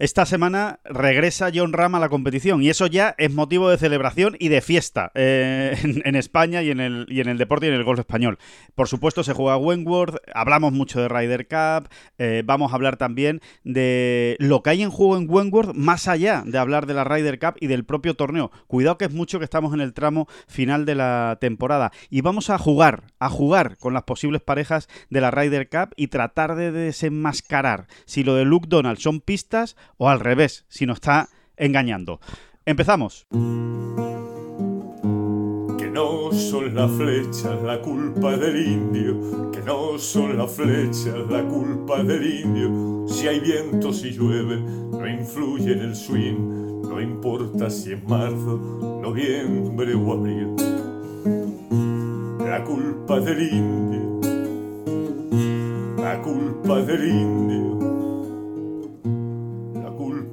Esta 0.00 0.26
semana 0.26 0.78
regresa 0.84 1.50
John 1.52 1.72
Ram 1.72 1.96
a 1.96 1.98
la 1.98 2.08
competición 2.08 2.62
y 2.62 2.68
eso 2.68 2.86
ya 2.86 3.16
es 3.18 3.34
motivo 3.34 3.68
de 3.68 3.78
celebración 3.78 4.36
y 4.38 4.46
de 4.46 4.60
fiesta 4.60 5.10
eh, 5.16 5.76
en, 6.04 6.14
España 6.14 6.62
y 6.62 6.70
en, 6.70 6.78
el, 6.78 7.06
y 7.08 7.20
en 7.20 7.28
el 7.28 7.36
deporte 7.36 7.66
y 7.66 7.70
en 7.70 7.74
el 7.74 7.82
golf 7.82 7.98
español. 7.98 8.38
Por 8.76 8.86
supuesto 8.86 9.24
se 9.24 9.32
juega 9.32 9.56
Wentworth, 9.56 10.18
hablamos 10.32 10.72
mucho 10.72 11.00
de 11.00 11.08
Ryder 11.08 11.48
Cup, 11.48 11.88
eh, 12.16 12.44
vamos 12.46 12.70
a 12.70 12.76
hablar 12.76 12.96
también 12.96 13.40
de 13.64 14.36
lo 14.38 14.62
que 14.62 14.70
hay 14.70 14.82
en 14.84 14.90
juego 14.90 15.16
en 15.16 15.28
Wentworth 15.28 15.74
más 15.74 16.06
allá 16.06 16.44
de 16.46 16.58
hablar 16.58 16.86
de 16.86 16.94
la 16.94 17.02
Ryder 17.02 17.40
Cup 17.40 17.56
y 17.58 17.66
del 17.66 17.84
propio 17.84 18.14
torneo. 18.14 18.52
Cuidado 18.68 18.98
que 18.98 19.06
es 19.06 19.12
mucho 19.12 19.40
que 19.40 19.44
estamos 19.44 19.74
en 19.74 19.80
el 19.80 19.94
tramo 19.94 20.28
final 20.46 20.84
de 20.84 20.94
la 20.94 21.38
temporada 21.40 21.90
y 22.08 22.20
vamos 22.20 22.50
a 22.50 22.58
jugar, 22.58 23.02
a 23.18 23.30
jugar 23.30 23.76
con 23.78 23.94
las 23.94 24.04
posibles 24.04 24.42
parejas 24.42 24.88
de 25.10 25.20
la 25.20 25.32
Ryder 25.32 25.68
Cup 25.68 25.92
y 25.96 26.06
tratar 26.06 26.54
de 26.54 26.70
desenmascarar 26.70 27.88
si 28.04 28.22
lo 28.22 28.36
de 28.36 28.44
Luke 28.44 28.68
Donald 28.68 28.98
son 28.98 29.20
pistas 29.20 29.74
o 29.98 30.08
al 30.08 30.20
revés, 30.20 30.64
si 30.68 30.86
nos 30.86 30.96
está 30.96 31.28
engañando. 31.56 32.20
Empezamos. 32.64 33.26
Que 35.78 35.90
no 35.90 36.32
son 36.32 36.74
las 36.74 36.90
flechas 36.92 37.62
la 37.62 37.80
culpa 37.82 38.36
del 38.36 38.66
indio, 38.66 39.50
que 39.50 39.60
no 39.60 39.98
son 39.98 40.38
las 40.38 40.50
flechas 40.52 41.14
la 41.28 41.44
culpa 41.44 42.02
del 42.02 42.24
indio. 42.44 43.06
Si 43.08 43.26
hay 43.26 43.40
viento, 43.40 43.92
si 43.92 44.10
llueve, 44.12 44.60
no 44.60 45.06
influye 45.06 45.72
en 45.72 45.80
el 45.80 45.96
swing, 45.96 46.82
no 46.82 47.00
importa 47.00 47.68
si 47.68 47.92
es 47.92 48.04
marzo, 48.04 49.00
noviembre 49.02 49.94
o 49.94 50.12
abril. 50.12 50.54
La 52.40 52.64
culpa 52.64 53.20
del 53.20 53.42
indio, 53.52 54.20
la 55.98 56.22
culpa 56.22 56.80
del 56.82 57.08
indio 57.08 57.97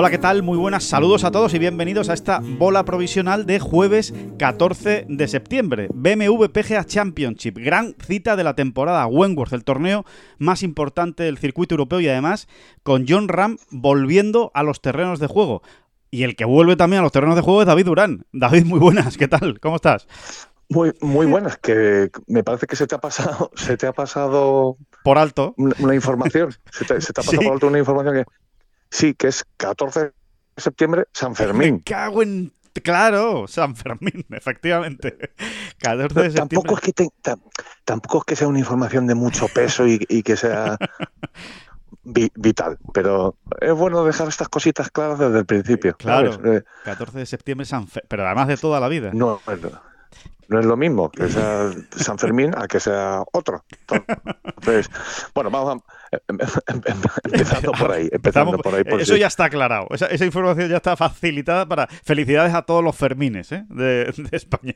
Hola, 0.00 0.10
¿qué 0.10 0.18
tal? 0.18 0.44
Muy 0.44 0.56
buenas, 0.56 0.84
saludos 0.84 1.24
a 1.24 1.32
todos 1.32 1.52
y 1.54 1.58
bienvenidos 1.58 2.08
a 2.08 2.14
esta 2.14 2.40
bola 2.40 2.84
provisional 2.84 3.46
de 3.46 3.58
jueves 3.58 4.14
14 4.38 5.06
de 5.08 5.26
septiembre. 5.26 5.88
BMW 5.92 6.44
PGA 6.52 6.84
Championship, 6.84 7.58
gran 7.58 7.96
cita 8.06 8.36
de 8.36 8.44
la 8.44 8.54
temporada. 8.54 9.08
Wentworth, 9.08 9.52
el 9.54 9.64
torneo 9.64 10.04
más 10.38 10.62
importante 10.62 11.24
del 11.24 11.38
circuito 11.38 11.74
europeo 11.74 11.98
y 11.98 12.06
además 12.06 12.46
con 12.84 13.06
John 13.08 13.26
Ram 13.26 13.56
volviendo 13.72 14.52
a 14.54 14.62
los 14.62 14.80
terrenos 14.80 15.18
de 15.18 15.26
juego. 15.26 15.62
Y 16.12 16.22
el 16.22 16.36
que 16.36 16.44
vuelve 16.44 16.76
también 16.76 17.00
a 17.00 17.02
los 17.02 17.10
terrenos 17.10 17.34
de 17.34 17.42
juego 17.42 17.62
es 17.62 17.66
David 17.66 17.86
Durán. 17.86 18.24
David, 18.30 18.66
muy 18.66 18.78
buenas, 18.78 19.16
¿qué 19.16 19.26
tal? 19.26 19.58
¿Cómo 19.58 19.74
estás? 19.74 20.06
Muy, 20.68 20.92
muy 21.00 21.26
buenas, 21.26 21.56
que 21.56 22.12
me 22.28 22.44
parece 22.44 22.68
que 22.68 22.76
se 22.76 22.86
te 22.86 22.94
ha 22.94 23.00
pasado, 23.00 23.50
se 23.56 23.76
te 23.76 23.88
ha 23.88 23.92
pasado 23.92 24.76
por 25.02 25.18
alto 25.18 25.54
una, 25.56 25.94
información, 25.94 26.54
se 26.70 26.84
te, 26.84 26.94
ha 26.94 27.12
pasado 27.14 27.38
por 27.42 27.52
alto 27.54 27.66
una 27.66 27.78
información 27.80 28.14
que 28.14 28.24
Sí, 28.90 29.14
que 29.14 29.28
es 29.28 29.44
14 29.56 30.00
de 30.00 30.12
septiembre, 30.56 31.04
San 31.12 31.34
Fermín. 31.34 31.74
Me 31.74 31.82
cago 31.82 32.22
en 32.22 32.52
Claro, 32.82 33.46
San 33.48 33.76
Fermín, 33.76 34.24
efectivamente. 34.30 35.32
14 35.78 36.22
de 36.22 36.30
tampoco, 36.30 36.76
es 36.76 36.80
que 36.80 37.08
tampoco 37.84 38.18
es 38.18 38.24
que 38.24 38.36
sea 38.36 38.48
una 38.48 38.58
información 38.58 39.06
de 39.06 39.14
mucho 39.14 39.48
peso 39.48 39.86
y, 39.86 39.98
que 40.22 40.36
sea 40.36 40.76
vital, 42.04 42.78
pero 42.92 43.36
es 43.60 43.72
bueno 43.72 44.04
dejar 44.04 44.28
estas 44.28 44.48
cositas 44.48 44.90
claras 44.90 45.18
desde 45.18 45.38
el 45.38 45.46
principio. 45.46 45.96
Claro, 45.96 46.38
14 46.84 47.16
eh, 47.16 47.20
de 47.20 47.26
septiembre, 47.26 47.66
San 47.66 47.88
Fermín, 47.88 48.08
pero 48.08 48.26
además 48.26 48.48
de 48.48 48.56
toda 48.56 48.80
la 48.80 48.88
vida. 48.88 49.10
No, 49.12 49.40
no 50.48 50.60
es 50.60 50.66
lo 50.66 50.76
mismo 50.76 51.10
que 51.10 51.28
sea 51.28 51.70
San 51.96 52.18
Fermín 52.18 52.52
a 52.56 52.66
que 52.66 52.80
sea 52.80 53.22
otro. 53.32 53.64
Entonces, 53.88 54.90
bueno, 55.34 55.50
vamos 55.50 55.76
a, 55.76 55.97
empezando 57.24 57.72
por 57.72 57.92
ahí. 57.92 58.08
Empezando 58.10 58.58
por 58.58 58.74
ahí 58.74 58.82
eso 59.00 59.16
ya 59.16 59.26
está 59.26 59.46
aclarado. 59.46 59.88
Esa, 59.90 60.24
información 60.24 60.68
ya 60.68 60.76
está 60.76 60.96
facilitada 60.96 61.66
para 61.66 61.86
felicidades 61.86 62.54
a 62.54 62.62
todos 62.62 62.82
los 62.82 62.96
Fermines 62.96 63.52
¿eh? 63.52 63.64
de, 63.68 64.12
España. 64.32 64.74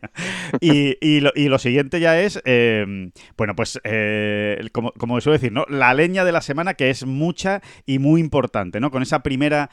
Y, 0.61 1.21
lo, 1.21 1.59
siguiente 1.59 2.01
ya 2.01 2.21
es, 2.21 2.41
eh, 2.45 3.11
bueno, 3.37 3.55
pues 3.55 3.81
eh, 3.85 4.69
como, 4.73 4.93
como 4.93 5.21
suele 5.21 5.39
decir, 5.39 5.53
¿no? 5.53 5.65
La 5.69 5.95
leña 5.95 6.25
de 6.25 6.33
la 6.33 6.41
semana 6.41 6.75
que 6.75 6.91
es 6.91 7.07
mucha 7.07 7.61
y 7.87 7.99
muy 7.99 8.21
importante, 8.21 8.81
¿no? 8.81 8.91
Con 8.91 9.03
esa 9.03 9.23
primera 9.23 9.71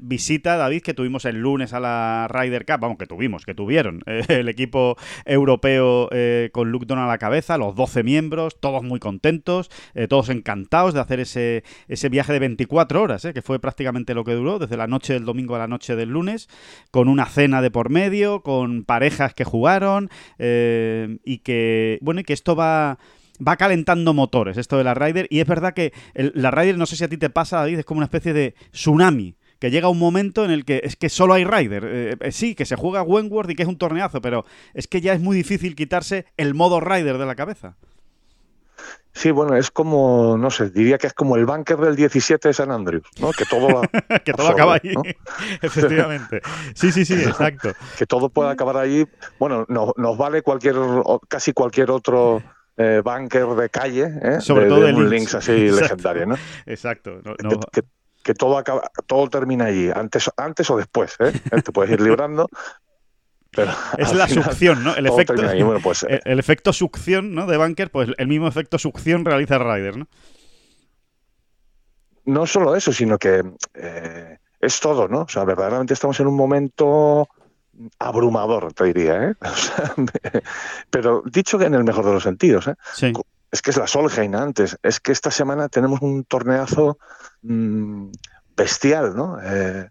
visita, 0.00 0.56
David, 0.56 0.82
que 0.82 0.94
tuvimos 0.94 1.24
el 1.24 1.40
lunes 1.40 1.72
a 1.72 1.80
la 1.80 2.28
Ryder 2.28 2.64
Cup, 2.64 2.80
vamos, 2.80 2.98
que 2.98 3.06
tuvimos, 3.06 3.44
que 3.44 3.54
tuvieron 3.54 4.02
el 4.06 4.48
equipo 4.48 4.96
europeo 5.24 6.08
con 6.52 6.70
Luke 6.70 6.86
Donald 6.86 7.08
a 7.08 7.12
la 7.12 7.18
cabeza, 7.18 7.58
los 7.58 7.74
12 7.74 8.02
miembros, 8.02 8.60
todos 8.60 8.82
muy 8.82 9.00
contentos, 9.00 9.70
todos 10.08 10.28
encantados 10.28 10.69
de 10.70 11.00
hacer 11.00 11.18
ese, 11.18 11.64
ese 11.88 12.08
viaje 12.08 12.32
de 12.32 12.38
24 12.38 13.02
horas, 13.02 13.24
¿eh? 13.24 13.34
que 13.34 13.42
fue 13.42 13.58
prácticamente 13.58 14.14
lo 14.14 14.24
que 14.24 14.34
duró, 14.34 14.60
desde 14.60 14.76
la 14.76 14.86
noche 14.86 15.14
del 15.14 15.24
domingo 15.24 15.56
a 15.56 15.58
la 15.58 15.66
noche 15.66 15.96
del 15.96 16.10
lunes, 16.10 16.48
con 16.92 17.08
una 17.08 17.26
cena 17.26 17.60
de 17.60 17.72
por 17.72 17.90
medio, 17.90 18.42
con 18.42 18.84
parejas 18.84 19.34
que 19.34 19.44
jugaron, 19.44 20.10
eh, 20.38 21.18
y 21.24 21.38
que, 21.38 21.98
bueno, 22.02 22.20
y 22.20 22.24
que 22.24 22.32
esto 22.32 22.54
va 22.54 22.98
va 23.46 23.56
calentando 23.56 24.12
motores, 24.12 24.58
esto 24.58 24.76
de 24.76 24.84
la 24.84 24.92
Ryder, 24.92 25.26
y 25.30 25.40
es 25.40 25.46
verdad 25.46 25.72
que 25.72 25.94
la 26.14 26.50
Ryder, 26.50 26.76
no 26.76 26.84
sé 26.84 26.96
si 26.96 27.04
a 27.04 27.08
ti 27.08 27.16
te 27.16 27.30
pasa, 27.30 27.56
David, 27.60 27.78
es 27.78 27.84
como 27.86 27.98
una 27.98 28.04
especie 28.04 28.34
de 28.34 28.54
tsunami, 28.70 29.34
que 29.58 29.70
llega 29.70 29.88
un 29.88 29.98
momento 29.98 30.44
en 30.44 30.50
el 30.50 30.66
que 30.66 30.82
es 30.84 30.96
que 30.96 31.08
solo 31.08 31.32
hay 31.32 31.44
Ryder. 31.44 31.82
Eh, 31.86 32.32
sí, 32.32 32.54
que 32.54 32.66
se 32.66 32.76
juega 32.76 33.02
Wentworth 33.02 33.50
y 33.50 33.54
que 33.54 33.62
es 33.62 33.68
un 33.68 33.78
torneazo, 33.78 34.20
pero 34.20 34.44
es 34.74 34.86
que 34.88 35.00
ya 35.00 35.14
es 35.14 35.20
muy 35.20 35.36
difícil 35.36 35.74
quitarse 35.74 36.26
el 36.36 36.54
modo 36.54 36.80
Ryder 36.80 37.16
de 37.16 37.26
la 37.26 37.34
cabeza. 37.34 37.76
Sí, 39.12 39.32
bueno, 39.32 39.56
es 39.56 39.70
como, 39.70 40.36
no 40.38 40.50
sé, 40.50 40.70
diría 40.70 40.96
que 40.96 41.08
es 41.08 41.12
como 41.14 41.36
el 41.36 41.44
búnker 41.44 41.78
del 41.78 41.96
17 41.96 42.48
de 42.48 42.54
San 42.54 42.70
Andrews, 42.70 43.02
¿no? 43.20 43.32
Que 43.32 43.44
todo, 43.44 43.82
que 44.24 44.32
todo 44.32 44.48
acaba 44.48 44.74
ahí, 44.74 44.94
efectivamente. 45.62 46.40
Sí, 46.74 46.92
sí, 46.92 47.04
sí, 47.04 47.14
exacto. 47.22 47.72
que 47.98 48.06
todo 48.06 48.28
puede 48.28 48.50
acabar 48.50 48.76
ahí. 48.76 49.06
Bueno, 49.38 49.66
nos 49.68 50.16
vale 50.16 50.42
cualquier, 50.42 50.76
casi 51.28 51.52
cualquier 51.52 51.90
otro 51.90 52.42
eh, 52.76 53.02
búnker 53.04 53.46
de 53.48 53.68
calle, 53.68 54.10
¿eh? 54.22 54.40
Sobre 54.40 54.68
todo 54.68 54.80
de 54.80 54.92
links 54.92 55.34
así 55.34 55.70
legendario, 55.70 56.26
¿no? 56.26 56.36
Exacto. 56.66 57.20
Que, 58.22 58.34
todo 58.34 58.58
acaba, 58.58 58.82
todo 59.06 59.28
termina 59.28 59.64
allí, 59.66 59.90
antes, 59.92 60.30
antes 60.36 60.70
o 60.70 60.76
después, 60.76 61.16
¿eh? 61.18 61.32
Te 61.62 61.72
puedes 61.72 61.90
ir 61.90 62.00
librando, 62.00 62.48
es 63.98 64.14
la 64.14 64.28
succión, 64.28 64.84
¿no? 64.84 64.94
El 64.94 65.06
efecto, 65.06 65.34
pues, 65.82 66.06
el, 66.24 66.38
efecto 66.38 66.72
succión 66.72 67.34
¿no? 67.34 67.46
de 67.46 67.56
Bunker, 67.56 67.90
pues 67.90 68.10
el 68.16 68.28
mismo 68.28 68.48
efecto 68.48 68.78
succión 68.78 69.24
realiza 69.24 69.58
Ryder, 69.58 69.96
¿no? 69.96 70.08
No 72.26 72.46
solo 72.46 72.76
eso, 72.76 72.92
sino 72.92 73.18
que 73.18 73.42
eh, 73.74 74.38
es 74.60 74.78
todo, 74.78 75.08
¿no? 75.08 75.22
O 75.22 75.28
sea, 75.28 75.44
verdaderamente 75.44 75.94
estamos 75.94 76.20
en 76.20 76.26
un 76.26 76.36
momento 76.36 77.28
abrumador, 77.98 78.72
te 78.72 78.84
diría, 78.84 79.30
¿eh? 79.30 79.34
pero 80.90 81.22
dicho 81.24 81.58
que 81.58 81.64
en 81.64 81.74
el 81.74 81.84
mejor 81.84 82.04
de 82.04 82.12
los 82.12 82.22
sentidos, 82.22 82.68
¿eh? 82.68 82.74
Es 83.50 83.62
que 83.62 83.70
es 83.70 83.76
la 83.76 83.88
Solheim 83.88 84.34
antes, 84.34 84.78
es 84.82 85.00
que 85.00 85.10
esta 85.10 85.30
semana 85.32 85.68
tenemos 85.68 86.00
un 86.02 86.22
torneazo 86.24 86.98
mm, 87.42 88.10
bestial, 88.56 89.16
¿no? 89.16 89.38
Eh, 89.42 89.88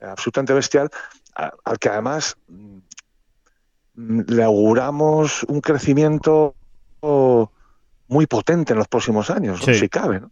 absolutamente 0.00 0.54
bestial, 0.54 0.88
al 1.34 1.78
que 1.78 1.88
además 1.88 2.36
le 3.96 4.42
auguramos 4.42 5.44
un 5.44 5.60
crecimiento 5.60 6.54
muy 8.08 8.26
potente 8.26 8.72
en 8.72 8.78
los 8.78 8.88
próximos 8.88 9.30
años, 9.30 9.60
si 9.60 9.88
cabe, 9.88 10.22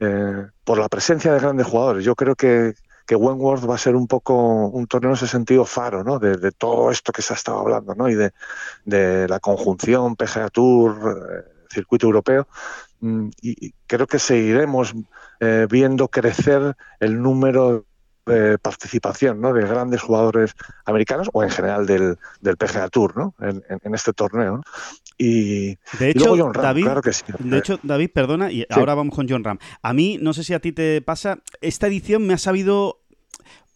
eh, 0.00 0.46
por 0.64 0.78
la 0.78 0.88
presencia 0.88 1.32
de 1.32 1.40
grandes 1.40 1.66
jugadores. 1.66 2.04
Yo 2.04 2.14
creo 2.14 2.34
que, 2.34 2.74
que 3.06 3.16
Wentworth 3.16 3.68
va 3.68 3.74
a 3.74 3.78
ser 3.78 3.96
un 3.96 4.06
poco 4.06 4.68
un 4.68 4.86
torneo 4.86 5.10
en 5.10 5.16
ese 5.16 5.26
sentido 5.26 5.64
faro, 5.64 6.04
¿no? 6.04 6.18
De, 6.18 6.52
todo 6.52 6.90
esto 6.90 7.12
que 7.12 7.22
se 7.22 7.32
ha 7.32 7.36
estado 7.36 7.60
hablando, 7.60 7.94
¿no? 7.94 8.08
Y 8.08 8.14
de, 8.14 8.32
de 8.84 9.28
la 9.28 9.40
conjunción 9.40 10.16
PGA 10.16 10.48
Tour, 10.50 11.44
eh, 11.46 11.66
circuito 11.70 12.06
europeo. 12.06 12.46
Mm, 13.00 13.30
y 13.40 13.72
creo 13.86 14.06
que 14.06 14.18
seguiremos 14.18 14.94
eh, 15.40 15.66
viendo 15.68 16.08
crecer 16.08 16.76
el 17.00 17.20
número 17.20 17.84
de 18.26 18.58
participación 18.58 19.40
¿no? 19.40 19.52
de 19.52 19.66
grandes 19.66 20.00
jugadores 20.00 20.54
americanos 20.84 21.28
o 21.32 21.42
en 21.42 21.50
general 21.50 21.86
del, 21.86 22.18
del 22.40 22.56
PGA 22.56 22.88
Tour 22.88 23.16
¿no? 23.16 23.34
en, 23.40 23.94
este 23.94 24.12
torneo. 24.12 24.62
Y, 25.18 25.76
de 25.98 26.10
hecho, 26.10 26.34
David, 26.52 26.88
De 27.38 27.58
hecho, 27.58 27.78
David, 27.82 28.10
perdona, 28.12 28.50
y 28.50 28.66
ahora 28.70 28.94
vamos 28.94 29.14
con 29.14 29.28
John 29.28 29.44
Ram. 29.44 29.58
A 29.82 29.92
mí, 29.92 30.18
no 30.20 30.32
sé 30.32 30.42
si 30.42 30.54
a 30.54 30.60
ti 30.60 30.72
te 30.72 31.00
pasa, 31.02 31.38
esta 31.60 31.86
edición 31.86 32.26
me 32.26 32.34
ha 32.34 32.38
sabido 32.38 33.01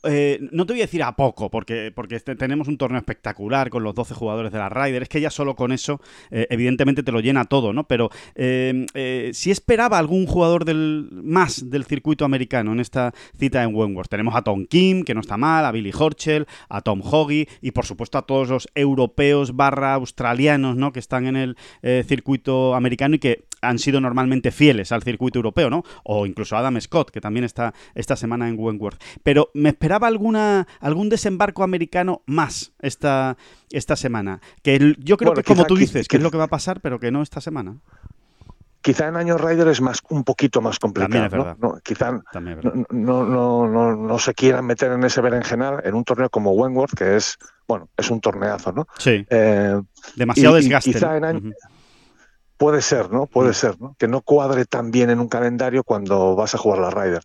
eh, 0.06 0.38
no 0.52 0.66
te 0.66 0.72
voy 0.72 0.80
a 0.80 0.84
decir 0.84 1.02
a 1.02 1.16
poco, 1.16 1.50
porque, 1.50 1.92
porque 1.94 2.16
este, 2.16 2.36
tenemos 2.36 2.68
un 2.68 2.78
torneo 2.78 2.98
espectacular 2.98 3.70
con 3.70 3.82
los 3.82 3.94
12 3.94 4.14
jugadores 4.14 4.52
de 4.52 4.58
la 4.58 4.68
Ryder, 4.68 5.02
es 5.02 5.08
que 5.08 5.20
ya 5.20 5.30
solo 5.30 5.56
con 5.56 5.72
eso, 5.72 6.00
eh, 6.30 6.46
evidentemente 6.50 7.02
te 7.02 7.12
lo 7.12 7.20
llena 7.20 7.44
todo, 7.44 7.72
¿no? 7.72 7.86
Pero 7.86 8.10
si 8.36 9.50
esperaba 9.50 9.98
algún 9.98 10.26
jugador 10.26 10.64
del, 10.64 11.08
más 11.12 11.70
del 11.70 11.84
circuito 11.84 12.24
americano 12.24 12.72
en 12.72 12.80
esta 12.80 13.12
cita 13.38 13.62
en 13.62 13.74
Wentworth, 13.74 14.08
tenemos 14.08 14.34
a 14.34 14.42
Tom 14.42 14.66
Kim, 14.66 15.04
que 15.04 15.14
no 15.14 15.20
está 15.20 15.36
mal, 15.36 15.64
a 15.64 15.72
Billy 15.72 15.92
Horchel, 15.96 16.46
a 16.68 16.80
Tom 16.80 17.00
Hoggy 17.02 17.48
y 17.60 17.70
por 17.72 17.86
supuesto 17.86 18.18
a 18.18 18.22
todos 18.22 18.48
los 18.48 18.68
europeos 18.74 19.56
barra 19.56 19.94
australianos, 19.94 20.76
¿no? 20.76 20.92
Que 20.92 21.00
están 21.00 21.26
en 21.26 21.36
el 21.36 21.56
circuito 22.06 22.74
americano 22.74 23.16
y 23.16 23.18
que 23.18 23.44
han 23.68 23.78
sido 23.78 24.00
normalmente 24.00 24.50
fieles 24.50 24.92
al 24.92 25.02
circuito 25.02 25.38
europeo, 25.38 25.70
¿no? 25.70 25.82
O 26.04 26.26
incluso 26.26 26.56
Adam 26.56 26.80
Scott, 26.80 27.10
que 27.10 27.20
también 27.20 27.44
está 27.44 27.74
esta 27.94 28.16
semana 28.16 28.48
en 28.48 28.56
Wentworth. 28.58 29.02
Pero 29.22 29.50
me 29.54 29.70
esperaba 29.70 30.06
alguna, 30.06 30.66
algún 30.80 31.08
desembarco 31.08 31.62
americano 31.62 32.22
más 32.26 32.72
esta, 32.80 33.36
esta 33.70 33.96
semana. 33.96 34.40
Que 34.62 34.94
yo 34.98 35.16
creo 35.16 35.34
que, 35.34 35.42
como 35.42 35.64
tú 35.64 35.76
dices, 35.76 36.08
que 36.08 36.16
es 36.16 36.22
lo 36.22 36.30
que 36.30 36.38
va 36.38 36.44
a 36.44 36.48
pasar, 36.48 36.80
pero 36.80 37.00
que 37.00 37.10
no 37.10 37.22
esta 37.22 37.40
semana. 37.40 37.76
Quizá 38.86 39.08
en 39.08 39.16
años 39.16 39.40
Ryder 39.40 39.66
es 39.66 39.80
más 39.80 40.00
un 40.10 40.22
poquito 40.22 40.60
más 40.60 40.78
complicado. 40.78 41.56
¿no? 41.58 41.78
Quizá 41.82 42.20
no, 42.90 43.24
no, 43.24 43.96
no, 43.96 44.18
se 44.20 44.32
quieran 44.32 44.64
meter 44.64 44.92
en 44.92 45.02
ese 45.02 45.20
berenjenal 45.20 45.80
en 45.84 45.94
un 45.96 46.04
torneo 46.04 46.30
como 46.30 46.52
Wentworth, 46.52 46.94
que 46.94 47.16
es, 47.16 47.36
bueno, 47.66 47.88
es 47.96 48.08
un 48.12 48.20
torneazo, 48.20 48.70
¿no? 48.70 48.86
Sí. 48.98 49.26
Eh, 49.28 49.80
Demasiado 50.14 50.54
desgaste. 50.54 50.92
quizá 50.92 51.16
en 51.16 51.24
años... 51.24 51.54
Puede 52.56 52.80
ser, 52.80 53.10
¿no? 53.10 53.26
Puede 53.26 53.50
mm. 53.50 53.54
ser, 53.54 53.80
¿no? 53.80 53.94
Que 53.98 54.08
no 54.08 54.22
cuadre 54.22 54.64
tan 54.64 54.90
bien 54.90 55.10
en 55.10 55.20
un 55.20 55.28
calendario 55.28 55.84
cuando 55.84 56.34
vas 56.34 56.54
a 56.54 56.58
jugar 56.58 56.80
la 56.80 56.90
Ryder. 56.90 57.22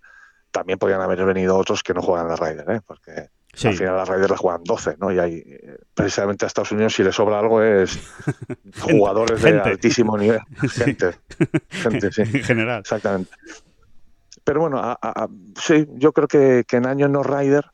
También 0.51 0.77
podrían 0.77 1.01
haber 1.01 1.23
venido 1.25 1.57
otros 1.57 1.83
que 1.83 1.93
no 1.93 2.01
juegan 2.01 2.27
la 2.27 2.35
Ryder, 2.35 2.69
¿eh? 2.69 2.81
Porque 2.85 3.29
al 3.63 3.73
final 3.73 3.95
la 3.95 4.05
Ryder 4.05 4.29
la 4.29 4.37
juegan 4.37 4.63
12, 4.63 4.97
¿no? 4.99 5.11
Y 5.11 5.19
hay, 5.19 5.43
precisamente 5.93 6.45
a 6.45 6.47
Estados 6.47 6.71
Unidos, 6.71 6.93
si 6.93 7.03
le 7.03 7.11
sobra 7.11 7.39
algo, 7.39 7.61
es 7.61 7.97
jugadores 8.81 9.41
de 9.41 9.59
altísimo 9.59 10.17
nivel. 10.17 10.41
Gente. 10.69 11.15
Gente, 11.69 12.11
sí. 12.11 12.21
En 12.21 12.43
general. 12.43 12.81
Exactamente. 12.81 13.31
Pero 14.43 14.61
bueno, 14.61 14.97
sí, 15.61 15.87
yo 15.93 16.11
creo 16.13 16.27
que, 16.27 16.65
que 16.67 16.77
en 16.77 16.87
años 16.87 17.09
no 17.09 17.23
Ryder 17.23 17.65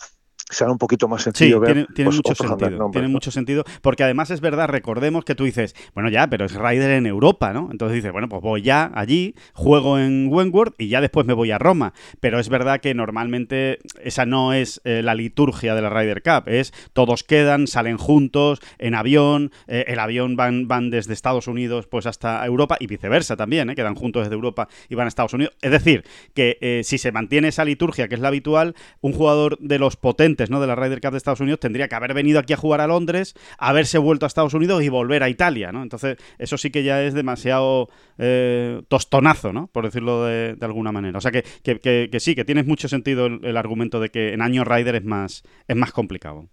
será 0.49 0.71
un 0.71 0.77
poquito 0.77 1.07
más 1.07 1.23
sencillo 1.23 1.59
ver. 1.59 1.73
Tiene, 1.73 1.87
tiene 1.93 2.09
pues, 2.09 2.17
mucho 2.17 2.35
sentido. 2.35 2.89
Tiene 2.91 3.07
mucho 3.07 3.31
sentido. 3.31 3.63
Porque 3.81 4.03
además 4.03 4.31
es 4.31 4.41
verdad, 4.41 4.67
recordemos 4.69 5.25
que 5.25 5.35
tú 5.35 5.43
dices, 5.43 5.75
bueno, 5.93 6.09
ya, 6.09 6.27
pero 6.27 6.45
es 6.45 6.53
Ryder 6.53 6.91
en 6.91 7.05
Europa, 7.05 7.53
¿no? 7.53 7.69
Entonces 7.71 7.95
dices, 7.95 8.11
bueno, 8.11 8.29
pues 8.29 8.41
voy 8.41 8.61
ya 8.61 8.91
allí, 8.95 9.35
juego 9.53 9.99
en 9.99 10.27
Wentworth 10.31 10.75
y 10.77 10.87
ya 10.87 11.01
después 11.01 11.25
me 11.25 11.33
voy 11.33 11.51
a 11.51 11.57
Roma. 11.57 11.93
Pero 12.19 12.39
es 12.39 12.49
verdad 12.49 12.79
que 12.79 12.93
normalmente 12.93 13.79
esa 14.01 14.25
no 14.25 14.53
es 14.53 14.81
eh, 14.85 15.01
la 15.03 15.15
liturgia 15.15 15.75
de 15.75 15.81
la 15.81 15.89
Ryder 15.89 16.21
Cup. 16.21 16.47
Es 16.47 16.73
todos 16.93 17.23
quedan, 17.23 17.67
salen 17.67 17.97
juntos, 17.97 18.61
en 18.77 18.95
avión, 18.95 19.51
eh, 19.67 19.85
el 19.87 19.99
avión 19.99 20.35
van, 20.35 20.67
van 20.67 20.89
desde 20.89 21.13
Estados 21.13 21.47
Unidos 21.47 21.87
pues 21.87 22.05
hasta 22.05 22.45
Europa 22.45 22.77
y 22.79 22.87
viceversa 22.87 23.35
también, 23.35 23.69
¿eh? 23.69 23.75
quedan 23.75 23.95
juntos 23.95 24.23
desde 24.23 24.35
Europa 24.35 24.69
y 24.89 24.95
van 24.95 25.05
a 25.05 25.07
Estados 25.09 25.33
Unidos. 25.33 25.55
Es 25.61 25.71
decir, 25.71 26.05
que 26.33 26.81
si 26.83 26.97
se 26.97 27.11
mantiene 27.11 27.49
esa 27.49 27.65
liturgia 27.65 28.07
que 28.07 28.15
es 28.15 28.21
la 28.21 28.29
habitual, 28.29 28.75
un 29.01 29.13
jugador 29.13 29.57
de 29.59 29.79
los 29.79 29.95
potentes 29.95 30.36
de 30.37 30.67
la 30.67 30.75
Ryder 30.75 31.01
Cup 31.01 31.11
de 31.11 31.17
Estados 31.17 31.39
Unidos 31.39 31.59
tendría 31.59 31.87
que 31.87 31.95
haber 31.95 32.13
venido 32.13 32.39
aquí 32.39 32.53
a 32.53 32.57
jugar 32.57 32.81
a 32.81 32.87
Londres, 32.87 33.35
haberse 33.57 33.97
vuelto 33.97 34.25
a 34.25 34.27
Estados 34.27 34.53
Unidos 34.53 34.83
y 34.83 34.89
volver 34.89 35.23
a 35.23 35.29
Italia, 35.29 35.71
¿no? 35.71 35.83
Entonces, 35.83 36.17
eso 36.37 36.57
sí 36.57 36.71
que 36.71 36.83
ya 36.83 37.03
es 37.03 37.13
demasiado 37.13 37.89
eh, 38.17 38.81
tostonazo, 38.87 39.51
¿no? 39.51 39.67
Por 39.67 39.85
decirlo 39.85 40.25
de, 40.25 40.57
alguna 40.61 40.91
manera. 40.91 41.17
O 41.17 41.21
sea 41.21 41.31
que, 41.31 41.43
que, 41.63 42.19
sí, 42.19 42.35
que 42.35 42.45
tiene 42.45 42.63
mucho 42.63 42.87
sentido 42.87 43.25
el, 43.25 43.57
argumento 43.57 43.99
de 43.99 44.09
que 44.09 44.33
en 44.33 44.41
año 44.41 44.63
Ryder 44.63 44.95
es 44.95 45.05
más, 45.05 45.43
es 45.67 45.75
más 45.75 45.91
complicado. 45.91 46.47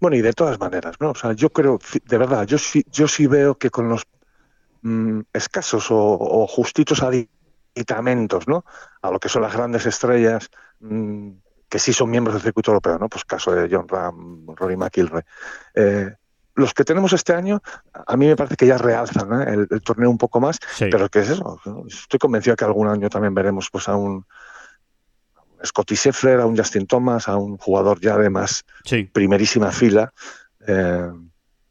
Bueno, 0.00 0.16
y 0.16 0.22
de 0.22 0.32
todas 0.32 0.58
maneras, 0.58 0.96
¿no? 1.00 1.10
O 1.10 1.14
sea, 1.14 1.32
yo 1.32 1.50
creo, 1.50 1.78
de 2.04 2.18
verdad, 2.18 2.46
yo 2.46 2.58
sí, 2.58 2.84
yo 2.90 3.06
sí 3.06 3.26
veo 3.26 3.56
que 3.56 3.70
con 3.70 3.88
los 3.88 4.02
mm, 4.82 5.20
escasos 5.32 5.86
o, 5.90 6.46
justitos 6.46 7.02
aditamentos, 7.02 8.48
¿no? 8.48 8.64
A 9.02 9.10
lo 9.10 9.20
que 9.20 9.28
son 9.28 9.42
las 9.42 9.54
grandes 9.54 9.86
estrellas, 9.86 10.50
mm, 10.80 11.30
que 11.68 11.78
sí 11.78 11.92
son 11.92 12.10
miembros 12.10 12.34
del 12.34 12.42
circuito 12.42 12.70
europeo, 12.70 12.98
¿no? 12.98 13.08
Pues 13.08 13.24
caso 13.24 13.52
de 13.52 13.68
John 13.70 13.86
Ram, 13.88 14.46
Rory 14.54 14.76
McIlroy. 14.76 15.22
Eh, 15.74 16.14
los 16.54 16.74
que 16.74 16.84
tenemos 16.84 17.12
este 17.12 17.34
año, 17.34 17.62
a 17.92 18.16
mí 18.16 18.26
me 18.26 18.34
parece 18.34 18.56
que 18.56 18.66
ya 18.66 18.78
realzan 18.78 19.42
¿eh? 19.42 19.66
el, 19.70 19.82
torneo 19.82 20.10
un 20.10 20.18
poco 20.18 20.40
más, 20.40 20.58
pero 20.78 21.08
¿qué 21.08 21.20
es 21.20 21.30
eso? 21.30 21.60
Estoy 21.86 22.18
convencido 22.18 22.56
que 22.56 22.64
algún 22.64 22.88
año 22.88 23.08
también 23.08 23.32
veremos 23.32 23.68
pues 23.70 23.88
a 23.88 23.94
un, 23.94 24.26
Scotty 25.64 25.94
Scheffler, 25.94 26.40
a 26.40 26.46
un 26.46 26.56
Justin 26.56 26.86
Thomas, 26.86 27.28
a 27.28 27.36
un 27.36 27.56
jugador 27.58 28.00
ya 28.00 28.16
de 28.16 28.30
más 28.30 28.64
primerísima 29.12 29.70
fila. 29.72 30.12
Eh, 30.66 31.10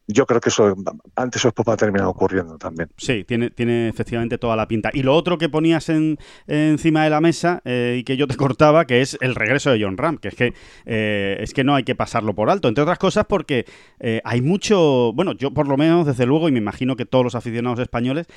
yo 0.07 0.25
creo 0.25 0.39
que 0.39 0.49
eso 0.49 0.73
antes 1.15 1.43
o 1.43 1.49
después 1.49 1.67
va 1.67 1.73
a 1.73 1.77
terminar 1.77 2.07
ocurriendo 2.07 2.57
también. 2.57 2.89
Sí, 2.97 3.25
tiene, 3.25 3.49
tiene 3.49 3.89
efectivamente 3.89 4.37
toda 4.37 4.55
la 4.55 4.67
pinta. 4.67 4.89
Y 4.93 5.03
lo 5.03 5.13
otro 5.13 5.37
que 5.37 5.49
ponías 5.49 5.89
en, 5.89 6.17
encima 6.47 7.03
de 7.03 7.09
la 7.09 7.19
mesa 7.19 7.61
eh, 7.65 7.97
y 7.99 8.03
que 8.03 8.15
yo 8.15 8.27
te 8.27 8.35
cortaba, 8.35 8.85
que 8.85 9.01
es 9.01 9.17
el 9.19 9.35
regreso 9.35 9.69
de 9.69 9.83
John 9.83 9.97
Ram, 9.97 10.17
que 10.17 10.29
es 10.29 10.35
que 10.35 10.53
eh, 10.85 11.37
es 11.41 11.53
que 11.53 11.63
no 11.63 11.75
hay 11.75 11.83
que 11.83 11.95
pasarlo 11.95 12.33
por 12.33 12.49
alto, 12.49 12.69
entre 12.69 12.83
otras 12.83 12.99
cosas 12.99 13.25
porque 13.27 13.65
eh, 13.99 14.21
hay 14.23 14.41
mucho, 14.41 15.11
bueno, 15.13 15.33
yo 15.33 15.51
por 15.51 15.67
lo 15.67 15.75
menos 15.75 16.05
desde 16.05 16.25
luego 16.25 16.47
y 16.47 16.51
me 16.53 16.59
imagino 16.59 16.95
que 16.95 17.05
todos 17.05 17.25
los 17.25 17.35
aficionados 17.35 17.79
españoles 17.79 18.27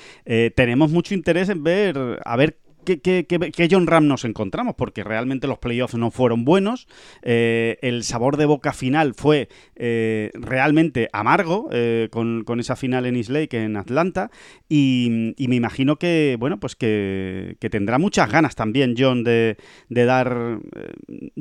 tenemos 0.55 0.91
mucho 0.91 1.15
interés 1.15 1.49
en 1.49 1.63
ver 1.63 2.21
a 2.25 2.37
ver 2.37 2.59
¿Qué, 2.99 3.69
John 3.71 3.87
Ram 3.87 4.07
nos 4.07 4.25
encontramos? 4.25 4.75
Porque 4.77 5.05
realmente 5.05 5.47
los 5.47 5.59
playoffs 5.59 5.95
no 5.95 6.11
fueron 6.11 6.45
buenos. 6.45 6.89
Eh, 7.23 7.79
el 7.83 8.03
sabor 8.05 8.37
de 8.37 8.47
boca 8.47 8.73
final 8.73 9.15
fue 9.15 9.49
eh, 9.77 10.31
realmente 10.35 11.09
amargo 11.13 11.69
eh, 11.73 12.09
con, 12.11 12.45
esa 12.61 12.77
final 12.77 13.07
en 13.07 13.17
East 13.17 13.31
Lake, 13.31 13.63
en 13.63 13.77
Atlanta. 13.77 14.31
Y, 14.69 15.35
me 15.39 15.57
imagino 15.57 15.97
que, 15.97 16.37
bueno, 16.39 16.61
pues 16.61 16.77
que, 16.77 17.57
tendrá 17.71 17.99
muchas 17.99 18.31
ganas 18.31 18.55
también 18.55 18.95
John 18.97 19.25
de, 19.25 19.57
dar 19.89 20.59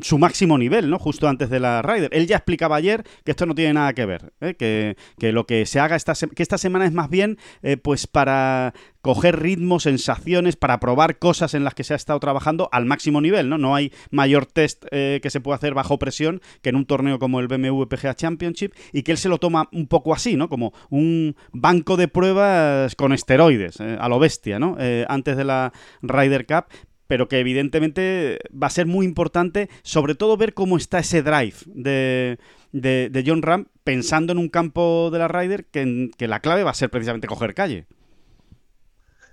su 0.01 0.17
máximo 0.17 0.57
nivel, 0.57 0.89
¿no? 0.89 0.99
Justo 0.99 1.27
antes 1.27 1.49
de 1.49 1.59
la 1.59 1.81
Ryder. 1.81 2.09
Él 2.13 2.27
ya 2.27 2.37
explicaba 2.37 2.75
ayer 2.75 3.03
que 3.23 3.31
esto 3.31 3.45
no 3.45 3.55
tiene 3.55 3.73
nada 3.73 3.93
que 3.93 4.05
ver, 4.05 4.33
que, 4.57 4.95
que, 5.17 5.31
lo 5.31 5.45
que 5.45 5.65
se 5.65 5.79
haga 5.79 5.95
esta, 5.95 6.13
que 6.13 6.43
esta 6.43 6.57
semana 6.57 6.85
es 6.85 6.93
más 6.93 7.09
bien 7.09 7.37
pues 7.83 8.07
para 8.07 8.73
coger 9.01 9.39
ritmos, 9.39 9.83
sensaciones, 9.83 10.55
para 10.55 10.79
probar 10.79 11.19
cosas 11.19 11.53
en 11.53 11.63
las 11.63 11.73
que 11.73 11.83
se 11.83 11.93
ha 11.93 11.95
estado 11.95 12.19
trabajando 12.19 12.69
al 12.71 12.85
máximo 12.85 13.21
nivel, 13.21 13.49
¿no? 13.49 13.57
No 13.57 13.75
hay 13.75 13.91
mayor 14.11 14.45
test 14.45 14.85
eh, 14.91 15.19
que 15.21 15.29
se 15.29 15.39
pueda 15.39 15.55
hacer 15.55 15.73
bajo 15.73 15.99
presión 15.99 16.41
que 16.61 16.69
en 16.69 16.75
un 16.75 16.85
torneo 16.85 17.19
como 17.19 17.39
el 17.39 17.47
BMW 17.47 17.83
PGA 17.83 18.15
Championship 18.15 18.73
y 18.91 19.03
que 19.03 19.11
él 19.11 19.17
se 19.17 19.29
lo 19.29 19.37
toma 19.37 19.69
un 19.71 19.87
poco 19.87 20.13
así, 20.13 20.35
¿no? 20.35 20.49
Como 20.49 20.73
un 20.89 21.35
banco 21.51 21.97
de 21.97 22.07
pruebas 22.07 22.95
con 22.95 23.13
esteroides, 23.13 23.79
eh, 23.79 23.97
a 23.99 24.09
lo 24.09 24.19
bestia, 24.19 24.59
¿no? 24.59 24.75
Eh, 24.79 25.06
antes 25.07 25.37
de 25.37 25.45
la 25.45 25.71
Ryder 26.01 26.45
Cup, 26.45 26.65
pero 27.07 27.27
que 27.27 27.39
evidentemente 27.39 28.39
va 28.51 28.68
a 28.68 28.69
ser 28.69 28.85
muy 28.85 29.06
importante, 29.06 29.69
sobre 29.81 30.13
todo 30.13 30.37
ver 30.37 30.53
cómo 30.53 30.77
está 30.77 30.99
ese 30.99 31.23
drive 31.23 31.56
de, 31.65 32.37
de, 32.71 33.23
John 33.25 33.41
Ram, 33.41 33.65
pensando 33.83 34.31
en 34.31 34.37
un 34.37 34.49
campo 34.49 35.09
de 35.11 35.18
la 35.18 35.27
Ryder 35.27 35.65
que, 35.65 36.11
que 36.18 36.27
la 36.27 36.39
clave 36.39 36.63
va 36.63 36.71
a 36.71 36.75
ser 36.75 36.91
precisamente 36.91 37.27
coger 37.27 37.56
calle. 37.56 37.87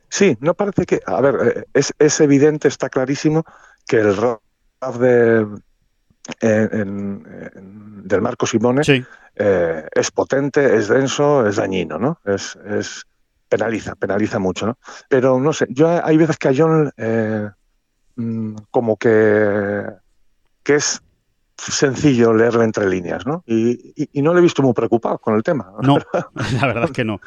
Sí, 0.09 0.37
no 0.41 0.55
parece 0.55 0.87
que. 0.87 1.01
A 1.07 1.21
ver, 1.21 1.67
eh, 1.75 1.83
es, 1.99 2.21
evidente, 2.21 2.69
está 2.69 2.89
clarísimo 2.89 3.45
que 3.87 3.99
el 3.99 4.17
RAF 4.17 4.99
de, 4.99 5.47
del 6.41 8.23
Marco 8.23 8.47
Simone 8.47 8.83
eh, 9.35 9.89
es 9.93 10.11
potente, 10.11 10.77
es 10.77 10.89
denso, 10.89 11.47
es 11.47 11.57
dañino, 11.57 11.99
¿no? 11.99 12.21
Es, 12.25 12.59
es, 12.67 13.05
penaliza, 13.49 13.95
penaliza 13.95 14.39
mucho, 14.39 14.67
¿no? 14.67 14.79
Pero 15.09 15.39
no 15.39 15.53
sé, 15.53 15.67
yo 15.71 16.05
hay 16.05 16.17
veces 16.17 16.37
que 16.37 16.49
a 16.49 16.55
John 16.57 16.93
eh, 16.97 17.49
mm, 18.17 18.57
como 18.71 18.97
que, 18.97 19.85
que 20.63 20.75
es 20.77 21.01
sencillo 21.59 22.35
leerlo 22.35 22.63
entre 22.63 22.89
líneas, 22.89 23.27
¿no? 23.27 23.43
Y, 23.47 23.95
no 24.15 24.33
le 24.33 24.41
he 24.41 24.43
visto 24.43 24.63
muy 24.63 24.73
preocupado 24.73 25.19
con 25.19 25.35
el 25.35 25.43
tema. 25.43 25.73
No, 25.83 25.99
la 26.61 26.67
verdad 26.67 26.85
es 26.85 26.91
que 26.91 27.05
no, 27.05 27.21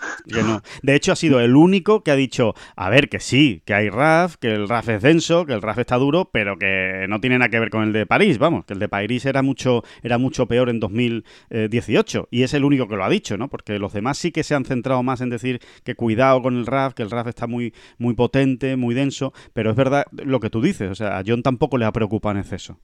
De 0.83 0.95
hecho, 0.95 1.11
ha 1.11 1.15
sido 1.15 1.39
el 1.39 1.55
único 1.55 2.03
que 2.03 2.11
ha 2.11 2.15
dicho, 2.15 2.53
a 2.75 2.89
ver, 2.89 3.09
que 3.09 3.19
sí, 3.19 3.61
que 3.65 3.73
hay 3.73 3.89
RAF, 3.89 4.35
que 4.37 4.51
el 4.51 4.67
RAF 4.67 4.89
es 4.89 5.01
denso, 5.01 5.45
que 5.45 5.53
el 5.53 5.61
RAF 5.61 5.79
está 5.79 5.97
duro, 5.97 6.29
pero 6.31 6.57
que 6.57 7.05
no 7.07 7.19
tiene 7.19 7.37
nada 7.37 7.49
que 7.49 7.59
ver 7.59 7.69
con 7.69 7.83
el 7.83 7.93
de 7.93 8.05
París, 8.05 8.37
vamos, 8.37 8.65
que 8.65 8.73
el 8.73 8.79
de 8.79 8.89
París 8.89 9.25
era 9.25 9.41
mucho, 9.41 9.83
era 10.03 10.17
mucho 10.17 10.47
peor 10.47 10.69
en 10.69 10.79
2018. 10.79 12.27
Y 12.31 12.43
es 12.43 12.53
el 12.53 12.65
único 12.65 12.87
que 12.87 12.95
lo 12.95 13.03
ha 13.03 13.09
dicho, 13.09 13.37
¿no? 13.37 13.49
Porque 13.49 13.79
los 13.79 13.93
demás 13.93 14.17
sí 14.17 14.31
que 14.31 14.43
se 14.43 14.55
han 14.55 14.65
centrado 14.65 15.03
más 15.03 15.21
en 15.21 15.29
decir 15.29 15.61
que 15.83 15.95
cuidado 15.95 16.41
con 16.41 16.57
el 16.57 16.65
RAF, 16.65 16.93
que 16.93 17.03
el 17.03 17.11
RAF 17.11 17.27
está 17.27 17.47
muy, 17.47 17.73
muy 17.97 18.13
potente, 18.13 18.75
muy 18.75 18.93
denso, 18.93 19.33
pero 19.53 19.71
es 19.71 19.75
verdad 19.75 20.05
lo 20.11 20.39
que 20.39 20.49
tú 20.49 20.61
dices, 20.61 20.91
o 20.91 20.95
sea, 20.95 21.17
a 21.17 21.23
John 21.25 21.43
tampoco 21.43 21.77
le 21.77 21.85
ha 21.85 21.91
preocupado 21.91 22.35
en 22.35 22.41
exceso. 22.41 22.79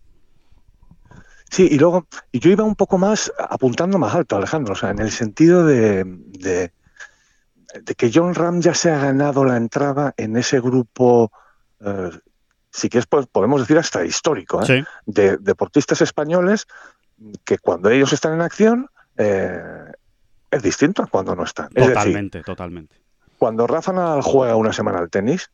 Sí, 1.55 1.69
y 1.71 1.79
luego, 1.79 2.05
y 2.33 2.39
yo 2.39 2.51
iba 2.51 2.65
un 2.65 2.75
poco 2.75 2.97
más 2.97 3.31
apuntando 3.37 3.97
más 3.97 4.13
alto, 4.13 4.35
Alejandro, 4.35 4.73
o 4.73 4.75
sea, 4.75 4.89
en 4.89 4.99
el 4.99 5.09
sentido 5.09 5.65
de, 5.65 6.03
de, 6.03 6.69
que 7.95 8.11
John 8.13 8.35
Ram 8.35 8.59
ya 8.59 8.73
se 8.73 8.91
ha 8.91 8.99
ganado 8.99 9.45
la 9.45 9.55
entrada 9.55 10.13
en 10.17 10.35
ese 10.35 10.59
grupo 10.59 11.31
eh, 11.79 12.09
sí 12.71 12.89
que 12.89 12.97
es, 12.97 13.05
pues, 13.05 13.27
podemos 13.27 13.61
decir, 13.61 13.77
hasta 13.77 14.03
histórico, 14.03 14.61
¿eh? 14.67 14.83
de 15.05 15.37
deportistas 15.37 16.01
españoles 16.01 16.67
que 17.45 17.57
cuando 17.57 17.89
ellos 17.89 18.11
están 18.11 18.33
en 18.33 18.41
acción 18.41 18.89
eh, 19.15 19.61
es 20.51 20.61
distinto 20.61 21.03
a 21.03 21.07
cuando 21.07 21.37
no 21.37 21.45
están. 21.45 21.69
Totalmente, 21.69 22.41
totalmente. 22.41 22.97
Cuando 23.37 23.65
Rafa 23.65 23.93
Nadal 23.93 24.23
juega 24.23 24.57
una 24.57 24.73
semana 24.73 24.99
al 24.99 25.09
tenis, 25.09 25.49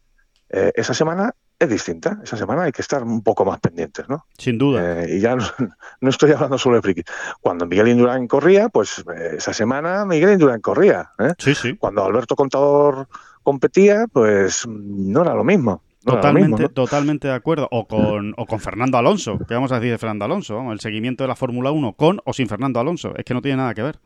eh, 0.50 0.72
esa 0.74 0.96
semana 0.96 1.36
es 1.62 1.70
distinta. 1.70 2.20
Esa 2.24 2.38
semana 2.38 2.63
hay 2.63 2.72
que 2.72 2.82
estar 2.82 3.03
un 3.03 3.22
poco 3.22 3.46
más 3.46 3.60
pendientes, 3.60 4.10
¿no? 4.10 4.25
Sin 4.38 4.58
duda. 4.58 5.08
y 5.08 5.20
ya 5.20 5.36
no, 6.01 6.10
estoy 6.10 6.32
hablando 6.32 6.58
solo 6.58 6.77
de 6.77 6.82
friki. 6.82 7.03
Cuando 7.39 7.65
Miguel 7.65 7.89
Indurain 7.89 8.27
corría, 8.27 8.70
pues 8.70 9.03
esa 9.32 9.53
semana 9.53 10.06
Miguel 10.06 10.34
Indurain 10.34 10.62
corría. 10.62 11.12
Sí, 11.38 11.53
sí. 11.53 11.75
Cuando 11.77 12.03
Alberto 12.03 12.36
Contador 12.36 13.08
competía, 13.44 14.08
pues 14.12 14.68
no 14.68 15.22
era 15.22 15.36
lo 15.36 15.44
mismo. 15.44 15.84
totalmente, 16.03 16.68
totalmente 16.70 17.27
de 17.27 17.36
acuerdo. 17.36 17.68
O 17.70 17.88
con, 17.88 18.34
o 18.38 18.46
con 18.48 18.60
Fernando 18.60 18.98
Alonso. 18.98 19.38
¿Qué 19.48 19.53
vamos 19.53 19.72
a 19.72 19.75
decir 19.75 19.91
de 19.91 19.98
Fernando 20.00 20.25
Alonso? 20.25 20.72
El 20.72 20.80
seguimiento 20.80 21.24
de 21.24 21.27
la 21.27 21.36
Fórmula 21.36 21.72
1 21.72 21.94
con 21.94 22.22
o 22.25 22.34
sin 22.34 22.48
Fernando 22.48 22.80
Alonso. 22.80 23.13
Es 23.15 23.24
que 23.24 23.36
no 23.36 23.41
tiene 23.41 23.58
nada 23.58 23.75
que 23.75 23.84
ver. 23.84 24.00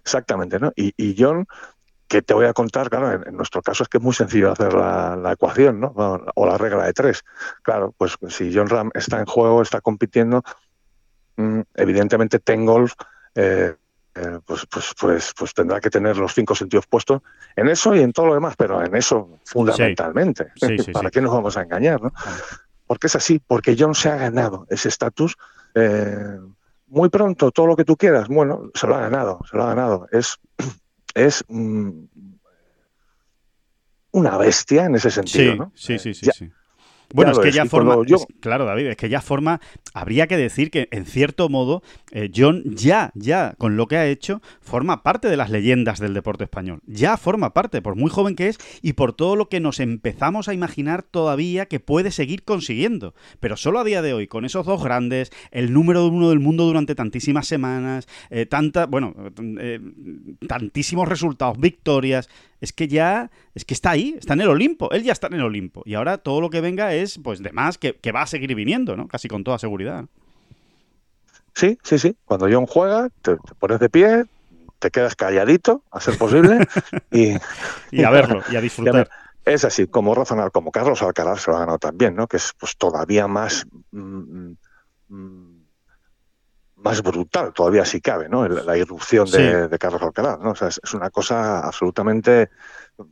Exactamente, 0.00 0.58
¿no? 0.58 0.72
Y, 0.76 0.92
y 0.96 1.14
John, 1.16 1.46
que 2.12 2.20
te 2.20 2.34
voy 2.34 2.44
a 2.44 2.52
contar, 2.52 2.90
claro, 2.90 3.24
en, 3.26 3.34
nuestro 3.34 3.62
caso 3.62 3.84
es 3.84 3.88
que 3.88 3.96
es 3.96 4.04
muy 4.04 4.12
sencillo 4.12 4.52
hacer 4.52 4.74
la, 4.74 5.32
ecuación, 5.32 5.80
¿no? 5.80 5.94
O 6.34 6.46
la 6.46 6.58
regla 6.58 6.84
de 6.84 6.92
tres. 6.92 7.24
Claro, 7.62 7.94
pues 7.96 8.18
si 8.28 8.54
John 8.54 8.68
Ram 8.68 8.90
está 8.92 9.18
en 9.18 9.24
juego, 9.24 9.62
está 9.62 9.80
compitiendo, 9.80 10.42
mm, 11.36 11.60
evidentemente 11.74 12.38
Tengolf 12.38 12.92
eh, 13.34 13.74
eh, 14.14 14.38
pues, 14.44 14.66
pues, 14.66 14.92
pues, 15.00 15.32
pues 15.34 15.54
tendrá 15.54 15.80
que 15.80 15.88
tener 15.88 16.18
los 16.18 16.34
cinco 16.34 16.54
sentidos 16.54 16.86
puestos 16.86 17.22
en 17.56 17.68
eso 17.68 17.94
y 17.94 18.02
en 18.02 18.12
todo 18.12 18.26
lo 18.26 18.34
demás, 18.34 18.56
pero 18.58 18.84
en 18.84 18.94
eso 18.94 19.38
fundamentalmente. 19.46 20.52
¿Para 20.92 21.10
qué 21.10 21.22
nos 21.22 21.32
vamos 21.32 21.56
a 21.56 21.62
engañar? 21.62 22.02
¿no? 22.02 22.12
Porque 22.86 23.06
es 23.06 23.16
así, 23.16 23.38
porque 23.38 23.74
John 23.78 23.94
se 23.94 24.10
ha 24.10 24.16
ganado 24.16 24.66
ese 24.68 24.90
estatus. 24.90 25.34
Eh, 25.74 26.36
muy 26.88 27.08
pronto, 27.08 27.52
todo 27.52 27.68
lo 27.68 27.74
que 27.74 27.86
tú 27.86 27.96
quieras, 27.96 28.28
bueno, 28.28 28.70
se 28.74 28.86
lo 28.86 28.96
ha 28.96 29.00
ganado, 29.00 29.40
se 29.50 29.56
lo 29.56 29.62
ha 29.62 29.68
ganado. 29.68 30.08
Es, 30.12 30.38
es 31.14 31.44
mm, 31.48 32.04
una 34.12 34.36
bestia 34.36 34.86
en 34.86 34.94
ese 34.94 35.10
sentido. 35.10 35.56
¿no? 35.56 35.72
sí, 35.74 35.98
sí, 35.98 36.14
sí, 36.14 36.30
sí. 36.32 36.52
Bueno, 37.12 37.32
es 37.32 37.38
que 37.38 37.52
ya 37.52 37.66
forma. 37.66 37.96
claro, 38.40 38.64
David, 38.64 38.86
es 38.86 38.96
que 38.96 39.08
ya 39.08 39.20
forma. 39.20 39.60
Habría 39.94 40.26
que 40.26 40.36
decir 40.36 40.70
que, 40.70 40.88
en 40.90 41.04
cierto 41.04 41.48
modo, 41.48 41.82
eh, 42.12 42.30
John 42.34 42.62
ya, 42.64 43.12
ya, 43.14 43.54
con 43.58 43.76
lo 43.76 43.86
que 43.86 43.96
ha 43.96 44.06
hecho, 44.06 44.40
forma 44.60 45.02
parte 45.02 45.28
de 45.28 45.36
las 45.36 45.50
leyendas 45.50 46.00
del 46.00 46.14
deporte 46.14 46.44
español. 46.44 46.80
Ya 46.86 47.16
forma 47.16 47.52
parte, 47.52 47.82
por 47.82 47.96
muy 47.96 48.10
joven 48.10 48.36
que 48.36 48.48
es 48.48 48.58
y 48.80 48.94
por 48.94 49.12
todo 49.12 49.36
lo 49.36 49.48
que 49.48 49.60
nos 49.60 49.80
empezamos 49.80 50.48
a 50.48 50.54
imaginar 50.54 51.02
todavía 51.02 51.66
que 51.66 51.80
puede 51.80 52.10
seguir 52.10 52.42
consiguiendo. 52.42 53.14
Pero 53.40 53.56
solo 53.56 53.80
a 53.80 53.84
día 53.84 54.02
de 54.02 54.14
hoy, 54.14 54.26
con 54.26 54.44
esos 54.44 54.66
dos 54.66 54.82
grandes, 54.82 55.30
el 55.50 55.72
número 55.72 56.06
uno 56.06 56.30
del 56.30 56.40
mundo 56.40 56.64
durante 56.64 56.94
tantísimas 56.94 57.46
semanas, 57.46 58.08
eh, 58.30 58.46
tanta, 58.46 58.86
bueno, 58.86 59.14
eh, 59.60 59.80
tantísimos 60.48 61.08
resultados, 61.08 61.58
victorias 61.58 62.28
es 62.62 62.72
que 62.72 62.86
ya, 62.86 63.32
es 63.56 63.64
que 63.64 63.74
está 63.74 63.90
ahí, 63.90 64.14
está 64.16 64.34
en 64.34 64.42
el 64.42 64.48
Olimpo, 64.48 64.88
él 64.92 65.02
ya 65.02 65.12
está 65.12 65.26
en 65.26 65.34
el 65.34 65.42
Olimpo. 65.42 65.82
Y 65.84 65.94
ahora 65.94 66.18
todo 66.18 66.40
lo 66.40 66.48
que 66.48 66.60
venga 66.60 66.94
es, 66.94 67.18
pues, 67.18 67.42
de 67.42 67.50
más, 67.50 67.76
que, 67.76 68.12
va 68.14 68.22
a 68.22 68.26
seguir 68.28 68.54
viniendo, 68.54 68.96
¿no? 68.96 69.08
Casi 69.08 69.26
con 69.26 69.42
toda 69.42 69.58
seguridad. 69.58 70.04
Sí, 71.56 71.76
sí, 71.82 71.98
sí. 71.98 72.16
Cuando 72.24 72.46
John 72.48 72.66
juega, 72.66 73.08
te, 73.20 73.36
pones 73.58 73.80
de 73.80 73.90
pie, 73.90 74.26
te 74.78 74.92
quedas 74.92 75.16
calladito, 75.16 75.82
a 75.90 76.00
ser 76.00 76.16
posible, 76.16 76.60
y, 77.10 77.34
y 77.90 78.04
a 78.04 78.10
verlo, 78.10 78.42
y 78.48 78.54
a 78.54 78.60
disfrutar. 78.62 79.10
es 79.44 79.64
así, 79.64 79.88
como 79.88 80.14
razonar, 80.14 80.52
como 80.52 80.70
Carlos 80.70 81.02
Alcaraz 81.02 81.42
se 81.42 81.50
lo 81.50 81.56
ha 81.56 81.60
ganado 81.60 81.78
también, 81.80 82.14
¿no? 82.14 82.28
Que 82.28 82.36
es 82.36 82.52
pues 82.60 82.76
todavía 82.76 83.26
más 83.26 83.66
mm, 83.90 84.52
mm, 85.08 85.41
más 86.82 87.02
brutal, 87.02 87.52
todavía 87.52 87.84
si 87.84 88.00
cabe, 88.00 88.28
¿no? 88.28 88.46
La 88.48 88.76
irrupción 88.76 89.30
de, 89.30 89.76
Carlos 89.78 90.02
Alcaraz, 90.02 90.38
¿no? 90.40 90.50
O 90.50 90.54
sea, 90.54 90.68
es, 90.68 90.94
una 90.94 91.10
cosa 91.10 91.60
absolutamente 91.60 92.50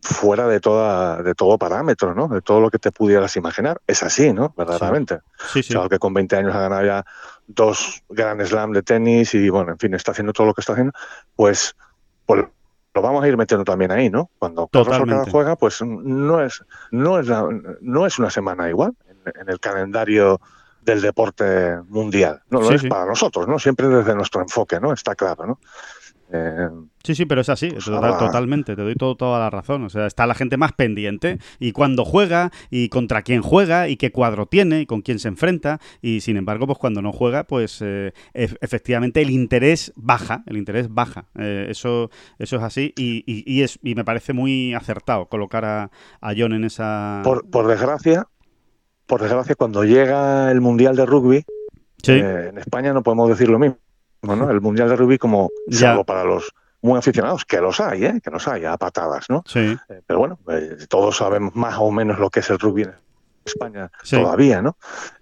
fuera 0.03 0.47
de 0.47 0.61
toda 0.61 1.23
de 1.23 1.35
todo 1.35 1.57
parámetro, 1.59 2.15
¿no? 2.15 2.29
De 2.29 2.43
todo 2.43 2.61
lo 2.61 2.71
que 2.71 2.79
te 2.79 2.93
pudieras 2.93 3.37
imaginar. 3.37 3.81
Es 3.87 4.03
así, 4.03 4.33
¿no? 4.33 4.53
Verdaderamente. 4.57 5.21
Sí, 5.53 5.63
sí. 5.63 5.75
que 5.89 5.99
con 5.99 6.13
20 6.13 6.37
años 6.37 6.55
ha 6.55 6.61
ganado 6.61 6.85
ya 6.85 7.05
dos 7.47 8.03
Grand 8.09 8.45
Slam 8.45 8.73
de 8.73 8.83
tenis 8.83 9.35
y, 9.35 9.49
bueno, 9.49 9.73
en 9.73 9.79
fin, 9.79 9.95
está 9.95 10.13
haciendo 10.13 10.33
todo 10.33 10.49
lo 10.49 10.55
que 10.55 10.61
está 10.61 10.73
haciendo, 10.73 10.93
pues, 11.37 11.75
pues 12.27 12.45
lo 12.93 13.03
vamos 13.03 13.23
a 13.23 13.29
ir 13.29 13.37
metiendo 13.37 13.65
también 13.65 13.93
ahí, 13.93 14.11
¿no? 14.11 14.31
Cuando 14.39 14.69
Carlos 14.69 14.95
Alcaraz 14.95 15.29
juega, 15.31 15.57
pues 15.57 15.81
no 15.83 16.43
es, 16.43 16.65
no 16.91 17.19
es, 17.19 17.29
no 17.81 18.07
es 18.07 18.19
una 18.19 18.31
semana 18.31 18.69
igual 18.69 18.95
en 19.27 19.49
el 19.49 19.61
calendario 19.61 20.41
del 20.83 21.01
deporte 21.01 21.77
mundial. 21.89 22.43
No 22.51 22.61
lo 22.61 22.71
es 22.73 22.85
para 22.85 23.07
nosotros, 23.07 23.47
¿no? 23.49 23.59
Siempre 23.59 23.89
desde 23.89 24.15
nuestro 24.15 24.41
enfoque, 24.41 24.81
¿no? 24.81 24.93
Está 24.93 25.15
claro, 25.15 25.47
¿no? 25.47 25.59
Eh, 26.33 26.69
sí, 27.03 27.17
sí, 27.17 27.27
pero 27.27 27.41
es 27.41 27.49
así, 27.49 27.71
pues 27.71 27.85
totalmente, 27.85 28.77
te 28.77 28.83
doy 28.83 28.95
todo, 28.95 29.17
toda 29.17 29.41
la 29.41 29.51
razón. 29.51 29.83
O 29.83 29.91
sea, 29.91 30.07
está 30.07 30.29
la 30.29 30.35
gente 30.35 30.57
más 30.57 30.73
pendiente 30.73 31.39
y 31.59 31.73
cuando 31.73 32.05
juega 32.05 32.53
y 32.71 32.89
contra 32.89 33.23
quién 33.23 33.43
juega 33.43 33.89
y 33.89 33.97
qué 33.97 34.13
cuadro 34.13 34.47
tiene 34.47 34.83
y 34.83 34.87
con 34.87 35.03
quién 35.03 35.19
se 35.19 35.27
enfrenta 35.27 35.81
y 36.01 36.21
sin 36.21 36.37
embargo, 36.37 36.69
pues 36.69 36.79
cuando 36.79 37.03
no 37.03 37.13
juega, 37.13 37.45
pues 37.45 37.81
eh, 37.83 38.13
efectivamente 38.33 39.21
el 39.23 39.31
interés 39.31 39.93
baja, 39.97 40.45
el 40.47 40.57
interés 40.57 40.89
baja. 40.89 41.27
Eh, 41.37 41.67
eso, 41.69 42.11
eso 42.39 42.57
es 42.59 42.63
así 42.63 42.95
y, 42.97 43.25
y, 43.27 43.63
es, 43.63 43.81
y 43.83 43.97
me 43.97 44.05
parece 44.05 44.33
muy 44.33 44.73
acertado 44.73 45.27
colocar 45.27 45.65
a, 45.65 45.91
a 46.21 46.33
John 46.37 46.53
en 46.53 46.63
esa... 46.63 47.23
Por, 47.25 47.51
por 47.51 47.67
desgracia, 47.67 48.29
por 49.11 49.21
desgracia, 49.21 49.57
cuando 49.57 49.83
llega 49.83 50.53
el 50.53 50.61
Mundial 50.61 50.95
de 50.95 51.05
Rugby, 51.05 51.45
eh, 52.07 52.47
en 52.51 52.59
España 52.59 52.93
no 52.93 53.03
podemos 53.03 53.29
decir 53.29 53.49
lo 53.49 53.59
mismo. 53.59 53.77
¿no? 54.23 54.49
El 54.49 54.61
Mundial 54.61 54.89
de 54.89 54.95
Rugby 54.95 55.19
como 55.19 55.51
salvo 55.69 56.05
para 56.05 56.23
los 56.23 56.53
muy 56.81 56.97
aficionados, 56.97 57.45
que 57.45 57.61
los 57.61 57.81
hay, 57.81 58.05
¿eh? 58.05 58.21
que 58.23 58.31
los 58.31 58.47
hay 58.47 58.65
a 58.67 58.77
patadas, 58.77 59.29
¿no? 59.29 59.43
Sí. 59.47 59.59
Eh, 59.59 60.01
pero 60.07 60.21
bueno, 60.21 60.39
eh, 60.49 60.77
todos 60.89 61.17
sabemos 61.17 61.57
más 61.57 61.75
o 61.79 61.91
menos 61.91 62.21
lo 62.21 62.31
que 62.31 62.39
es 62.39 62.49
el 62.51 62.61
rugby 62.61 62.83
en 62.83 62.95
España 63.45 63.91
todavía, 64.09 64.63
¿no? 64.63 64.77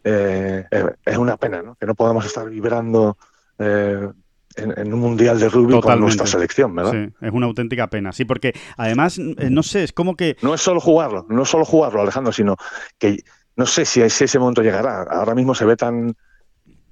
es 0.04 1.16
una 1.16 1.38
pena, 1.38 1.62
¿no? 1.62 1.74
Que 1.76 1.86
no 1.86 1.94
podamos 1.94 2.26
estar 2.26 2.48
vibrando 2.48 3.16
en, 3.58 4.92
un 4.92 5.00
mundial 5.00 5.40
de 5.40 5.48
rugby 5.48 5.80
con 5.80 5.98
nuestra 5.98 6.26
selección, 6.26 6.74
¿verdad? 6.74 6.92
Sí, 6.92 7.14
es 7.22 7.32
una 7.32 7.46
auténtica 7.46 7.86
pena. 7.86 8.12
Sí, 8.12 8.26
porque 8.26 8.52
además, 8.76 9.18
no 9.18 9.62
sé, 9.62 9.84
es 9.84 9.92
como 9.94 10.14
que. 10.14 10.36
No 10.42 10.52
es 10.52 10.60
solo 10.60 10.78
jugarlo, 10.78 11.24
no 11.30 11.42
es 11.44 11.48
solo 11.48 11.64
jugarlo, 11.64 12.02
Alejandro, 12.02 12.32
sino 12.32 12.56
que 12.98 13.24
no 13.58 13.66
sé 13.66 13.84
si, 13.84 14.00
ese 14.00 14.38
momento 14.38 14.62
llegará. 14.62 15.02
Ahora 15.02 15.34
mismo 15.34 15.52
se 15.52 15.64
ve 15.64 15.76
tan, 15.76 16.14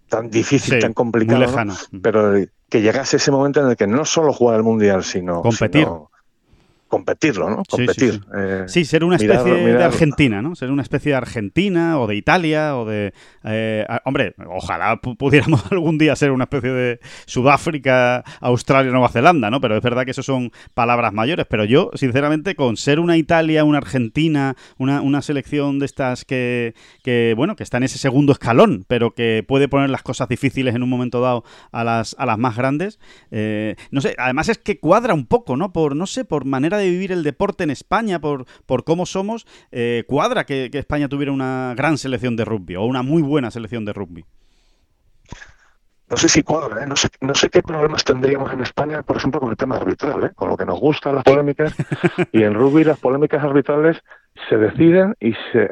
tan 0.09 0.29
difícil, 0.29 0.81
tan 0.81 0.93
complicado. 0.93 1.39
lejano. 1.39 1.77
Pero 2.03 2.35
que 2.69 2.83
llegase 2.83 3.19
ese 3.19 3.31
momento 3.31 3.61
en 3.61 3.69
el 3.69 3.77
que 3.77 3.87
no 3.87 4.05
solo 4.05 4.33
jugar 4.33 4.57
el 4.57 4.65
mundial, 4.65 5.05
sino 5.05 5.43
competir 5.43 5.87
competirlo, 6.97 7.51
¿no? 7.51 7.63
Competir. 7.69 8.23
Sí, 8.67 8.81
eh, 8.81 8.85
ser 8.85 9.05
una 9.05 9.17
especie 9.17 9.53
de 9.53 9.85
Argentina, 9.85 10.41
¿no? 10.41 10.55
Ser 10.55 10.71
una 10.71 10.83
especie 10.83 11.13
de 11.13 11.19
Argentina 11.19 12.01
o 12.01 12.07
de 12.07 12.17
Italia 12.17 12.77
o 12.77 12.87
de... 12.87 13.13
Eh, 13.45 13.87
hombre, 14.05 14.35
ojalá 14.47 14.99
pudiéramos 15.01 15.65
algún 15.71 15.99
día 15.99 16.17
ser 16.17 16.31
una 16.31 16.45
especie 16.45 16.71
de 16.71 17.01
Sudáfrica, 17.27 18.25
Australia, 18.41 18.91
Nueva 18.91 19.11
Zelanda, 19.11 19.51
¿no? 19.51 19.61
Pero 19.61 19.77
es 19.77 19.83
verdad 19.83 20.07
que 20.07 20.13
eso 20.13 20.23
son 20.23 20.53
palabras 20.73 21.13
mayores. 21.13 21.45
Pero 21.51 21.65
yo, 21.65 21.91
sinceramente, 21.95 22.55
con 22.55 22.79
ser 22.79 22.99
una 22.99 23.19
Italia, 23.19 23.65
una 23.65 23.79
Argentina, 23.79 24.57
una, 24.79 25.03
una 25.03 25.21
selección 25.21 25.79
de 25.79 25.87
estas 25.87 26.25
que, 26.25 26.75
que, 27.03 27.35
bueno, 27.37 27.57
que 27.57 27.63
está 27.63 27.77
en 27.77 27.83
ese 27.83 27.99
segundo 27.99 28.33
escalón, 28.33 28.87
pero 28.89 29.13
que 29.13 29.45
puede 29.47 29.69
poner 29.69 29.91
las 29.91 30.03
cosas 30.03 30.29
difíciles 30.29 30.75
en 30.75 30.83
un 30.83 30.89
momento 30.89 31.21
dado 31.21 31.45
a 31.73 31.85
las, 31.85 32.17
a 32.19 32.25
las 32.25 32.39
más 32.39 32.57
grandes, 32.57 32.99
eh, 33.31 33.77
no 33.91 34.01
sé, 34.01 34.15
además 34.19 34.49
es 34.49 34.59
que 34.59 34.79
cuadra 34.81 35.13
un 35.13 35.27
poco, 35.27 35.57
¿no? 35.57 35.73
Por, 35.73 35.95
no 35.95 36.07
sé, 36.07 36.25
por 36.25 36.47
manera 36.47 36.79
de 36.79 36.86
vivir 36.91 37.13
el 37.13 37.23
deporte 37.23 37.65
en 37.65 37.71
España, 37.71 38.21
por, 38.21 38.47
por 38.67 38.85
cómo 38.85 39.07
somos, 39.07 39.47
eh, 39.71 40.05
cuadra 40.07 40.45
que, 40.45 40.71
España 40.73 41.09
tuviera 41.09 41.33
una 41.33 41.75
gran 41.77 41.99
selección 41.99 42.37
de 42.37 42.45
rugby 42.45 42.77
o 42.77 42.85
una 42.85 43.03
muy 43.03 43.23
buena 43.23 43.51
selección 43.51 43.85
de 43.85 43.93
rugby. 43.93 44.25
No 46.09 46.17
sé 46.17 46.29
si 46.29 46.43
cuadra, 46.43 46.85
¿eh? 46.85 46.87
no, 46.87 46.95
sé, 46.95 47.09
no 47.21 47.35
sé 47.35 47.51
qué 47.51 47.63
problemas 47.63 48.05
tendríamos 48.05 48.53
en 48.53 48.61
España, 48.61 49.03
por 49.03 49.17
ejemplo, 49.17 49.41
con 49.41 49.51
el 49.51 49.57
tema 49.57 49.77
arbitral, 49.77 50.25
¿eh? 50.25 50.31
con 50.37 50.49
lo 50.49 50.57
que 50.57 50.65
nos 50.65 50.79
gustan 50.79 51.17
las 51.17 51.25
polémicas. 51.25 51.75
y 52.33 52.43
en 52.45 52.55
rugby 52.55 52.85
las 52.85 52.99
polémicas 52.99 53.43
arbitrales 53.43 54.03
se 54.49 54.57
deciden 54.57 55.15
y 55.21 55.33
se 55.53 55.71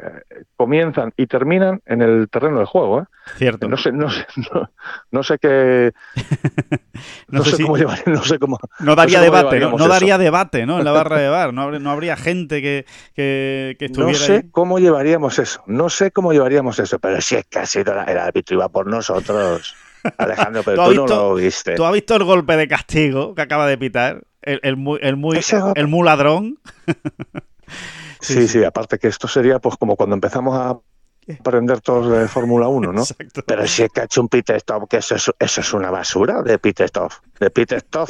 comienzan 0.55 1.13
y 1.17 1.27
terminan 1.27 1.81
en 1.85 2.01
el 2.01 2.29
terreno 2.29 2.59
de 2.59 2.65
juego. 2.65 3.01
¿eh? 3.01 3.05
Cierto. 3.37 3.67
No 3.67 3.77
sé, 3.77 3.91
no 3.91 4.09
sé, 4.09 4.25
no, 5.11 5.23
sé 5.23 5.37
qué. 5.39 5.91
no, 7.27 7.43
sé, 7.43 7.63
cómo 7.63 7.77
llevar, 7.77 7.99
no 8.07 8.23
sé 8.23 8.39
cómo. 8.39 8.59
No 8.79 8.95
daría 8.95 9.21
debate, 9.21 9.59
¿no? 9.59 9.71
No 9.71 9.87
daría 9.87 10.17
debate, 10.17 10.65
¿no? 10.65 10.79
En 10.79 10.85
la 10.85 10.91
barra 10.91 11.17
de 11.17 11.29
bar. 11.29 11.53
No 11.53 11.61
habría, 11.63 11.79
no 11.79 11.91
habría 11.91 12.17
gente 12.17 12.61
que, 12.61 12.85
que, 13.15 13.75
estuviera. 13.79 14.11
No 14.11 14.17
sé 14.17 14.49
cómo 14.51 14.79
llevaríamos 14.79 15.39
eso. 15.39 15.63
No 15.67 15.89
sé 15.89 16.11
cómo 16.11 16.33
llevaríamos 16.33 16.79
eso. 16.79 16.99
Pero 16.99 17.21
si 17.21 17.35
es 17.35 17.45
que 17.45 17.59
ha 17.59 17.65
sido 17.65 17.93
el 17.93 18.17
árbitro 18.17 18.57
iba 18.57 18.69
por 18.69 18.87
nosotros. 18.87 19.75
Alejandro, 20.17 20.63
pero 20.63 20.85
tú, 20.89 20.93
no 20.93 21.07
lo 21.07 21.35
viste. 21.35 21.75
¿Tú 21.75 21.85
has 21.85 21.93
visto 21.93 22.15
el 22.15 22.23
golpe 22.23 22.55
de 22.55 22.67
castigo 22.67 23.35
que 23.35 23.41
acaba 23.41 23.67
de 23.67 23.77
pitar? 23.77 24.23
El, 24.41 24.59
el, 24.61 24.69
el, 25.01 25.15
muy, 25.17 25.39
el 25.75 25.87
muy 25.87 26.05
ladrón. 26.05 26.59
Sí, 28.33 28.47
sí, 28.47 28.63
aparte 28.63 28.99
que 28.99 29.07
esto 29.07 29.27
sería 29.27 29.59
pues 29.59 29.75
como 29.77 29.95
cuando 29.95 30.15
empezamos 30.15 30.57
a 30.57 30.77
aprender 31.39 31.81
todos 31.81 32.11
de 32.11 32.27
Fórmula 32.27 32.67
1, 32.67 32.93
¿no? 32.93 33.01
Exacto. 33.01 33.41
Pero 33.45 33.67
si 33.67 33.83
he 33.83 33.87
hecho 34.03 34.21
un 34.21 34.29
pit 34.29 34.49
stop, 34.51 34.87
que 34.89 34.97
eso 34.97 35.15
es, 35.15 35.31
eso 35.39 35.61
es 35.61 35.73
una 35.73 35.89
basura 35.89 36.41
de 36.41 36.59
pit 36.59 36.79
stop, 36.81 37.11
de 37.39 37.49
pit 37.49 37.71
stop. 37.73 38.09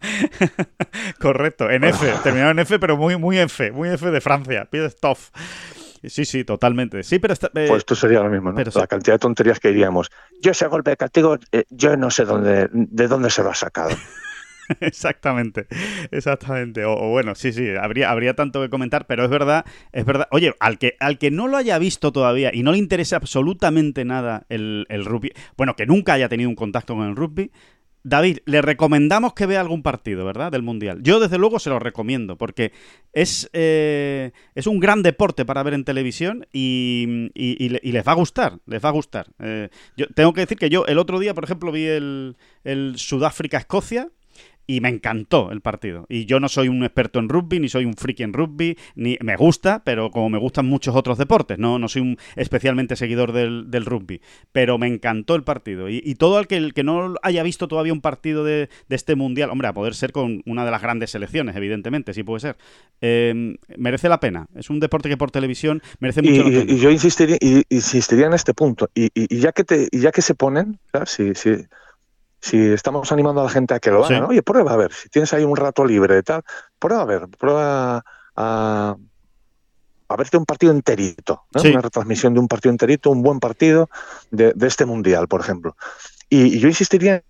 Correcto, 1.20 1.70
en 1.70 1.84
F, 1.84 2.10
terminado 2.22 2.52
en 2.52 2.60
F, 2.60 2.78
pero 2.78 2.96
muy, 2.96 3.16
muy 3.16 3.38
F, 3.38 3.70
muy 3.72 3.90
F 3.90 4.10
de 4.10 4.20
Francia, 4.20 4.66
pit 4.70 4.82
stop. 4.82 5.18
Sí, 6.02 6.24
sí, 6.24 6.44
totalmente. 6.44 7.02
Sí, 7.02 7.18
pero 7.18 7.34
eh, 7.34 7.48
pues 7.50 7.70
esto 7.72 7.94
sería 7.94 8.20
lo 8.20 8.30
mismo, 8.30 8.52
¿no? 8.52 8.62
La 8.74 8.86
cantidad 8.86 9.16
de 9.16 9.18
tonterías 9.18 9.60
que 9.60 9.68
diríamos. 9.68 10.10
Yo 10.40 10.52
ese 10.52 10.66
golpe 10.66 10.90
de 10.90 10.96
castigo, 10.96 11.36
eh, 11.52 11.64
yo 11.68 11.94
no 11.98 12.10
sé 12.10 12.24
dónde, 12.24 12.70
de 12.72 13.08
dónde 13.08 13.28
se 13.28 13.42
lo 13.42 13.50
ha 13.50 13.54
sacado. 13.54 13.90
exactamente, 14.80 15.66
exactamente. 16.10 16.84
O, 16.84 17.10
bueno, 17.10 17.34
sí, 17.34 17.52
sí, 17.52 17.68
habría, 17.80 18.10
habría 18.10 18.34
tanto 18.34 18.60
que 18.62 18.70
comentar, 18.70 19.06
pero 19.06 19.24
es 19.24 19.30
verdad, 19.30 19.64
es 19.92 20.04
verdad. 20.04 20.28
Oye, 20.30 20.54
al 20.60 20.78
que, 20.78 20.96
al 21.00 21.18
que 21.18 21.30
no 21.30 21.48
lo 21.48 21.56
haya 21.56 21.78
visto 21.78 22.12
todavía 22.12 22.50
y 22.52 22.62
no 22.62 22.72
le 22.72 22.78
interese 22.78 23.14
absolutamente 23.14 24.04
nada 24.04 24.46
el, 24.48 24.86
el 24.88 25.04
rugby, 25.04 25.32
bueno, 25.56 25.76
que 25.76 25.86
nunca 25.86 26.14
haya 26.14 26.28
tenido 26.28 26.48
un 26.48 26.56
contacto 26.56 26.94
con 26.94 27.08
el 27.08 27.16
rugby, 27.16 27.50
David, 28.02 28.38
le 28.46 28.62
recomendamos 28.62 29.34
que 29.34 29.44
vea 29.44 29.60
algún 29.60 29.82
partido, 29.82 30.24
¿verdad? 30.24 30.50
Del 30.50 30.62
Mundial. 30.62 31.02
Yo, 31.02 31.20
desde 31.20 31.36
luego, 31.36 31.58
se 31.58 31.68
lo 31.68 31.78
recomiendo, 31.78 32.36
porque 32.36 32.72
es, 33.12 33.50
eh, 33.52 34.32
es 34.54 34.66
un 34.66 34.80
gran 34.80 35.02
deporte 35.02 35.44
para 35.44 35.62
ver 35.62 35.74
en 35.74 35.84
televisión 35.84 36.46
y, 36.50 37.30
les 37.34 38.06
va 38.06 38.12
a 38.12 38.14
gustar, 38.14 38.58
les 38.66 38.82
va 38.82 38.88
a 38.88 38.92
gustar. 38.92 39.26
Eh, 39.38 39.68
yo 39.96 40.06
tengo 40.14 40.32
que 40.32 40.40
decir 40.40 40.56
que 40.56 40.70
yo 40.70 40.86
el 40.86 40.98
otro 40.98 41.18
día, 41.18 41.34
por 41.34 41.44
ejemplo, 41.44 41.72
vi 41.72 41.86
el, 41.86 42.36
el 42.64 42.94
Sudáfrica-Escocia 42.96 44.08
y 44.70 44.80
me 44.80 44.88
encantó 44.88 45.50
el 45.50 45.62
partido. 45.62 46.06
Y 46.08 46.26
yo 46.26 46.38
no 46.38 46.48
soy 46.48 46.68
un 46.68 46.84
experto 46.84 47.18
en 47.18 47.28
rugby, 47.28 47.58
ni 47.58 47.68
soy 47.68 47.84
un 47.86 47.94
friki 47.94 48.22
en 48.22 48.32
rugby, 48.32 48.78
ni 48.94 49.18
me 49.20 49.34
gusta, 49.34 49.82
pero 49.82 50.12
como 50.12 50.30
me 50.30 50.38
gustan 50.38 50.66
muchos 50.66 50.94
otros 50.94 51.18
deportes, 51.18 51.58
no, 51.58 51.80
no 51.80 51.88
soy 51.88 52.02
un 52.02 52.18
especialmente 52.36 52.94
seguidor 52.94 53.32
del, 53.32 53.84
rugby, 53.84 54.20
pero 54.52 54.78
me 54.78 54.86
encantó 54.86 55.34
el 55.34 55.42
partido. 55.42 55.88
Y, 55.88 56.14
todo 56.14 56.38
el 56.38 56.46
que, 56.46 56.56
el 56.56 56.72
que 56.72 56.84
no 56.84 57.14
haya 57.24 57.42
visto 57.42 57.66
todavía 57.66 57.92
un 57.92 58.00
partido 58.00 58.44
de, 58.44 58.68
este 58.90 59.16
mundial, 59.16 59.50
hombre, 59.50 59.66
a 59.66 59.72
poder 59.72 59.96
ser 59.96 60.12
con 60.12 60.40
una 60.46 60.64
de 60.64 60.70
las 60.70 60.82
grandes 60.82 61.10
selecciones, 61.10 61.56
evidentemente, 61.56 62.14
sí 62.14 62.22
puede 62.22 62.38
ser, 62.38 62.56
eh, 63.00 63.56
merece 63.76 64.08
la 64.08 64.20
pena. 64.20 64.46
Es 64.54 64.70
un 64.70 64.78
deporte 64.78 65.08
que 65.08 65.16
por 65.16 65.32
televisión 65.32 65.82
merece 65.98 66.22
mucho 66.22 66.34
y, 66.34 66.38
la 66.38 66.60
pena. 66.60 66.72
Y 66.72 66.78
yo 66.78 66.90
insistiría, 66.92 67.38
insistiría 67.68 68.26
en 68.26 68.34
este 68.34 68.54
punto. 68.54 68.88
Y, 68.94 69.10
ya 69.36 69.50
que 69.50 69.64
te, 69.64 69.88
ya 69.90 70.12
que 70.12 70.22
se 70.22 70.36
ponen, 70.36 70.78
si, 71.06 71.34
si, 71.34 71.56
si 72.40 72.72
estamos 72.72 73.10
animando 73.12 73.40
a 73.40 73.44
la 73.44 73.50
gente 73.50 73.74
a 73.74 73.80
que 73.80 73.90
lo 73.90 74.04
haga, 74.04 74.26
oye, 74.26 74.42
prueba 74.42 74.72
a 74.72 74.76
ver, 74.76 74.92
si 74.92 75.08
tienes 75.08 75.32
ahí 75.32 75.44
un 75.44 75.56
rato 75.56 75.84
libre 75.84 76.18
y 76.18 76.22
tal, 76.22 76.42
prueba 76.78 77.02
a 77.02 77.06
ver, 77.06 77.28
prueba 77.28 78.04
a, 78.36 78.96
a 80.10 80.16
verte 80.16 80.36
un 80.36 80.44
partido 80.44 80.72
enterito, 80.72 81.44
una 81.54 81.80
retransmisión 81.80 82.34
de 82.34 82.40
un 82.40 82.48
partido 82.48 82.72
enterito, 82.72 83.10
un 83.10 83.22
buen 83.22 83.38
partido 83.38 83.88
de, 84.32 84.52
este 84.62 84.84
mundial, 84.84 85.28
por 85.28 85.40
ejemplo. 85.40 85.76
Y, 86.28 86.58
yo 86.58 86.66
insistiría 86.66 87.22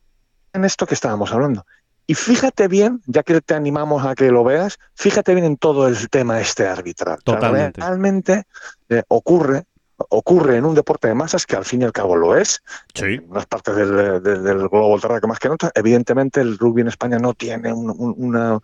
en 0.54 0.64
esto 0.64 0.86
que 0.86 0.94
estábamos 0.94 1.30
hablando. 1.30 1.66
Y 2.06 2.14
fíjate 2.14 2.68
bien, 2.68 3.02
ya 3.06 3.22
que 3.22 3.38
te 3.42 3.54
animamos 3.54 4.06
a 4.06 4.14
que 4.14 4.30
lo 4.30 4.44
veas, 4.44 4.78
fíjate 4.94 5.34
bien 5.34 5.44
en 5.44 5.56
todo 5.58 5.88
el 5.88 6.08
tema 6.08 6.40
este 6.40 6.66
arbitral. 6.66 7.18
Totalmente. 7.22 7.82
realmente 7.82 8.44
eh, 8.88 9.02
ocurre 9.08 9.64
ocurre 10.08 10.56
en 10.56 10.64
un 10.64 10.74
deporte 10.74 11.08
de 11.08 11.14
masas 11.14 11.46
que 11.46 11.56
al 11.56 11.64
fin 11.64 11.82
y 11.82 11.84
al 11.84 11.92
cabo 11.92 12.16
lo 12.16 12.36
es. 12.36 12.62
Sí. 12.94 13.14
En 13.14 13.30
unas 13.30 13.46
partes 13.46 13.76
del, 13.76 14.22
del, 14.22 14.68
globo 14.68 14.98
terráqueo 14.98 15.28
más 15.28 15.38
que 15.38 15.48
en 15.48 15.54
otras. 15.54 15.72
Evidentemente 15.74 16.40
el 16.40 16.58
rugby 16.58 16.82
en 16.82 16.88
España 16.88 17.18
no 17.18 17.34
tiene 17.34 17.72
una, 17.72 18.58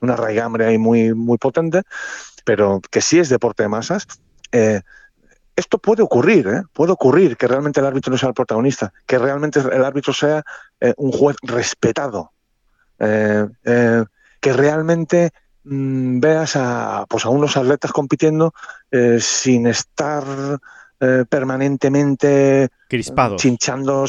una 0.00 0.16
raigambre 0.16 0.66
ahí 0.66 0.78
muy, 0.78 1.14
muy 1.14 1.38
potente, 1.38 1.82
pero 2.44 2.80
que 2.90 3.00
sí 3.00 3.18
es 3.18 3.28
deporte 3.28 3.62
de 3.62 3.68
masas. 3.68 4.06
Eh, 4.52 4.80
esto 5.56 5.78
puede 5.78 6.02
ocurrir, 6.02 6.48
¿eh? 6.48 6.62
puede 6.72 6.92
ocurrir 6.92 7.36
que 7.36 7.46
realmente 7.46 7.80
el 7.80 7.86
árbitro 7.86 8.10
no 8.10 8.18
sea 8.18 8.28
el 8.28 8.34
protagonista, 8.34 8.92
que 9.06 9.18
realmente 9.18 9.60
el 9.60 9.84
árbitro 9.84 10.12
sea 10.12 10.42
eh, 10.80 10.94
un 10.96 11.12
juez 11.12 11.36
respetado, 11.42 12.32
que 12.98 14.52
realmente 14.52 15.30
mm, 15.64 16.20
veas 16.20 16.56
a, 16.56 17.04
pues 17.08 17.24
a 17.24 17.28
unos 17.28 17.56
atletas 17.56 17.92
compitiendo 17.92 18.54
sin 19.18 19.66
estar 19.66 20.24
eh, 21.04 21.24
permanentemente 21.28 22.68
crispados. 22.86 23.42
chinchando, 23.42 24.04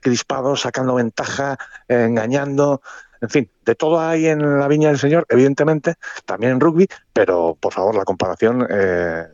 crispados, 0.00 0.60
sacando 0.60 0.94
ventaja, 0.94 1.58
engañando. 1.88 2.82
En 3.20 3.28
fin, 3.28 3.50
de 3.64 3.74
todo 3.74 3.98
hay 3.98 4.28
en 4.28 4.60
la 4.60 4.68
viña 4.68 4.90
del 4.90 4.98
Señor, 5.00 5.26
evidentemente, 5.28 5.96
también 6.24 6.52
en 6.52 6.60
rugby, 6.60 6.86
pero 7.12 7.56
por 7.58 7.72
favor, 7.72 7.96
la 7.96 8.04
comparación, 8.04 8.64
eh, 8.70 9.26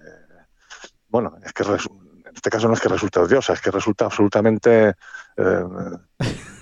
bueno, 1.11 1.37
es 1.45 1.53
que 1.53 1.65
en 1.65 2.35
este 2.35 2.49
caso 2.49 2.67
no 2.67 2.73
es 2.73 2.81
que 2.81 2.89
resulte 2.89 3.19
odiosa, 3.19 3.53
es 3.53 3.61
que 3.61 3.71
resulta 3.71 4.07
absolutamente 4.07 4.95
eh, 5.37 5.65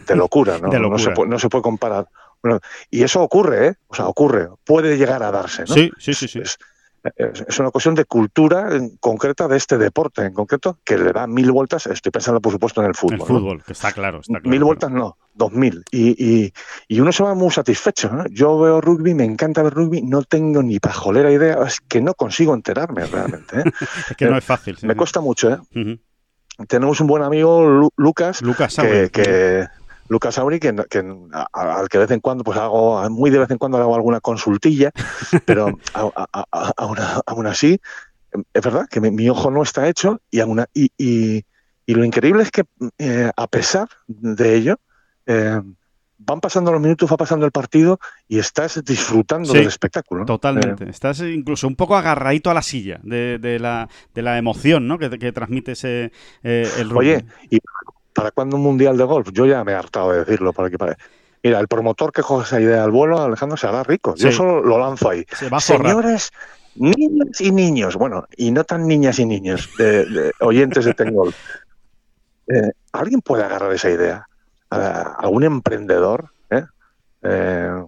de 0.05 0.16
locura, 0.16 0.59
¿no? 0.59 0.68
No, 0.90 0.99
se 0.99 1.12
puede, 1.12 1.31
no 1.31 1.38
se 1.38 1.49
puede 1.49 1.62
comparar. 1.62 2.09
Bueno, 2.42 2.59
y 2.90 3.05
eso 3.05 3.23
ocurre, 3.23 3.68
¿eh? 3.68 3.75
O 3.87 3.94
sea, 3.94 4.09
ocurre, 4.09 4.49
puede 4.64 4.99
llegar 4.99 5.23
a 5.23 5.31
darse, 5.31 5.62
¿no? 5.62 5.73
Sí, 5.73 5.92
sí, 5.97 6.12
sí. 6.12 6.27
sí 6.27 6.40
es 6.40 6.59
una 7.58 7.70
cuestión 7.70 7.94
de 7.94 8.06
cultura 8.06 8.68
concreta 8.98 9.46
de 9.46 9.58
este 9.58 9.76
deporte, 9.76 10.22
en 10.22 10.32
concreto, 10.32 10.78
que 10.84 10.96
le 10.96 11.12
da 11.12 11.26
mil 11.26 11.52
vueltas. 11.52 11.86
Estoy 11.86 12.10
pensando, 12.10 12.40
por 12.40 12.52
supuesto, 12.52 12.80
en 12.80 12.88
el 12.88 12.94
fútbol. 12.94 13.20
El 13.20 13.26
fútbol, 13.26 13.62
que 13.62 13.72
está 13.72 13.92
claro, 13.92 14.20
Mil 14.44 14.64
vueltas 14.64 14.90
no, 14.90 15.18
dos 15.34 15.52
mil. 15.52 15.84
Y, 15.90 16.52
uno 16.98 17.12
se 17.12 17.22
va 17.22 17.34
muy 17.34 17.50
satisfecho. 17.50 18.10
Yo 18.30 18.58
veo 18.58 18.80
rugby, 18.80 19.14
me 19.14 19.24
encanta 19.24 19.62
ver 19.62 19.74
rugby, 19.74 20.02
no 20.02 20.22
tengo 20.22 20.62
ni 20.62 20.80
pajolera 20.80 21.30
idea, 21.30 21.62
es 21.66 21.80
que 21.80 22.00
no 22.00 22.14
consigo 22.14 22.54
enterarme 22.54 23.04
realmente. 23.06 23.60
¿eh? 23.60 23.64
es 24.10 24.16
que 24.16 24.26
no 24.26 24.38
es 24.38 24.44
fácil. 24.44 24.78
me 24.82 24.96
cuesta 24.96 25.20
mucho. 25.20 25.52
¿eh? 25.52 25.98
Tenemos 26.68 27.00
un 27.00 27.06
buen 27.06 27.22
amigo, 27.22 27.90
Lucas, 27.96 28.40
Lucas 28.40 28.76
que 29.12 29.66
Lucas 30.08 30.38
Auri, 30.38 30.60
que, 30.60 30.68
al 30.68 31.88
que 31.88 31.98
de 31.98 32.04
vez 32.04 32.10
en 32.10 32.20
cuando, 32.20 32.44
pues 32.44 32.58
hago, 32.58 33.08
muy 33.10 33.30
de 33.30 33.38
vez 33.38 33.50
en 33.50 33.58
cuando 33.58 33.78
hago 33.78 33.94
alguna 33.94 34.20
consultilla, 34.20 34.90
pero 35.46 35.78
aún 37.26 37.46
así, 37.46 37.80
es 38.52 38.62
verdad 38.62 38.88
que 38.88 39.00
mi, 39.00 39.28
ojo 39.28 39.50
no 39.50 39.62
está 39.62 39.88
hecho 39.88 40.20
y, 40.30 40.40
y, 40.74 41.44
y, 41.86 41.94
lo 41.94 42.04
increíble 42.04 42.42
es 42.42 42.50
que 42.50 42.64
eh, 42.98 43.30
a 43.34 43.46
pesar 43.46 43.88
de 44.06 44.56
ello, 44.56 44.80
eh, 45.26 45.60
van 46.18 46.40
pasando 46.40 46.72
los 46.72 46.80
minutos, 46.80 47.10
va 47.10 47.16
pasando 47.16 47.44
el 47.44 47.52
partido 47.52 47.98
y 48.28 48.38
estás 48.38 48.82
disfrutando 48.84 49.52
del 49.52 49.66
espectáculo. 49.66 50.24
Totalmente. 50.24 50.84
Eh, 50.84 50.90
estás 50.90 51.20
incluso 51.20 51.66
un 51.66 51.76
poco 51.76 51.96
agarradito 51.96 52.50
a 52.50 52.54
la 52.54 52.62
silla 52.62 53.00
de, 53.02 53.38
de, 53.38 53.58
la, 53.58 53.88
de 54.14 54.22
la 54.22 54.38
emoción 54.38 54.86
¿no? 54.88 54.98
que, 54.98 55.10
que 55.18 55.32
transmite 55.32 55.72
ese, 55.72 56.12
el 56.42 56.88
rugby. 56.88 57.10
Oye, 57.10 57.24
y 57.50 57.58
¿Para 58.14 58.31
cuándo 58.31 58.57
un 58.57 58.62
mundial 58.62 58.96
de 58.96 59.05
golf? 59.05 59.29
Yo 59.33 59.44
ya 59.44 59.64
me 59.64 59.72
he 59.72 59.74
hartado 59.74 60.12
de 60.12 60.20
decirlo 60.20 60.53
por 60.53 60.64
aquí 60.64 60.77
para 60.77 60.96
Mira, 61.44 61.61
el 61.61 61.68
promotor 61.68 62.11
que 62.11 62.22
coge 62.22 62.46
esa 62.46 62.59
idea 62.59 62.83
al 62.85 62.90
vuelo, 62.90 63.20
Alejandro, 63.20 63.59
se 63.59 63.66
hará 63.66 63.83
rico. 63.83 64.14
Yo 64.16 64.33
solo 64.33 64.62
lo 64.62 64.79
lanzo 64.79 65.11
ahí. 65.11 65.27
Señores, 65.61 66.31
niñas 66.74 67.38
y 67.38 67.50
niños, 67.50 67.96
bueno, 67.96 68.27
y 68.35 68.50
no 68.50 68.64
tan 68.64 68.87
niñas 68.87 69.18
y 69.18 69.27
niños, 69.27 69.68
de, 69.77 70.33
oyentes 70.40 70.87
de 70.87 70.94
Tengol. 70.94 71.35
Eh, 72.46 72.72
¿Alguien 72.92 73.22
puede 73.22 73.42
agarrar 73.42 73.72
esa 73.72 73.88
idea? 73.88 74.29
¿Algún 74.68 75.44
emprendedor? 75.44 76.29
¿Eh? 76.50 76.62
Eh, 77.22 77.83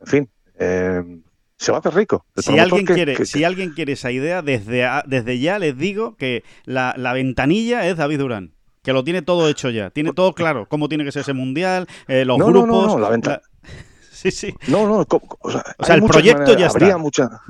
en 0.00 0.06
fin, 0.08 0.28
se 0.58 1.70
va 1.70 1.76
a 1.76 1.78
hacer 1.78 1.94
rico. 1.94 2.26
Si 2.36 2.58
alguien, 2.58 2.84
quiere, 2.84 3.24
si 3.24 3.44
alguien 3.44 3.74
quiere 3.74 3.92
esa 3.92 4.10
idea, 4.10 4.42
desde, 4.42 4.84
desde 5.06 5.38
ya 5.38 5.60
les 5.60 5.78
digo 5.78 6.16
que 6.16 6.42
la, 6.64 6.94
la 6.96 7.12
ventanilla 7.12 7.86
es 7.86 7.96
David 7.96 8.18
Durán 8.18 8.55
que 8.86 8.92
lo 8.92 9.02
tiene 9.02 9.20
todo 9.20 9.48
hecho 9.48 9.68
ya, 9.68 9.90
tiene 9.90 10.12
todo 10.12 10.32
claro, 10.32 10.68
cómo 10.68 10.88
tiene 10.88 11.04
que 11.04 11.10
ser 11.10 11.22
ese 11.22 11.32
mundial, 11.32 11.88
eh, 12.06 12.24
los 12.24 12.38
grupos. 12.38 12.68
No, 12.68 12.86
no, 12.86 12.98
la 13.00 13.10
venta. 13.10 13.42
Sí, 14.12 14.30
sí. 14.30 14.54
No, 14.68 14.88
no, 14.88 15.06
o 15.06 15.50
sea, 15.84 15.94
el 15.94 16.02
proyecto 16.02 16.56
ya 16.56 16.68
habría 16.68 16.96
está. 16.96 17.42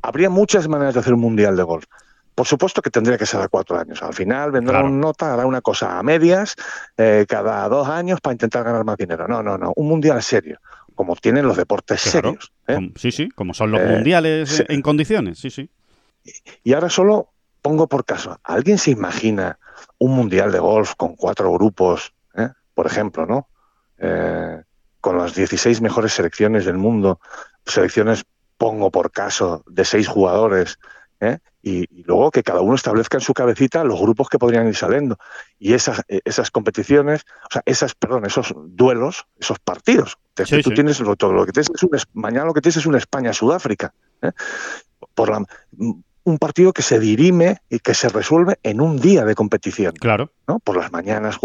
habría 0.00 0.30
muchas 0.30 0.68
maneras 0.68 0.94
de 0.94 1.00
hacer 1.00 1.12
un 1.12 1.20
mundial 1.20 1.56
de 1.56 1.64
golf. 1.64 1.86
Por 2.36 2.46
supuesto 2.46 2.80
que 2.80 2.88
tendría 2.88 3.18
que 3.18 3.26
ser 3.26 3.40
a 3.40 3.48
cuatro 3.48 3.76
años. 3.76 4.00
Al 4.00 4.14
final 4.14 4.52
vendrá 4.52 4.84
un 4.84 5.00
nota, 5.00 5.34
hará 5.34 5.44
una 5.44 5.60
cosa 5.60 5.98
a 5.98 6.02
medias 6.04 6.54
eh, 6.96 7.26
cada 7.28 7.68
dos 7.68 7.88
años 7.88 8.20
para 8.20 8.32
intentar 8.32 8.62
ganar 8.62 8.84
más 8.84 8.96
dinero. 8.96 9.26
No, 9.26 9.42
no, 9.42 9.58
no. 9.58 9.72
Un 9.74 9.88
mundial 9.88 10.22
serio, 10.22 10.60
como 10.94 11.16
tienen 11.16 11.48
los 11.48 11.56
deportes 11.56 12.00
serios. 12.00 12.52
¿eh? 12.68 12.78
Sí, 12.94 13.10
sí, 13.10 13.28
como 13.30 13.52
son 13.52 13.72
los 13.72 13.82
mundiales 13.82 14.64
en 14.68 14.82
condiciones. 14.82 15.40
Sí, 15.40 15.50
sí. 15.50 15.68
Y 16.62 16.74
ahora 16.74 16.90
solo 16.90 17.32
pongo 17.60 17.88
por 17.88 18.04
caso. 18.04 18.38
¿Alguien 18.44 18.78
se 18.78 18.92
imagina 18.92 19.58
un 19.98 20.12
mundial 20.12 20.52
de 20.52 20.58
golf 20.58 20.94
con 20.96 21.16
cuatro 21.16 21.52
grupos, 21.52 22.14
¿eh? 22.36 22.50
por 22.74 22.86
ejemplo, 22.86 23.26
¿no? 23.26 23.48
Eh, 23.98 24.62
con 25.00 25.18
las 25.18 25.34
16 25.34 25.80
mejores 25.80 26.12
selecciones 26.12 26.64
del 26.64 26.78
mundo, 26.78 27.20
selecciones, 27.66 28.24
pongo 28.56 28.90
por 28.90 29.10
caso, 29.10 29.62
de 29.66 29.84
seis 29.84 30.08
jugadores, 30.08 30.78
¿eh? 31.20 31.38
y, 31.62 32.02
luego 32.04 32.30
que 32.30 32.42
cada 32.42 32.60
uno 32.60 32.74
establezca 32.74 33.18
en 33.18 33.20
su 33.20 33.34
cabecita 33.34 33.84
los 33.84 34.00
grupos 34.00 34.28
que 34.28 34.38
podrían 34.38 34.66
ir 34.66 34.76
saliendo. 34.76 35.18
Y 35.58 35.74
esas, 35.74 36.02
esas 36.08 36.50
competiciones, 36.50 37.24
o 37.48 37.52
sea, 37.52 37.62
esas, 37.66 37.94
perdón, 37.94 38.26
esos 38.26 38.54
duelos, 38.56 39.26
esos 39.38 39.58
partidos. 39.58 40.18
tú 40.34 40.70
tienes 40.70 41.02
todo 41.18 41.32
lo 41.32 41.46
que 41.46 41.52
tienes 41.52 41.70
es 41.74 41.82
un, 41.82 41.90
mañana 42.14 42.46
lo 42.46 42.54
que 42.54 42.60
tienes 42.60 42.78
es 42.78 42.86
una 42.86 42.98
España-Sudáfrica. 42.98 43.92
por 45.14 45.30
la, 45.30 45.44
un 46.24 46.38
partido 46.38 46.72
que 46.72 46.82
se 46.82 46.98
dirime 46.98 47.58
y 47.68 47.78
que 47.78 47.94
se 47.94 48.08
resuelve 48.08 48.58
en 48.62 48.80
un 48.80 48.98
día 48.98 49.24
de 49.24 49.34
competición. 49.34 49.92
Claro. 49.94 50.30
¿no? 50.48 50.58
Por 50.58 50.76
las 50.76 50.90
mañanas, 50.90 51.38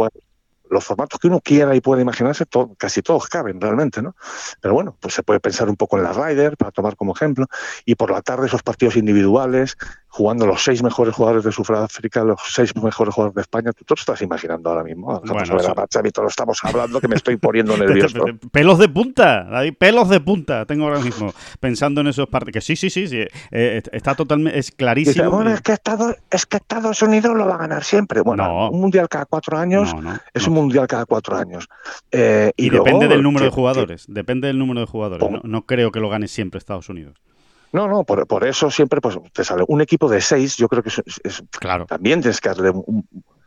los 0.70 0.86
formatos 0.86 1.20
que 1.20 1.28
uno 1.28 1.42
quiera 1.42 1.76
y 1.76 1.82
puede 1.82 2.02
imaginarse, 2.02 2.46
casi 2.78 3.02
todos 3.02 3.28
caben 3.28 3.60
realmente, 3.60 4.02
¿no? 4.02 4.16
Pero 4.62 4.74
bueno, 4.74 4.96
pues 5.00 5.14
se 5.14 5.24
puede 5.24 5.40
pensar 5.40 5.70
un 5.70 5.76
poco 5.76 5.98
en 5.98 6.04
la 6.04 6.14
Ryder, 6.14 6.58
para 6.58 6.72
tomar 6.72 6.96
como 6.96 7.14
ejemplo, 7.14 7.48
y 7.86 7.96
por 7.96 8.12
la 8.12 8.22
tarde 8.22 8.48
esos 8.48 8.64
partidos 8.64 8.96
individuales, 8.96 9.78
jugando 10.10 10.46
los 10.46 10.64
seis 10.64 10.82
mejores 10.84 11.16
jugadores 11.16 11.44
de 11.44 11.52
Sudáfrica, 11.52 12.24
los 12.24 12.40
seis 12.50 12.76
mejores 12.76 13.14
jugadores 13.14 13.36
de 13.36 13.42
España. 13.42 13.72
Tú 13.72 13.86
te 13.86 13.94
lo 13.94 14.00
estás 14.00 14.22
imaginando 14.22 14.70
ahora 14.70 14.84
mismo. 14.84 15.22
Vamos 15.24 15.50
a 15.50 15.54
a 15.54 16.22
lo 16.22 16.28
estamos 16.28 16.60
hablando 16.64 17.00
que 17.00 17.08
me 17.08 17.16
estoy 17.16 17.38
poniendo 17.38 17.78
nervioso. 17.78 18.20
pelos 18.52 18.80
de 18.80 18.90
punta, 18.90 19.44
David, 19.44 19.76
pelos 19.78 20.10
de 20.10 20.20
punta 20.20 20.66
tengo 20.66 20.86
ahora 20.86 21.00
mismo 21.00 21.34
pensando 21.60 22.02
en 22.02 22.08
esos 22.08 22.28
partidos. 22.28 22.54
Que 22.54 22.62
sí, 22.62 22.76
sí, 22.76 22.90
sí, 22.90 23.08
sí 23.08 23.26
eh, 23.52 23.82
está 23.92 24.16
totalmente, 24.16 24.58
es 24.58 24.72
clarísimo. 24.72 25.30
bueno, 25.30 25.52
es, 25.52 25.62
que 25.62 25.74
Estados, 25.74 26.16
es 26.32 26.46
que 26.46 26.58
Estados 26.58 27.02
Unidos 27.02 27.36
lo 27.36 27.46
va 27.46 27.56
a 27.56 27.60
ganar 27.60 27.84
siempre. 27.84 28.22
Bueno, 28.22 28.70
un 28.70 28.82
mundial 28.82 29.08
cada 29.08 29.26
cuatro 29.26 29.58
años 29.58 29.94
es 30.34 30.48
un 30.48 30.54
mundial 30.54 30.88
cada 30.88 31.06
cuatro 31.06 31.38
años. 31.38 31.68
Eh, 32.12 32.52
y, 32.58 32.70
depende 32.70 33.08
del 33.08 33.22
número 33.22 33.46
de 33.46 33.52
jugadores. 33.52 34.06
depende 34.08 34.48
del 34.48 34.58
número 34.58 34.82
de 34.82 34.88
jugadores. 34.88 35.30
no 35.44 35.66
creo 35.66 35.92
que 35.92 36.00
lo 36.00 36.10
gane 36.10 36.28
siempre 36.28 36.58
Estados 36.58 36.90
Unidos. 36.90 37.22
No, 37.72 37.88
no, 37.88 38.04
por, 38.04 38.46
eso 38.46 38.72
siempre 38.72 39.02
pues, 39.02 39.18
te 39.34 39.44
sale 39.44 39.64
un 39.68 39.82
equipo 39.82 40.10
de 40.10 40.22
seis. 40.22 40.58
Yo 40.58 40.68
creo 40.68 40.82
que 40.82 40.90
es, 40.90 41.44
claro. 41.52 41.86
también 41.86 42.22
tienes 42.22 42.42
que 42.42 42.50
darle 42.50 42.74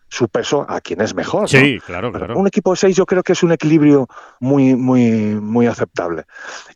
su 0.08 0.28
peso 0.28 0.64
a 0.68 0.80
quien 0.80 1.00
es 1.00 1.14
mejor. 1.14 1.48
Sí, 1.48 1.80
claro, 1.85 2.12
claro. 2.12 2.38
Un 2.38 2.46
equipo 2.46 2.70
de 2.70 2.76
seis 2.76 2.96
yo 2.96 3.06
creo 3.06 3.22
que 3.22 3.32
es 3.32 3.42
un 3.42 3.52
equilibrio 3.52 4.06
muy, 4.40 4.76
muy, 4.76 5.11
muy 5.11 5.66
aceptable. 5.66 6.24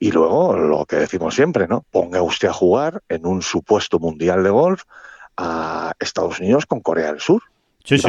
Y 0.00 0.11
luego 0.11 0.56
lo 0.56 0.87
que 0.87 0.96
decimos 0.96 1.35
siempre, 1.35 1.68
¿no? 1.68 1.85
Ponga 1.90 2.22
usted 2.22 2.48
a 2.48 2.52
jugar 2.52 3.02
en 3.09 3.26
un 3.26 3.42
supuesto 3.42 3.98
mundial 3.98 4.42
de 4.42 4.50
golf 4.50 4.82
a 5.37 5.92
Estados 6.00 6.40
Unidos 6.40 6.66
con 6.66 6.80
Corea 6.80 7.12
del 7.12 7.20
Sur. 7.20 7.42
Sí, 7.85 7.98
sí. 7.98 8.09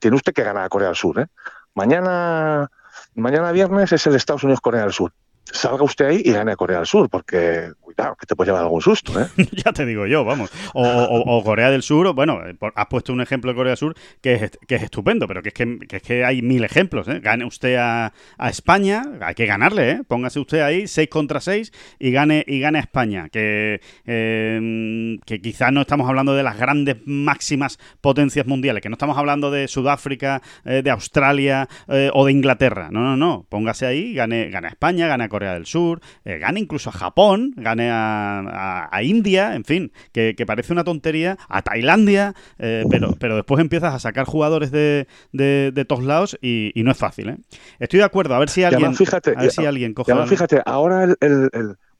tiene 0.00 0.16
usted 0.16 0.32
que 0.32 0.42
ganar 0.42 0.64
a 0.64 0.68
Corea 0.68 0.88
del 0.88 0.96
Sur, 0.96 1.20
¿eh? 1.20 1.26
Mañana, 1.74 2.68
mañana 3.14 3.52
viernes 3.52 3.92
es 3.92 4.04
el 4.08 4.16
Estados 4.16 4.42
Unidos-Corea 4.42 4.82
del 4.82 4.92
Sur 4.92 5.12
salga 5.52 5.82
usted 5.82 6.06
ahí 6.06 6.22
y 6.24 6.32
gane 6.32 6.52
a 6.52 6.56
Corea 6.56 6.78
del 6.78 6.86
Sur, 6.86 7.08
porque 7.08 7.72
cuidado, 7.98 8.16
que 8.16 8.26
te 8.26 8.36
puede 8.36 8.48
llevar 8.48 8.62
algún 8.62 8.80
susto. 8.80 9.20
¿eh? 9.20 9.28
ya 9.52 9.72
te 9.72 9.84
digo 9.84 10.06
yo, 10.06 10.24
vamos. 10.24 10.50
O, 10.74 11.42
Corea 11.44 11.70
del 11.70 11.82
Sur, 11.82 12.12
bueno, 12.14 12.40
eh, 12.46 12.56
has 12.74 12.86
puesto 12.86 13.12
un 13.12 13.20
ejemplo 13.20 13.50
de 13.50 13.56
Corea 13.56 13.70
del 13.70 13.76
Sur 13.76 13.94
que 14.20 14.34
es, 14.34 14.58
que 14.66 14.76
es 14.76 14.82
estupendo, 14.82 15.26
pero 15.26 15.42
que 15.42 15.48
es 15.48 15.54
que, 15.54 15.78
es 15.90 16.02
que 16.02 16.24
hay 16.24 16.42
mil 16.42 16.64
ejemplos. 16.64 17.08
¿eh? 17.08 17.20
Gane 17.20 17.44
usted 17.44 17.76
a, 17.76 18.12
España, 18.48 19.02
hay 19.20 19.34
que 19.34 19.46
ganarle, 19.46 19.90
¿eh? 19.90 20.00
póngase 20.06 20.40
usted 20.40 20.60
ahí 20.60 20.86
6 20.86 21.08
contra 21.08 21.40
6 21.40 21.72
y 21.98 22.10
gane, 22.10 22.44
y 22.46 22.60
gane 22.60 22.78
a 22.78 22.82
España, 22.82 23.28
que, 23.28 23.80
eh, 24.06 25.18
que 25.26 25.40
quizás 25.40 25.72
no 25.72 25.82
estamos 25.82 26.08
hablando 26.08 26.34
de 26.34 26.42
las 26.42 26.58
grandes 26.58 26.96
máximas 27.04 27.78
potencias 28.00 28.46
mundiales, 28.46 28.82
que 28.82 28.88
no 28.88 28.94
estamos 28.94 29.18
hablando 29.18 29.50
de 29.50 29.68
Sudáfrica, 29.68 30.42
de 30.64 30.90
Australia 30.90 31.68
o 32.12 32.26
de 32.26 32.32
Inglaterra. 32.32 32.88
No, 32.90 33.00
no, 33.00 33.16
no, 33.16 33.46
póngase 33.48 33.86
ahí, 33.86 34.14
gane, 34.14 34.50
gane 34.50 34.68
a 34.68 34.70
España, 34.70 35.06
gane 35.06 35.24
a 35.24 35.28
Corea 35.28 35.54
del 35.54 35.66
Sur, 35.66 36.00
eh, 36.24 36.38
gane 36.38 36.60
incluso 36.60 36.90
a 36.90 36.92
Japón, 36.92 37.54
gane 37.56 37.87
a, 37.90 39.00
India, 39.02 39.54
en 39.54 39.64
fin, 39.64 39.92
que, 40.12 40.34
parece 40.46 40.72
una 40.72 40.84
tontería, 40.84 41.38
a 41.48 41.62
Tailandia, 41.62 42.34
eh, 42.58 42.84
pero, 42.90 43.14
pero 43.18 43.36
después 43.36 43.60
empiezas 43.60 43.94
a 43.94 43.98
sacar 43.98 44.26
jugadores 44.26 44.70
de, 44.70 45.06
de, 45.32 45.84
todos 45.86 46.04
lados 46.04 46.38
y, 46.40 46.72
no 46.76 46.90
es 46.90 46.96
fácil. 46.96 47.28
¿eh? 47.30 47.36
Estoy 47.78 47.98
de 47.98 48.04
acuerdo, 48.04 48.34
a 48.34 48.38
ver 48.38 48.48
si 48.48 48.64
alguien, 48.64 48.94
fíjate, 48.94 49.34
a 49.36 49.42
ver 49.42 49.50
si 49.50 49.66
alguien 49.66 49.94
coge 49.94 50.14
fíjate, 50.26 50.62
ahora 50.64 51.14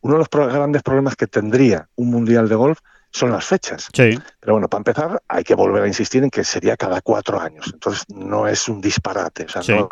uno 0.01 0.15
de 0.15 0.19
los 0.19 0.29
grandes 0.31 0.83
problemas 0.83 1.17
que 1.17 1.27
tendría 1.27 1.89
un 1.97 2.11
mundial 2.11 2.49
de 2.49 2.55
golf 2.55 2.79
son 3.11 3.31
las 3.31 3.45
fechas. 3.45 3.89
Sí. 3.93 4.19
Pero 4.41 4.53
bueno, 4.53 4.69
para 4.69 4.81
empezar, 4.81 5.23
hay 5.29 5.45
que 5.45 5.55
volver 5.55 5.83
a 5.83 5.87
insistir 5.87 6.23
en 6.23 6.31
que 6.31 6.45
sería 6.45 6.77
cada 6.77 7.01
cuatro 7.01 7.41
años. 7.41 7.71
Entonces, 7.73 8.05
no 8.09 8.47
es 8.47 8.69
un 8.69 8.81
disparate. 8.81 9.45
O 9.45 9.49
sea, 9.49 9.77
no, 9.77 9.89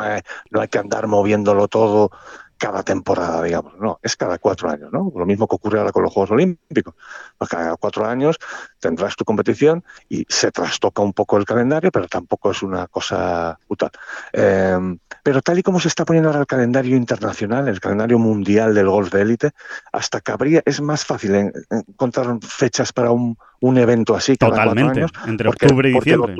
no, 0.51 0.61
hay, 0.61 0.67
que 0.67 0.77
andar 0.77 1.07
moviéndolo 1.07 1.67
todo 1.67 2.11
cada 2.57 2.83
temporada, 2.83 3.41
digamos, 3.43 3.77
no, 3.79 3.99
es 4.01 4.15
cada 4.15 4.37
cuatro 4.37 4.69
años, 4.69 4.91
¿no? 4.91 5.11
Lo 5.15 5.25
mismo 5.25 5.47
que 5.47 5.55
ocurre 5.55 5.79
ahora 5.79 5.91
con 5.91 6.03
los 6.03 6.11
Juegos 6.11 6.31
Olímpicos. 6.31 6.95
Pues 7.37 7.49
cada 7.49 7.75
cuatro 7.77 8.05
años 8.05 8.37
tendrás 8.79 9.15
tu 9.15 9.23
competición 9.23 9.83
y 10.09 10.25
se 10.27 10.51
trastoca 10.51 11.01
un 11.01 11.13
poco 11.13 11.37
el 11.37 11.45
calendario, 11.45 11.91
pero 11.91 12.07
tampoco 12.07 12.51
es 12.51 12.63
una 12.63 12.87
cosa 12.87 13.59
brutal. 13.67 13.91
Em, 14.33 14.97
pero 15.23 15.41
tal 15.41 15.59
y 15.59 15.63
como 15.63 15.79
se 15.79 15.87
está 15.87 16.05
poniendo 16.05 16.29
ahora 16.29 16.41
el 16.41 16.47
calendario 16.47 16.95
internacional, 16.95 17.67
el 17.67 17.79
calendario 17.79 18.19
mundial 18.19 18.73
del 18.73 18.89
golf 18.89 19.11
de 19.11 19.21
élite, 19.21 19.51
hasta 19.91 20.21
que 20.21 20.31
habría, 20.31 20.61
es 20.65 20.81
más 20.81 21.05
fácil 21.05 21.51
encontrar 21.69 22.37
fechas 22.41 22.93
para 22.93 23.11
un, 23.11 23.37
evento 23.77 24.15
así 24.15 24.37
cada 24.37 24.51
Totalmente, 24.51 24.99
años, 24.99 25.11
entre 25.25 25.49
octubre 25.49 25.89
y 25.89 25.93
diciembre. 25.93 26.35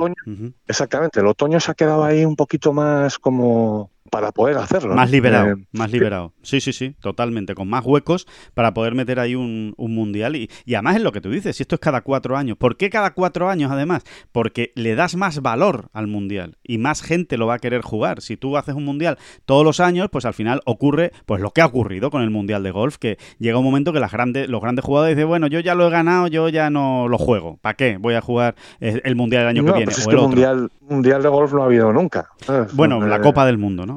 Exactamente, 0.66 1.20
el 1.20 1.26
otoño 1.26 1.60
se 1.60 1.70
ha 1.70 1.74
quedado 1.74 2.04
ahí 2.04 2.24
un 2.24 2.36
poquito 2.36 2.72
más 2.72 3.18
como 3.18 3.90
para 4.08 4.32
poder 4.32 4.56
hacerlo. 4.58 4.94
Más 4.94 5.10
liberado, 5.10 5.52
eh, 5.52 5.66
más 5.72 5.90
liberado. 5.90 6.32
Sí, 6.42 6.60
sí, 6.60 6.72
sí, 6.72 6.94
totalmente, 7.00 7.54
con 7.54 7.68
más 7.68 7.84
huecos 7.84 8.26
para 8.54 8.74
poder 8.74 8.94
meter 8.94 9.20
ahí 9.20 9.34
un, 9.34 9.74
mundial. 9.76 10.36
Y, 10.36 10.50
y, 10.64 10.74
además 10.74 10.96
es 10.96 11.02
lo 11.02 11.12
que 11.12 11.20
tú 11.20 11.30
dices, 11.30 11.56
si 11.56 11.62
esto 11.62 11.76
es 11.76 11.80
cada 11.80 12.02
cuatro 12.02 12.36
años. 12.36 12.56
¿Por 12.56 12.76
qué 12.76 12.90
cada 12.90 13.14
cuatro 13.14 13.48
años 13.48 13.70
además? 13.70 14.04
Porque 14.32 14.72
le 14.74 14.94
das 14.94 15.16
más 15.16 15.40
valor 15.40 15.88
al 15.92 16.06
mundial 16.06 16.58
y 16.62 16.78
más 16.78 17.02
gente 17.02 17.36
lo 17.36 17.46
va 17.46 17.54
a 17.54 17.58
querer 17.58 17.82
jugar. 17.82 18.20
Si 18.20 18.36
tú 18.36 18.56
haces 18.56 18.74
un 18.74 18.84
mundial 18.84 19.18
todos 19.44 19.64
los 19.64 19.80
años, 19.80 20.08
pues 20.10 20.24
al 20.24 20.34
final 20.34 20.60
ocurre 20.64 21.12
pues 21.26 21.40
lo 21.40 21.50
que 21.50 21.60
ha 21.60 21.66
ocurrido 21.66 22.10
con 22.10 22.22
el 22.22 22.30
mundial 22.30 22.62
de 22.62 22.70
golf, 22.70 22.96
que 22.96 23.18
llega 23.38 23.58
un 23.58 23.64
momento 23.64 23.92
que 23.92 24.00
las 24.00 24.12
grandes, 24.12 24.48
los 24.48 24.60
grandes 24.60 24.84
jugadores 24.84 25.16
dicen, 25.16 25.28
bueno, 25.28 25.46
yo 25.46 25.60
ya 25.60 25.74
lo 25.74 25.86
he 25.86 25.90
ganado, 25.90 26.26
yo 26.28 26.48
ya 26.48 26.70
no 26.70 27.08
lo 27.08 27.18
juego. 27.18 27.58
¿Para 27.60 27.74
qué? 27.74 27.96
Voy 27.98 28.14
a 28.14 28.20
jugar 28.20 28.54
eh, 28.80 29.00
el 29.04 29.16
mundial 29.16 29.42
el 29.42 29.48
año 29.48 29.64
que 29.64 29.72
viene. 29.72 29.84
Pues 29.86 29.98
es 29.98 30.06
que 30.06 30.16
mundial, 30.16 30.70
mundial 30.80 31.22
de 31.22 31.28
golf 31.28 31.52
no 31.52 31.62
ha 31.62 31.66
habido 31.66 31.92
nunca. 31.92 32.30
Bueno, 32.72 33.04
la 33.06 33.20
Copa 33.20 33.46
del 33.46 33.58
Mundo, 33.58 33.86
¿no? 33.86 33.96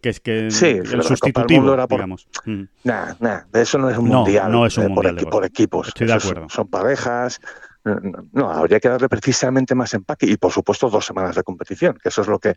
Que 0.00 0.08
es 0.08 0.20
que 0.20 0.38
el 0.46 1.02
sustitutivo, 1.02 1.74
era 1.74 1.86
por, 1.86 1.98
digamos. 1.98 2.26
Mm. 2.44 2.62
Nada, 2.84 3.16
nada, 3.20 3.46
eso 3.52 3.78
no 3.78 3.90
es 3.90 3.98
un 3.98 4.08
mundial. 4.08 4.50
No 4.50 4.66
es 4.66 4.76
un 4.78 4.84
eh, 4.84 4.88
mundial 4.88 5.16
por, 5.30 5.44
equipos. 5.44 5.88
Estoy 5.88 6.06
de 6.06 6.14
acuerdo. 6.14 6.48
Son, 6.48 6.68
parejas. 6.68 7.40
No, 8.32 8.48
habría 8.48 8.78
que 8.78 8.88
darle 8.88 9.08
precisamente 9.08 9.74
más 9.74 9.92
empaque 9.94 10.26
y, 10.26 10.36
por 10.36 10.52
supuesto, 10.52 10.88
dos 10.88 11.04
semanas 11.04 11.34
de 11.34 11.42
competición, 11.42 11.98
que 12.00 12.10
eso 12.10 12.22
es 12.22 12.28
lo 12.28 12.38
que, 12.38 12.54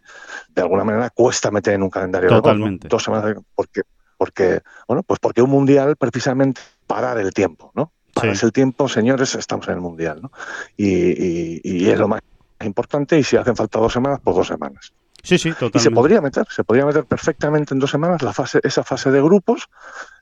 de 0.49 0.61
alguna 0.61 0.83
manera, 0.83 1.09
cuesta 1.09 1.49
meter 1.49 1.73
en 1.73 1.83
un 1.83 1.89
calendario. 1.89 2.29
Totalmente. 2.29 2.87
Dos 2.87 3.03
semanas, 3.03 3.35
porque, 3.55 3.81
porque, 4.17 4.61
bueno, 4.87 5.01
pues 5.01 5.19
porque 5.19 5.41
un 5.41 5.49
mundial, 5.49 5.95
precisamente, 5.95 6.61
parar 6.85 7.17
el 7.17 7.33
tiempo, 7.33 7.71
¿no? 7.73 7.91
Parar 8.13 8.35
el 8.39 8.51
tiempo, 8.51 8.87
señores, 8.87 9.33
estamos 9.33 9.67
en 9.67 9.73
el 9.73 9.81
mundial, 9.81 10.21
¿no? 10.21 10.31
Y, 10.77 11.59
y 11.63 11.89
es 11.89 11.97
lo 11.97 12.07
más 12.07 12.21
importante 12.63 13.17
y 13.17 13.23
si 13.23 13.35
hacen 13.35 13.55
falta 13.55 13.79
dos 13.79 13.91
semanas, 13.91 14.19
pues 14.23 14.35
dos 14.35 14.47
semanas. 14.47 14.93
Sí, 15.25 15.37
sí, 15.39 15.49
totalmente. 15.49 15.77
Y 15.79 15.81
se 15.81 15.91
podría 15.91 16.21
meter, 16.21 16.45
se 16.49 16.63
podría 16.63 16.85
meter 16.85 17.05
perfectamente 17.05 17.73
en 17.73 17.79
dos 17.79 17.89
semanas 17.89 18.21
la 18.21 18.31
fase, 18.31 18.59
esa 18.63 18.83
fase 18.83 19.09
de 19.09 19.21
grupos. 19.21 19.67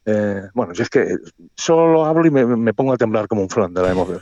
Eh, 0.05 0.43
bueno, 0.53 0.73
si 0.73 0.81
es 0.81 0.89
que 0.89 1.17
solo 1.55 1.91
lo 1.91 2.05
hablo 2.05 2.25
y 2.25 2.31
me, 2.31 2.73
pongo 2.73 2.93
a 2.93 2.97
temblar 2.97 3.27
como 3.27 3.41
un 3.41 3.49
flan 3.49 3.73
de 3.73 3.81
la 3.81 3.91
emoción. 3.91 4.21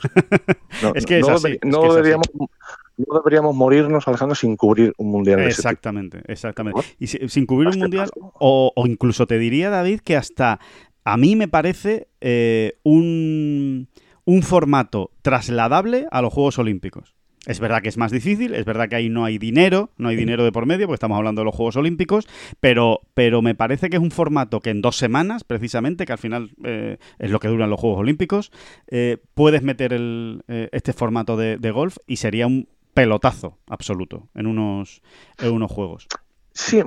es 0.94 1.06
que 1.06 1.20
no, 1.20 1.94
deberíamos, 1.94 2.26
no 2.34 3.14
deberíamos 3.14 3.54
morirnos, 3.54 4.08
Alejandro, 4.08 4.34
sin 4.34 4.56
cubrir 4.56 4.92
un 4.98 5.10
mundial. 5.10 5.40
Exactamente, 5.40 6.22
exactamente. 6.26 6.80
Y 6.98 7.06
sin 7.06 7.46
cubrir 7.46 7.68
un 7.68 7.78
mundial, 7.78 8.10
o, 8.16 8.72
incluso 8.86 9.26
te 9.26 9.38
diría, 9.38 9.70
David, 9.70 10.00
que 10.00 10.16
hasta 10.16 10.58
a 11.04 11.16
mí 11.16 11.36
me 11.36 11.46
parece 11.46 12.08
eh, 12.20 12.78
un, 12.82 13.88
un 14.24 14.42
formato 14.42 15.10
trasladable 15.22 16.06
a 16.10 16.22
los 16.22 16.32
Juegos 16.32 16.58
Olímpicos. 16.58 17.14
Es 17.44 17.58
verdad 17.58 17.82
que 17.82 17.88
es 17.88 17.96
más 17.96 18.12
difícil, 18.12 18.54
es 18.54 18.64
verdad 18.64 18.88
que 18.88 18.94
ahí 18.94 19.08
no 19.08 19.24
hay 19.24 19.36
dinero, 19.36 19.90
no 19.96 20.08
hay 20.08 20.16
dinero 20.16 20.44
de 20.44 20.52
por 20.52 20.64
medio, 20.64 20.86
porque 20.86 20.94
estamos 20.94 21.18
hablando 21.18 21.40
de 21.40 21.46
los 21.46 21.54
Juegos 21.54 21.74
Olímpicos, 21.74 22.28
pero, 22.60 23.00
pero 23.14 23.42
me 23.42 23.56
parece 23.56 23.90
que 23.90 23.96
es 23.96 24.02
un 24.02 24.12
formato 24.12 24.60
que 24.60 24.70
en 24.70 24.80
dos 24.80 24.96
semanas, 24.96 25.42
precisamente, 25.42 26.06
que 26.06 26.12
al 26.12 26.18
final 26.18 26.52
eh, 26.62 26.98
es 27.18 27.30
lo 27.32 27.40
que 27.40 27.48
duran 27.48 27.68
los 27.68 27.80
Juegos 27.80 27.98
Olímpicos, 27.98 28.52
eh, 28.86 29.18
puedes 29.34 29.62
meter 29.62 29.92
el, 29.92 30.44
eh, 30.46 30.68
este 30.70 30.92
formato 30.92 31.36
de, 31.36 31.70
golf 31.72 31.96
y 32.06 32.16
sería 32.16 32.46
un 32.46 32.68
pelotazo 32.94 33.58
absoluto 33.66 34.28
en 34.34 34.46
unos, 34.46 35.02
en 35.38 35.52
unos 35.52 35.72
Juegos. 35.72 36.06
Sí, 36.52 36.80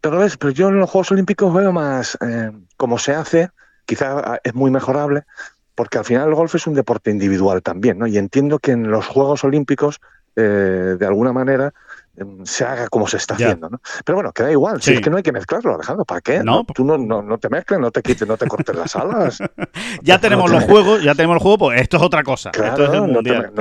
pero, 0.00 0.18
ves, 0.18 0.38
pero 0.38 0.52
yo 0.52 0.68
en 0.68 0.78
los 0.78 0.88
Juegos 0.88 1.12
Olímpicos 1.12 1.52
veo 1.52 1.72
más 1.72 2.16
cómo 2.78 2.98
se 2.98 3.12
hace, 3.12 3.50
quizá 3.84 4.20
ah, 4.20 4.40
es 4.42 4.54
muy 4.54 4.70
mejorable, 4.70 5.24
porque 5.78 5.96
al 5.96 6.04
final 6.04 6.26
el 6.26 6.34
golf 6.34 6.52
es 6.56 6.66
un 6.66 6.74
deporte 6.74 7.08
individual 7.08 7.62
también, 7.62 8.00
¿no? 8.00 8.08
Y 8.08 8.18
entiendo 8.18 8.58
que 8.58 8.72
en 8.72 8.90
los 8.90 9.06
Juegos 9.06 9.44
Olímpicos, 9.44 10.00
eh, 10.34 10.96
de 10.98 11.06
alguna 11.06 11.32
manera, 11.32 11.72
em, 12.16 12.44
se 12.44 12.64
haga 12.64 12.88
como 12.88 13.06
se 13.06 13.18
está 13.18 13.34
haciendo, 13.34 13.70
¿no? 13.70 13.80
Pero 14.04 14.16
bueno, 14.16 14.32
queda 14.32 14.50
igual, 14.50 14.82
si 14.82 14.94
es 14.94 15.00
que 15.00 15.08
no 15.08 15.18
hay 15.18 15.22
que 15.22 15.30
mezclarlo, 15.30 15.76
Alejandro, 15.76 16.04
¿para 16.04 16.20
qué? 16.20 16.42
No, 16.42 16.64
tú 16.74 16.84
no, 16.84 16.98
no, 16.98 17.38
te 17.38 17.48
mezcles, 17.48 17.78
no 17.78 17.92
te 17.92 18.02
quites, 18.02 18.26
no 18.26 18.36
te 18.36 18.48
cortes 18.48 18.74
las 18.74 18.96
alas. 18.96 19.38
ya 20.02 20.18
tenemos 20.18 20.50
los 20.50 20.64
juegos, 20.64 21.00
ya 21.04 21.14
tenemos 21.14 21.36
el 21.36 21.42
juego, 21.42 21.58
pues 21.58 21.80
esto 21.80 21.98
es 21.98 22.02
otra 22.02 22.24
cosa. 22.24 22.50
Claro, 22.50 22.82
esto, 22.82 22.94
es 22.94 23.00
mundial, 23.00 23.52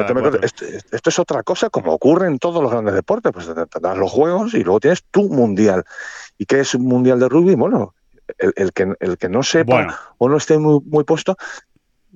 esto, 0.42 1.10
es 1.12 1.20
otra 1.20 1.44
cosa 1.44 1.70
como 1.70 1.94
ocurre 1.94 2.26
en 2.26 2.40
todos 2.40 2.64
los 2.64 2.72
grandes 2.72 2.96
deportes, 2.96 3.32
pues 3.32 3.46
te, 3.46 3.80
das 3.80 3.96
los 3.96 4.12
juegos 4.12 4.56
y 4.56 4.64
luego 4.64 4.80
tienes 4.80 5.04
tu 5.12 5.30
mundial. 5.30 5.84
¿Y 6.40 6.46
qué 6.46 6.62
es 6.62 6.74
un 6.74 6.82
mundial 6.82 7.20
de 7.20 7.30
rugby? 7.30 7.54
Bueno, 7.54 7.94
el, 8.40 8.74
que, 8.74 8.92
el 9.00 9.18
que 9.20 9.30
no 9.30 9.44
sepa 9.44 10.00
o 10.18 10.30
no 10.30 10.38
esté 10.38 10.58
muy, 10.58 10.82
muy 10.86 11.04
puesto, 11.04 11.38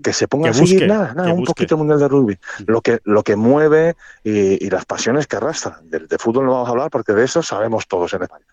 que 0.02 0.14
se 0.14 0.28
ponga 0.28 0.50
a 0.50 0.54
seguir 0.54 0.88
nada, 0.88 1.14
nada, 1.14 1.34
un 1.34 1.44
poquito 1.44 1.78
mundial 1.78 2.00
de 2.00 2.08
rugby. 2.08 2.34
Mm. 2.34 2.64
Lo 2.68 2.82
que, 2.82 3.00
lo 3.04 3.24
que 3.24 3.36
mueve 3.36 3.96
y, 4.24 4.70
las 4.70 4.86
pasiones 4.86 5.28
que 5.28 5.36
arrastran. 5.36 5.90
De, 5.90 6.18
fútbol 6.18 6.46
no 6.46 6.54
vamos 6.54 6.68
a 6.68 6.72
hablar 6.72 6.90
porque 6.90 7.14
de 7.14 7.26
eso 7.26 7.44
sabemos 7.44 7.88
todos 7.88 8.14
en 8.14 8.24
España. 8.24 8.46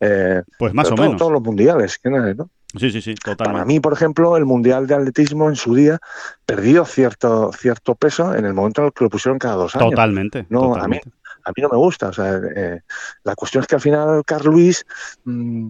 Eh, 0.00 0.42
pues 0.58 0.72
más 0.72 0.90
o 0.90 0.96
menos. 0.96 1.16
Todos 1.16 1.32
los 1.32 1.42
mundiales, 1.42 1.98
¿no? 2.04 2.50
Sí, 2.76 2.90
sí, 2.90 3.00
sí, 3.00 3.14
totalmente. 3.14 3.52
Para 3.52 3.64
mí, 3.64 3.80
por 3.80 3.92
ejemplo, 3.92 4.36
el 4.36 4.44
mundial 4.44 4.86
de 4.86 4.94
atletismo 4.94 5.48
en 5.48 5.56
su 5.56 5.74
día 5.74 5.98
perdió 6.44 6.84
cierto, 6.84 7.52
cierto 7.52 7.94
peso 7.94 8.34
en 8.34 8.44
el 8.44 8.54
momento 8.54 8.80
en 8.80 8.86
el 8.86 8.92
que 8.92 9.04
lo 9.04 9.10
pusieron 9.10 9.38
cada 9.38 9.54
dos 9.54 9.76
años. 9.76 9.90
Totalmente. 9.90 10.46
No, 10.48 10.74
A, 10.74 10.88
mí, 10.88 10.98
a 11.44 11.50
mí 11.50 11.62
no 11.62 11.68
me 11.68 11.76
gusta. 11.76 12.08
O 12.08 12.12
sea, 12.12 12.40
eh, 12.56 12.80
la 13.22 13.34
cuestión 13.34 13.62
es 13.62 13.68
que 13.68 13.76
al 13.76 13.80
final 13.80 14.22
Carl 14.24 14.46
Luis. 14.46 14.84
Mm, 15.24 15.68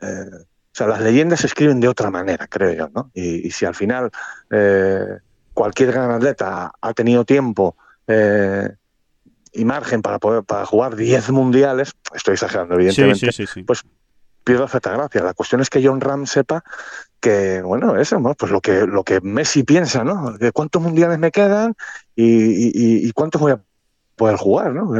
eh, 0.00 0.44
sea, 0.78 0.86
las 0.86 1.00
leyendas 1.00 1.40
se 1.40 1.48
escriben 1.48 1.80
de 1.80 1.88
otra 1.88 2.10
manera, 2.10 2.46
creo 2.46 2.72
yo, 2.72 2.88
¿no? 2.94 3.10
Y, 3.14 3.50
si 3.50 3.66
al 3.66 3.74
final 3.74 4.10
eh, 4.50 5.18
cualquier 5.52 5.92
gran 5.92 6.10
atleta 6.12 6.72
ha 6.80 6.94
tenido 6.94 7.24
tiempo 7.24 7.76
eh, 8.06 8.68
y 9.52 9.64
margen 9.64 10.02
para 10.02 10.18
poder 10.18 10.44
para 10.44 10.64
jugar 10.64 10.94
10 10.94 11.30
mundiales, 11.30 11.92
estoy 12.14 12.34
exagerando, 12.34 12.76
evidentemente, 12.76 13.28
pues 13.66 13.84
pierdo 14.44 14.68
cierta 14.68 14.92
gracia. 14.92 15.22
La 15.22 15.34
cuestión 15.34 15.60
es 15.60 15.68
que 15.68 15.84
John 15.84 16.00
Ram 16.00 16.26
sepa 16.26 16.62
que, 17.20 17.60
bueno, 17.60 17.96
eso, 17.96 18.22
pues 18.38 18.52
lo 18.52 18.60
que, 18.60 18.86
lo 18.86 19.02
que 19.02 19.20
Messi 19.20 19.64
piensa, 19.64 20.04
¿no? 20.04 20.32
De 20.38 20.52
cuántos 20.52 20.80
mundiales 20.80 21.18
me 21.18 21.32
quedan 21.32 21.74
y, 22.14 23.10
cuántos 23.12 23.40
voy 23.40 23.52
a 23.52 23.60
poder 24.16 24.36
jugar, 24.36 24.72
¿no? 24.72 24.94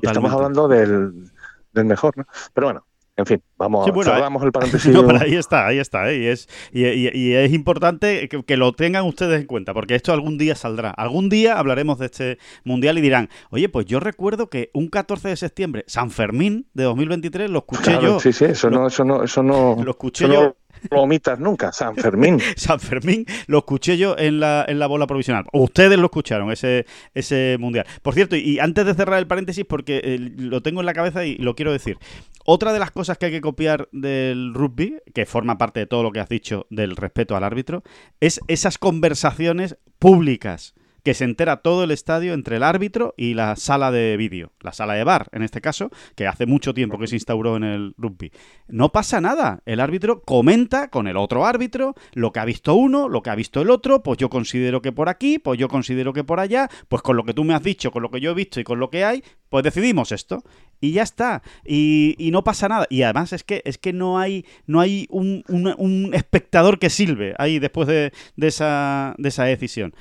Estamos 0.00 0.32
hablando 0.32 0.68
del, 0.68 1.30
del 1.72 1.84
mejor, 1.86 2.16
¿no? 2.16 2.26
Pero 2.54 2.68
bueno, 2.68 2.86
en 3.22 3.26
fin, 3.26 3.42
vamos, 3.56 3.88
cerramos 4.04 4.42
el 4.42 4.52
paréntesis. 4.52 4.94
ahí 5.20 5.34
está, 5.34 5.66
ahí 5.66 5.78
está. 5.78 6.10
¿eh? 6.10 6.18
Y, 6.18 6.26
es, 6.26 6.48
y, 6.72 7.32
es 7.32 7.52
importante 7.52 8.28
que, 8.28 8.56
lo 8.56 8.72
tengan 8.72 9.04
ustedes 9.06 9.40
en 9.40 9.46
cuenta, 9.46 9.72
porque 9.72 9.94
esto 9.94 10.12
algún 10.12 10.38
día 10.38 10.54
saldrá. 10.54 10.90
Algún 10.90 11.28
día 11.28 11.58
hablaremos 11.58 11.98
de 11.98 12.06
este 12.06 12.38
mundial 12.64 12.98
y 12.98 13.00
dirán, 13.00 13.28
oye, 13.50 13.68
pues 13.68 13.86
yo 13.86 14.00
recuerdo 14.00 14.48
que 14.48 14.70
un 14.74 14.88
14 14.88 15.28
de 15.28 15.36
septiembre, 15.36 15.84
San 15.86 16.10
Fermín 16.10 16.66
de 16.74 16.84
2023, 16.84 17.50
lo 17.50 17.60
escuché 17.60 17.98
yo. 18.02 18.20
Sí, 18.20 18.32
sí, 18.32 18.46
eso 18.46 18.70
no, 18.70 18.86
eso 18.88 19.04
no, 19.04 19.22
eso 19.22 19.42
no. 19.42 19.76
Lo 19.82 19.90
escuché 19.92 20.28
yo 20.28 20.56
lo 20.90 21.02
omitas 21.02 21.38
nunca, 21.38 21.72
San 21.72 21.96
Fermín. 21.96 22.38
San 22.56 22.80
Fermín 22.80 23.26
lo 23.46 23.58
escuché 23.58 23.96
yo 23.96 24.16
en 24.18 24.40
la, 24.40 24.64
en 24.68 24.78
la 24.78 24.86
bola 24.86 25.06
provisional. 25.06 25.44
Ustedes 25.52 25.98
lo 25.98 26.06
escucharon, 26.06 26.50
ese, 26.50 26.86
ese 27.14 27.56
mundial. 27.58 27.86
Por 28.02 28.14
cierto, 28.14 28.36
y 28.36 28.58
antes 28.58 28.86
de 28.86 28.94
cerrar 28.94 29.18
el 29.18 29.26
paréntesis, 29.26 29.64
porque 29.64 30.00
eh, 30.04 30.18
lo 30.18 30.62
tengo 30.62 30.80
en 30.80 30.86
la 30.86 30.94
cabeza 30.94 31.24
y 31.24 31.36
lo 31.36 31.54
quiero 31.54 31.72
decir. 31.72 31.98
Otra 32.44 32.72
de 32.72 32.80
las 32.80 32.90
cosas 32.90 33.18
que 33.18 33.26
hay 33.26 33.32
que 33.32 33.40
copiar 33.40 33.88
del 33.92 34.52
rugby, 34.52 34.96
que 35.14 35.26
forma 35.26 35.58
parte 35.58 35.80
de 35.80 35.86
todo 35.86 36.02
lo 36.02 36.10
que 36.10 36.20
has 36.20 36.28
dicho 36.28 36.66
del 36.70 36.96
respeto 36.96 37.36
al 37.36 37.44
árbitro, 37.44 37.82
es 38.20 38.40
esas 38.48 38.78
conversaciones 38.78 39.76
públicas 39.98 40.74
que 41.02 41.14
se 41.14 41.24
entera 41.24 41.58
todo 41.58 41.84
el 41.84 41.90
estadio 41.90 42.34
entre 42.34 42.56
el 42.56 42.62
árbitro 42.62 43.14
y 43.16 43.34
la 43.34 43.56
sala 43.56 43.90
de 43.90 44.16
vídeo, 44.16 44.52
la 44.60 44.72
sala 44.72 44.94
de 44.94 45.04
bar, 45.04 45.28
en 45.32 45.42
este 45.42 45.60
caso, 45.60 45.90
que 46.14 46.26
hace 46.26 46.46
mucho 46.46 46.74
tiempo 46.74 46.98
que 46.98 47.06
se 47.06 47.16
instauró 47.16 47.56
en 47.56 47.64
el 47.64 47.94
rugby. 47.96 48.32
No 48.68 48.92
pasa 48.92 49.20
nada, 49.20 49.60
el 49.66 49.80
árbitro 49.80 50.22
comenta 50.22 50.88
con 50.88 51.08
el 51.08 51.16
otro 51.16 51.44
árbitro 51.44 51.94
lo 52.12 52.32
que 52.32 52.40
ha 52.40 52.44
visto 52.44 52.74
uno, 52.74 53.08
lo 53.08 53.22
que 53.22 53.30
ha 53.30 53.34
visto 53.34 53.60
el 53.60 53.70
otro, 53.70 54.02
pues 54.02 54.18
yo 54.18 54.30
considero 54.30 54.80
que 54.82 54.92
por 54.92 55.08
aquí, 55.08 55.38
pues 55.38 55.58
yo 55.58 55.68
considero 55.68 56.12
que 56.12 56.24
por 56.24 56.40
allá, 56.40 56.68
pues 56.88 57.02
con 57.02 57.16
lo 57.16 57.24
que 57.24 57.34
tú 57.34 57.44
me 57.44 57.54
has 57.54 57.62
dicho, 57.62 57.90
con 57.90 58.02
lo 58.02 58.10
que 58.10 58.20
yo 58.20 58.30
he 58.30 58.34
visto 58.34 58.60
y 58.60 58.64
con 58.64 58.78
lo 58.78 58.90
que 58.90 59.04
hay, 59.04 59.24
pues 59.48 59.64
decidimos 59.64 60.12
esto. 60.12 60.42
Y 60.80 60.92
ya 60.92 61.02
está 61.02 61.42
y, 61.64 62.30
no 62.32 62.42
pasa 62.42 62.68
nada. 62.68 62.86
Y 62.90 63.02
además 63.02 63.32
es 63.32 63.44
que 63.44 63.62
es 63.64 63.78
que 63.78 63.92
no 63.92 64.18
hay 64.18 64.44
no 64.66 64.80
hay 64.80 65.06
un, 65.10 66.10
espectador 66.12 66.78
que 66.78 66.90
sirve 66.90 67.34
ahí 67.38 67.58
después 67.58 67.86
de, 67.86 68.12
de, 68.36 68.46
esa, 68.48 69.14
de 69.18 69.28
esa 69.28 69.44
decisión 69.44 69.94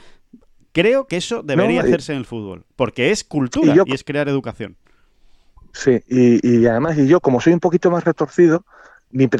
Creo 0.74 1.06
que 1.06 1.18
eso 1.18 1.44
debería 1.44 1.82
hacerse 1.82 2.14
en 2.14 2.20
el 2.20 2.26
fútbol, 2.26 2.66
porque 2.76 3.12
es 3.12 3.24
cultura 3.24 3.76
y, 3.86 3.94
es 3.94 4.04
crear 4.04 4.30
educación. 4.30 4.78
Sí, 5.74 6.02
y, 6.08 6.66
además, 6.66 6.98
y 6.98 7.08
yo 7.08 7.20
como 7.20 7.42
soy 7.42 7.54
un 7.54 7.60
poquito 7.60 7.92
más 7.92 8.04
retorcido, 8.04 8.66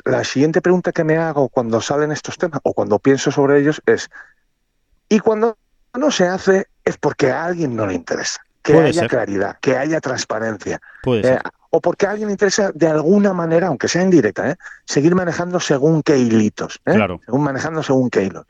la 0.06 0.24
siguiente 0.24 0.62
pregunta 0.62 0.92
que 0.92 1.04
me 1.04 1.18
hago 1.18 1.50
cuando 1.50 1.80
salen 1.82 2.12
estos 2.12 2.38
temas 2.38 2.60
o 2.64 2.74
cuando 2.74 3.00
pienso 3.00 3.32
sobre 3.32 3.60
ellos 3.60 3.82
es, 3.86 4.10
¿y 5.08 5.20
cuando 5.20 5.58
no 5.94 6.12
se 6.12 6.28
hace 6.28 6.68
es 6.84 6.98
porque 6.98 7.32
a 7.32 7.46
alguien 7.46 7.76
no 7.76 7.88
le 7.88 7.94
interesa? 7.94 8.42
Que 8.62 8.78
haya 8.78 9.08
claridad, 9.08 9.58
que 9.60 9.76
haya 9.76 10.00
transparencia. 10.00 10.80
Eh, 11.08 11.40
o 11.72 11.82
porque 11.82 12.06
a 12.06 12.12
alguien 12.12 12.28
le 12.28 12.34
interesa 12.34 12.72
de 12.74 12.88
alguna 12.88 13.34
manera, 13.34 13.68
aunque 13.68 13.88
sea 13.88 14.04
indirecta, 14.04 14.52
¿eh? 14.52 14.56
seguir 14.86 15.16
manejando 15.16 15.60
según 15.60 16.04
qué 16.04 16.18
hilitos. 16.18 16.80
¿eh? 16.86 16.94
Claro. 16.94 17.20
Según 17.26 17.44
manejando 17.44 17.82
según 17.82 18.10
qué 18.10 18.24
hilos. 18.24 18.46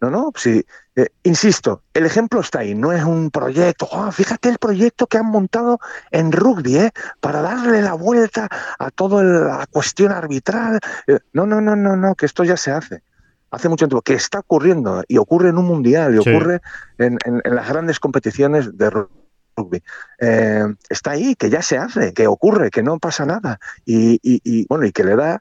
No, 0.00 0.08
no, 0.08 0.32
sí. 0.34 0.64
Eh, 1.00 1.08
insisto, 1.22 1.82
el 1.94 2.04
ejemplo 2.04 2.40
está 2.40 2.60
ahí, 2.60 2.74
no 2.74 2.92
es 2.92 3.02
un 3.04 3.30
proyecto. 3.30 3.88
Oh, 3.90 4.12
fíjate 4.12 4.50
el 4.50 4.58
proyecto 4.58 5.06
que 5.06 5.16
han 5.16 5.26
montado 5.26 5.78
en 6.10 6.30
rugby, 6.30 6.76
¿eh? 6.76 6.90
Para 7.20 7.40
darle 7.40 7.80
la 7.80 7.94
vuelta 7.94 8.48
a 8.78 8.90
toda 8.90 9.22
la 9.22 9.66
cuestión 9.70 10.12
arbitral. 10.12 10.78
Eh, 11.06 11.18
no, 11.32 11.46
no, 11.46 11.62
no, 11.62 11.74
no, 11.74 11.96
no, 11.96 12.14
que 12.14 12.26
esto 12.26 12.44
ya 12.44 12.58
se 12.58 12.70
hace. 12.70 13.02
Hace 13.50 13.68
mucho 13.70 13.88
tiempo 13.88 14.02
que 14.02 14.12
está 14.12 14.40
ocurriendo 14.40 15.02
y 15.08 15.16
ocurre 15.16 15.48
en 15.48 15.56
un 15.56 15.64
mundial 15.64 16.14
y 16.14 16.18
ocurre 16.18 16.60
en, 16.98 17.18
las 17.44 17.68
grandes 17.68 17.98
competiciones 17.98 18.76
de 18.76 18.90
rugby. 18.90 19.82
Eh, 20.18 20.66
está 20.88 21.12
ahí, 21.12 21.34
que 21.34 21.48
ya 21.48 21.62
se 21.62 21.78
hace, 21.78 22.12
que 22.12 22.26
ocurre, 22.26 22.70
que 22.70 22.82
no 22.82 22.98
pasa 22.98 23.24
nada. 23.24 23.58
Y, 23.86 24.20
y 24.22 24.66
bueno, 24.68 24.84
y 24.84 24.92
que 24.92 25.04
le 25.04 25.16
da. 25.16 25.40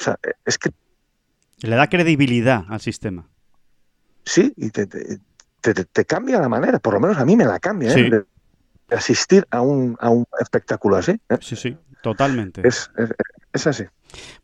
O 0.00 0.04
sea, 0.04 0.16
es 0.44 0.58
que. 0.58 0.70
Le 1.58 1.74
da 1.74 1.88
credibilidad 1.88 2.64
al 2.68 2.80
sistema 2.80 3.28
sí, 4.36 4.52
y 4.56 4.70
te, 4.70 4.86
te, 4.86 6.04
cambia 6.04 6.38
la 6.38 6.48
manera, 6.48 6.78
por 6.78 6.92
lo 6.92 7.00
menos 7.00 7.16
a 7.16 7.24
mí 7.24 7.36
me 7.36 7.46
la 7.46 7.58
cambia, 7.58 7.92
¿eh? 7.92 8.10
de, 8.10 8.24
asistir 8.94 9.46
a 9.50 9.62
un, 9.62 9.96
a 9.98 10.10
un 10.10 10.26
espectáculo 10.38 10.96
así. 10.96 11.12
¿eh? 11.28 11.38
Sí, 11.40 11.56
sí, 11.56 11.76
totalmente. 12.02 12.66
Es, 12.66 12.90
es, 13.52 13.66
así. 13.66 13.84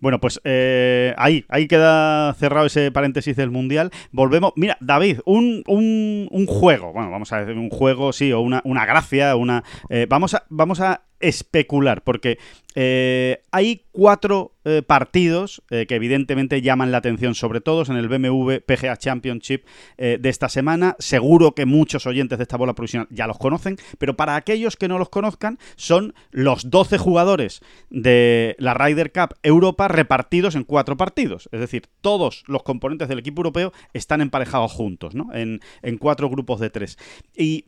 Bueno, 0.01 0.21
pues 0.21 0.41
eh, 0.45 1.15
ahí, 1.17 1.45
ahí 1.49 1.67
queda 1.69 2.35
cerrado 2.35 2.67
ese 2.67 2.91
paréntesis 2.91 3.37
del 3.37 3.51
Mundial. 3.51 3.91
Volvemos. 4.11 4.53
Mira, 4.57 4.77
David, 4.81 5.21
un, 5.25 5.63
un, 5.67 6.29
un 6.31 6.47
juego, 6.47 6.93
bueno, 6.93 7.11
vamos 7.11 7.33
a 7.33 7.41
decir 7.41 7.59
un 7.59 7.71
juego, 7.71 8.13
sí, 8.13 8.33
o 8.33 8.41
una, 8.41 8.61
una 8.65 8.87
gracia, 8.87 9.37
una. 9.37 9.65
vamos, 10.09 10.35
a, 10.35 10.45
vamos 10.49 10.81
a 10.81 11.03
especular, 11.23 12.03
porque 12.03 12.39
eh, 12.75 13.43
hay 13.51 13.85
cuatro 13.93 14.55
eh, 14.65 14.83
partidos 14.83 15.63
eh, 15.71 15.87
que 15.87 15.95
evidentemente 15.95 16.63
llaman 16.63 16.91
la 16.91 16.99
atención 16.99 17.35
sobre 17.35 17.61
todos 17.61 17.91
en 17.91 17.97
el 17.97 18.09
BMW 18.09 18.57
PGA 18.67 18.97
Championship 18.97 19.65
de 19.97 20.29
esta 20.29 20.49
semana. 20.49 20.97
Seguro 20.99 21.55
que 21.55 21.67
muchos 21.67 22.07
oyentes 22.07 22.39
de 22.39 22.43
esta 22.43 22.57
bola 22.57 22.75
profesional 22.75 23.09
ya 23.11 23.27
los 23.27 23.39
conocen, 23.39 23.77
pero 23.99 24.17
para 24.17 24.37
aquellos 24.37 24.77
que 24.77 24.89
no 24.89 24.99
los 24.99 25.09
conozcan, 25.09 25.59
son 25.77 26.15
los 26.31 26.71
12 26.71 26.99
jugadores 26.99 27.61
de 27.91 28.57
la 28.59 28.75
Ryder 28.75 29.13
Cup 29.13 29.37
Europa 29.63 29.89
repartidos 29.89 30.55
en 30.55 30.65
cuatro 30.65 30.97
partidos. 30.97 31.49
Es 31.53 31.61
decir, 31.61 31.89
todos 32.01 32.45
los 32.47 32.63
componentes 32.63 33.09
del 33.09 33.19
equipo 33.19 33.41
europeo 33.41 33.73
están 33.93 34.21
emparejados 34.21 34.73
juntos, 34.73 35.15
¿no? 35.15 35.29
En, 35.35 35.61
cuatro 35.99 36.29
grupos 36.29 36.59
de 36.59 36.71
tres. 36.71 36.99
Y 37.37 37.67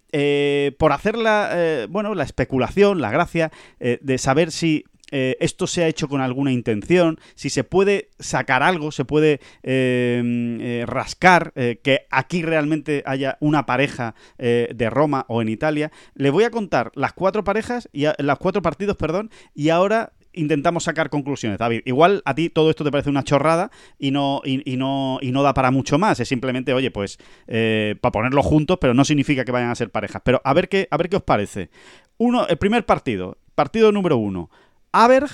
por 0.78 0.92
hacer 0.92 1.16
la, 1.16 1.86
bueno, 1.88 2.14
la 2.14 2.24
especulación, 2.24 3.00
la 3.00 3.10
gracia 3.10 3.52
de 3.78 4.18
saber 4.18 4.50
si 4.50 4.84
eh, 5.16 5.36
esto 5.38 5.68
se 5.68 5.84
ha 5.84 5.86
hecho 5.86 6.08
con 6.08 6.20
alguna 6.20 6.50
intención, 6.50 7.20
si 7.36 7.48
se 7.48 7.62
puede 7.62 8.10
sacar 8.18 8.64
algo, 8.64 8.90
se 8.90 9.04
puede 9.04 9.40
em, 9.62 10.60
eh, 10.60 10.84
rascar, 10.86 11.52
eh, 11.54 11.78
que 11.82 12.06
aquí 12.10 12.42
realmente 12.42 13.04
haya 13.06 13.36
una 13.38 13.64
pareja 13.64 14.16
de 14.38 14.90
Roma 14.90 15.24
o 15.28 15.40
en 15.40 15.48
Italia. 15.48 15.92
Le 16.14 16.30
voy 16.30 16.44
a 16.44 16.50
contar 16.50 16.90
las 16.94 17.12
cuatro 17.12 17.44
parejas, 17.44 17.88
y 17.92 18.06
las 18.18 18.38
cuatro 18.38 18.62
partidos, 18.62 18.96
perdón, 18.96 19.30
y 19.54 19.68
ahora 19.68 20.12
intentamos 20.34 20.84
sacar 20.84 21.10
conclusiones, 21.10 21.58
David. 21.58 21.82
Igual 21.84 22.22
a 22.24 22.34
ti 22.34 22.50
todo 22.50 22.70
esto 22.70 22.84
te 22.84 22.90
parece 22.90 23.10
una 23.10 23.24
chorrada 23.24 23.70
y 23.98 24.10
no, 24.10 24.42
y, 24.44 24.76
no, 24.76 25.18
y 25.20 25.32
no 25.32 25.42
da 25.42 25.54
para 25.54 25.70
mucho 25.70 25.98
más. 25.98 26.20
Es 26.20 26.28
simplemente, 26.28 26.72
oye, 26.72 26.90
pues 26.90 27.18
para 27.46 28.12
ponerlo 28.12 28.42
juntos, 28.42 28.78
pero 28.80 28.94
no 28.94 29.04
significa 29.04 29.44
que 29.44 29.52
vayan 29.52 29.70
a 29.70 29.74
ser 29.74 29.90
parejas. 29.90 30.22
Pero 30.24 30.40
a 30.44 30.52
ver 30.54 30.68
qué, 30.68 30.88
a 30.90 30.96
ver 30.96 31.08
qué 31.08 31.16
os 31.16 31.22
parece. 31.22 31.70
Uno, 32.18 32.46
el 32.46 32.58
primer 32.58 32.86
partido, 32.86 33.38
partido 33.54 33.92
número 33.92 34.16
uno. 34.16 34.50
Aberg, 34.92 35.30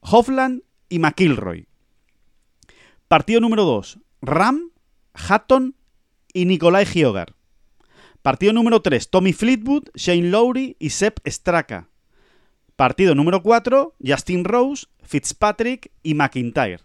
Hofland 0.00 0.62
y 0.88 0.98
McIlroy. 0.98 1.66
Partido 3.08 3.40
número 3.40 3.64
2. 3.64 3.98
Ram, 4.20 4.70
Hatton 5.14 5.74
y 6.32 6.44
Nikolai 6.44 6.84
Giogar. 6.86 7.34
Partido 8.22 8.52
número 8.52 8.82
3. 8.82 9.10
Tommy 9.10 9.32
Fleetwood, 9.32 9.84
Shane 9.94 10.30
Lowry 10.30 10.76
y 10.78 10.90
Sepp 10.90 11.18
Straka. 11.26 11.88
Partido 12.78 13.16
número 13.16 13.42
4. 13.42 13.96
Justin 14.06 14.44
Rose, 14.44 14.86
Fitzpatrick 15.02 15.90
y 16.04 16.14
McIntyre. 16.14 16.78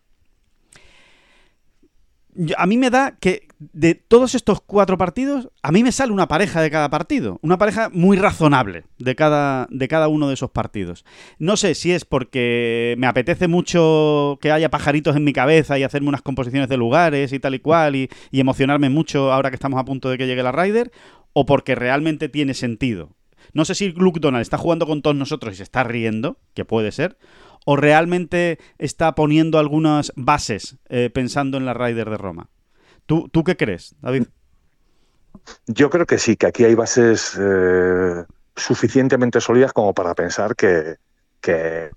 a 2.57 2.65
mí 2.65 2.77
me 2.77 2.89
da 2.89 3.15
que 3.19 3.47
de 3.59 3.93
todos 3.93 4.33
estos 4.33 4.59
cuatro 4.59 4.97
partidos, 4.97 5.49
a 5.61 5.71
mí 5.71 5.83
me 5.83 5.91
sale 5.91 6.11
una 6.11 6.27
pareja 6.27 6.63
de 6.63 6.71
cada 6.71 6.89
partido. 6.89 7.37
Una 7.43 7.59
pareja 7.59 7.91
muy 7.93 8.17
razonable 8.17 8.85
de 8.97 9.15
cada, 9.15 9.67
de 9.69 9.87
cada 9.87 10.07
uno 10.07 10.29
de 10.29 10.33
esos 10.33 10.49
partidos. 10.49 11.05
No 11.37 11.57
sé 11.57 11.75
si 11.75 11.91
es 11.91 12.05
porque 12.05 12.95
me 12.97 13.05
apetece 13.05 13.47
mucho 13.47 14.39
que 14.41 14.51
haya 14.51 14.71
pajaritos 14.71 15.15
en 15.15 15.23
mi 15.23 15.31
cabeza 15.31 15.77
y 15.77 15.83
hacerme 15.83 16.09
unas 16.09 16.23
composiciones 16.23 16.69
de 16.69 16.77
lugares 16.77 17.33
y 17.33 17.39
tal 17.39 17.53
y 17.53 17.59
cual 17.59 17.95
y, 17.95 18.09
y 18.31 18.39
emocionarme 18.39 18.89
mucho 18.89 19.31
ahora 19.31 19.51
que 19.51 19.57
estamos 19.57 19.79
a 19.79 19.85
punto 19.85 20.09
de 20.09 20.17
que 20.17 20.25
llegue 20.25 20.41
la 20.41 20.53
Ryder, 20.53 20.91
o 21.33 21.45
porque 21.45 21.75
realmente 21.75 22.29
tiene 22.29 22.55
sentido. 22.55 23.11
No 23.53 23.65
sé 23.65 23.75
si 23.75 23.91
Luke 23.91 24.19
Donald 24.19 24.41
está 24.41 24.57
jugando 24.57 24.85
con 24.85 25.01
todos 25.01 25.15
nosotros 25.15 25.53
y 25.53 25.57
se 25.57 25.63
está 25.63 25.83
riendo, 25.83 26.37
que 26.53 26.65
puede 26.65 26.91
ser, 26.91 27.17
o 27.65 27.75
realmente 27.75 28.59
está 28.77 29.15
poniendo 29.15 29.59
algunas 29.59 30.11
bases 30.15 30.77
eh, 30.89 31.09
pensando 31.13 31.57
en 31.57 31.65
la 31.65 31.73
Ryder 31.73 32.09
de 32.09 32.17
Roma. 32.17 32.49
¿Tú, 33.05 33.29
¿Tú 33.29 33.43
qué 33.43 33.55
crees, 33.55 33.95
David? 34.01 34.23
Yo 35.67 35.89
creo 35.89 36.05
que 36.05 36.17
sí, 36.17 36.35
que 36.35 36.47
aquí 36.47 36.63
hay 36.63 36.75
bases 36.75 37.37
eh, 37.39 38.23
suficientemente 38.55 39.41
sólidas 39.41 39.73
como 39.73 39.93
para 39.93 40.13
pensar 40.13 40.55
que, 40.55 40.95
que, 41.41 41.89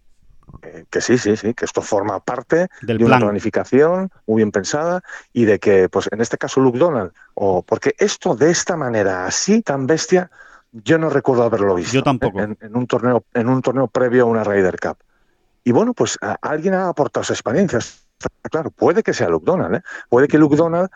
que, 0.90 1.00
sí, 1.00 1.18
sí, 1.18 1.36
sí, 1.36 1.54
que 1.54 1.64
esto 1.64 1.82
forma 1.82 2.20
parte 2.20 2.68
de 2.82 3.04
una 3.04 3.18
planificación 3.18 4.10
muy 4.26 4.38
bien 4.38 4.52
pensada 4.52 5.02
y 5.32 5.44
de 5.44 5.58
que, 5.58 5.88
pues 5.88 6.08
en 6.10 6.20
este 6.20 6.38
caso, 6.38 6.60
Luke 6.60 6.78
Donald, 6.78 7.12
o 7.34 7.62
porque 7.62 7.94
esto 7.98 8.34
de 8.34 8.50
esta 8.50 8.76
manera 8.76 9.26
así 9.26 9.62
tan 9.62 9.86
bestia, 9.86 10.30
yo 10.84 10.98
no 10.98 11.10
recuerdo 11.10 11.42
haberlo 11.44 11.74
visto. 11.74 11.92
Yo 11.92 12.02
tampoco. 12.02 12.40
En, 12.40 12.56
en 12.60 12.76
un 12.76 12.86
torneo, 12.86 13.24
en 13.34 13.48
un 13.48 13.62
torneo 13.62 13.86
previo 13.88 14.24
a 14.24 14.26
una 14.26 14.44
Ryder 14.44 14.78
Cup. 14.78 14.98
Y 15.66 15.72
bueno, 15.72 15.94
pues 15.94 16.16
alguien 16.42 16.74
ha 16.74 16.88
aportado 16.88 17.22
esa 17.22 17.32
experiencia. 17.32 17.80
Claro, 18.50 18.70
puede 18.70 19.02
que 19.02 19.12
sea 19.12 19.28
Luke 19.28 19.44
Donald, 19.44 19.74
¿eh? 19.74 19.82
puede 20.08 20.28
que 20.28 20.38
Luke 20.38 20.54
Donald, 20.54 20.88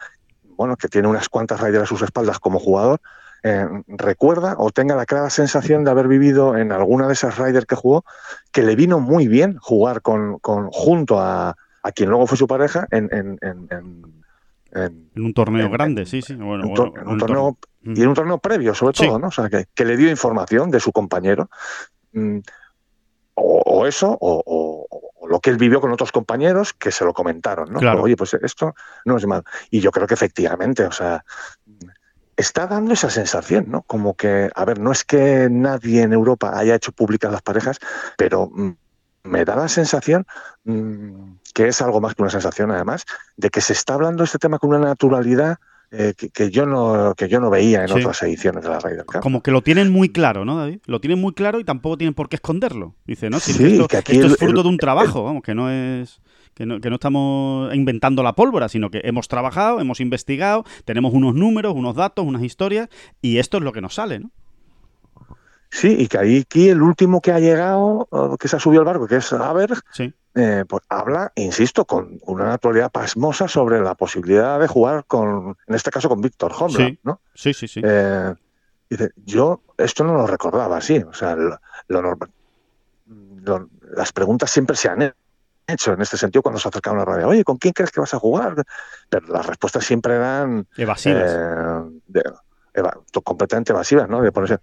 bueno, 0.56 0.76
que 0.76 0.86
tiene 0.86 1.08
unas 1.08 1.28
cuantas 1.28 1.60
Raiders 1.60 1.82
a 1.82 1.86
sus 1.86 2.02
espaldas 2.02 2.38
como 2.38 2.60
jugador, 2.60 3.00
eh, 3.42 3.66
recuerda 3.88 4.54
o 4.58 4.70
tenga 4.70 4.94
la 4.94 5.06
clara 5.06 5.28
sensación 5.28 5.82
de 5.82 5.90
haber 5.90 6.06
vivido 6.06 6.56
en 6.56 6.70
alguna 6.70 7.08
de 7.08 7.14
esas 7.14 7.36
Raiders 7.36 7.66
que 7.66 7.74
jugó, 7.74 8.04
que 8.52 8.62
le 8.62 8.76
vino 8.76 9.00
muy 9.00 9.26
bien 9.26 9.56
jugar 9.58 10.02
con, 10.02 10.38
junto 10.38 11.18
a, 11.18 11.56
quien 11.94 12.10
luego 12.10 12.28
fue 12.28 12.38
su 12.38 12.46
pareja 12.46 12.86
en, 12.92 13.38
un 15.16 15.34
torneo 15.34 15.68
grande, 15.68 16.06
sí, 16.06 16.22
sí. 16.22 16.36
Bueno, 16.36 16.62
en 16.62 17.08
un, 17.08 17.18
torneo, 17.18 17.58
y 17.82 18.02
en 18.02 18.08
un 18.08 18.14
torneo 18.14 18.38
previo, 18.38 18.74
sobre 18.74 18.92
todo, 18.92 19.18
¿no? 19.18 19.28
O 19.28 19.30
sea, 19.30 19.48
que, 19.48 19.84
le 19.84 19.96
dio 19.96 20.10
información 20.10 20.70
de 20.70 20.80
su 20.80 20.92
compañero. 20.92 21.48
Mm, 22.12 22.38
o, 23.34 23.86
eso, 23.86 24.18
o, 24.20 24.86
lo 25.26 25.40
que 25.40 25.50
él 25.50 25.56
vivió 25.56 25.80
con 25.80 25.90
otros 25.92 26.12
compañeros 26.12 26.74
que 26.74 26.90
se 26.90 27.04
lo 27.04 27.14
comentaron, 27.14 27.72
¿no? 27.72 27.80
Oye, 28.02 28.16
pues 28.16 28.34
esto 28.34 28.74
no 29.04 29.16
es 29.16 29.26
mal. 29.26 29.44
Y 29.70 29.80
yo 29.80 29.92
creo 29.92 30.06
que 30.06 30.14
efectivamente, 30.14 30.84
o 30.84 30.92
sea, 30.92 31.24
está 32.36 32.66
dando 32.66 32.92
esa 32.92 33.08
sensación, 33.08 33.66
¿no? 33.68 33.82
Como 33.82 34.14
que, 34.14 34.50
a 34.54 34.64
ver, 34.64 34.78
no 34.78 34.92
es 34.92 35.04
que 35.04 35.48
nadie 35.50 36.02
en 36.02 36.12
Europa 36.12 36.58
haya 36.58 36.74
hecho 36.74 36.92
públicas 36.92 37.32
las 37.32 37.42
parejas, 37.42 37.78
pero 38.18 38.50
mm, 38.52 38.70
me 39.24 39.44
da 39.44 39.56
la 39.56 39.68
sensación 39.68 40.26
mm, 40.64 41.36
que 41.54 41.68
es 41.68 41.80
algo 41.80 42.00
más 42.00 42.14
que 42.14 42.22
una 42.22 42.30
sensación, 42.30 42.70
además, 42.70 43.04
de 43.36 43.50
que 43.50 43.60
se 43.60 43.72
está 43.72 43.94
hablando 43.94 44.24
este 44.24 44.38
tema 44.38 44.58
con 44.58 44.70
una 44.70 44.80
naturalidad 44.80 45.58
eh, 45.92 46.14
que, 46.14 46.50
yo 46.50 46.66
no, 46.66 47.14
que 47.16 47.28
yo 47.28 47.40
no 47.40 47.50
veía 47.50 47.84
en 47.84 47.90
otras 47.90 48.22
ediciones 48.22 48.62
de 48.62 48.70
la 48.70 48.78
Ryder 48.78 49.04
Cup. 49.04 49.20
Como 49.20 49.42
que 49.42 49.50
lo 49.50 49.62
tienen 49.62 49.90
muy 49.90 50.08
claro, 50.08 50.44
¿no, 50.44 50.56
David? 50.56 50.78
Lo 50.86 51.00
tienen 51.00 51.20
muy 51.20 51.32
claro 51.32 51.58
y 51.58 51.64
tampoco 51.64 51.98
tienen 51.98 52.14
por 52.14 52.28
qué 52.28 52.36
esconderlo. 52.36 52.94
Dice, 53.06 53.28
¿no? 53.28 53.40
sí, 53.40 53.52
esto, 53.52 53.88
es 54.26 54.36
fruto 54.36 54.62
de 54.62 54.68
un 54.68 54.76
trabajo, 54.76 55.24
vamos, 55.24 55.42
que 55.42 55.54
no 55.54 55.70
es... 55.70 56.20
Que 56.54 56.66
no, 56.66 56.80
que 56.80 56.90
no, 56.90 56.96
estamos 56.96 57.74
inventando 57.74 58.22
la 58.22 58.34
pólvora, 58.34 58.68
sino 58.68 58.90
que 58.90 59.00
hemos 59.04 59.28
trabajado, 59.28 59.80
hemos 59.80 60.00
investigado, 60.00 60.64
tenemos 60.84 61.14
unos 61.14 61.34
números, 61.34 61.74
unos 61.74 61.94
datos, 61.94 62.26
unas 62.26 62.42
historias, 62.42 62.88
y 63.22 63.38
esto 63.38 63.58
es 63.58 63.62
lo 63.62 63.72
que 63.72 63.80
nos 63.80 63.94
sale, 63.94 64.18
¿no? 64.18 64.30
Sí, 65.70 65.94
y 65.98 66.08
que 66.08 66.18
ahí 66.18 66.40
aquí 66.40 66.68
el 66.68 66.82
último 66.82 67.20
que 67.20 67.32
ha 67.32 67.38
llegado, 67.38 68.08
que 68.38 68.48
se 68.48 68.56
ha 68.56 68.60
subido 68.60 68.80
al 68.80 68.86
barco, 68.86 69.06
que 69.06 69.16
es 69.16 69.32
Aberg, 69.32 69.80
sí. 69.92 70.12
Eh, 70.32 70.64
pues 70.68 70.84
habla, 70.88 71.32
insisto, 71.34 71.84
con 71.84 72.20
una 72.22 72.44
naturalidad 72.44 72.92
pasmosa 72.92 73.48
sobre 73.48 73.80
la 73.80 73.96
posibilidad 73.96 74.60
de 74.60 74.68
jugar 74.68 75.04
con, 75.06 75.56
en 75.66 75.74
este 75.74 75.90
caso, 75.90 76.08
con 76.08 76.20
Víctor 76.20 76.52
Hombla, 76.56 76.86
sí. 76.86 76.98
¿no? 77.02 77.20
Sí, 77.34 77.52
sí, 77.52 77.66
sí. 77.66 77.80
Eh, 77.82 78.32
dice, 78.88 79.10
yo 79.16 79.62
esto 79.76 80.04
no 80.04 80.14
lo 80.14 80.26
recordaba 80.28 80.76
así, 80.76 80.98
o 80.98 81.12
sea, 81.12 81.34
lo, 81.34 81.58
normal, 81.88 82.30
las 83.96 84.12
preguntas 84.12 84.52
siempre 84.52 84.76
se 84.76 84.88
han 84.88 85.12
hecho 85.66 85.92
en 85.92 86.00
este 86.00 86.16
sentido 86.16 86.42
cuando 86.42 86.60
se 86.60 86.68
acerca 86.68 86.90
a 86.90 86.92
una 86.92 87.04
radio. 87.04 87.26
Oye, 87.26 87.42
¿con 87.42 87.56
quién 87.56 87.72
crees 87.72 87.90
que 87.90 88.00
vas 88.00 88.14
a 88.14 88.20
jugar? 88.20 88.54
Pero 89.08 89.26
las 89.28 89.46
respuestas 89.46 89.84
siempre 89.84 90.14
eran 90.14 90.68
evasivas. 90.76 91.32
Eh, 92.14 92.22
completamente 93.24 93.72
evasivas, 93.72 94.08
¿no? 94.08 94.22
De 94.22 94.32
ponerse 94.32 94.58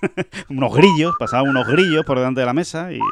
unos 0.48 0.74
grillos, 0.74 1.14
pasaban 1.18 1.48
unos 1.48 1.66
grillos 1.66 2.04
por 2.04 2.18
delante 2.18 2.40
de 2.40 2.46
la 2.46 2.54
mesa 2.54 2.92
y 2.92 3.00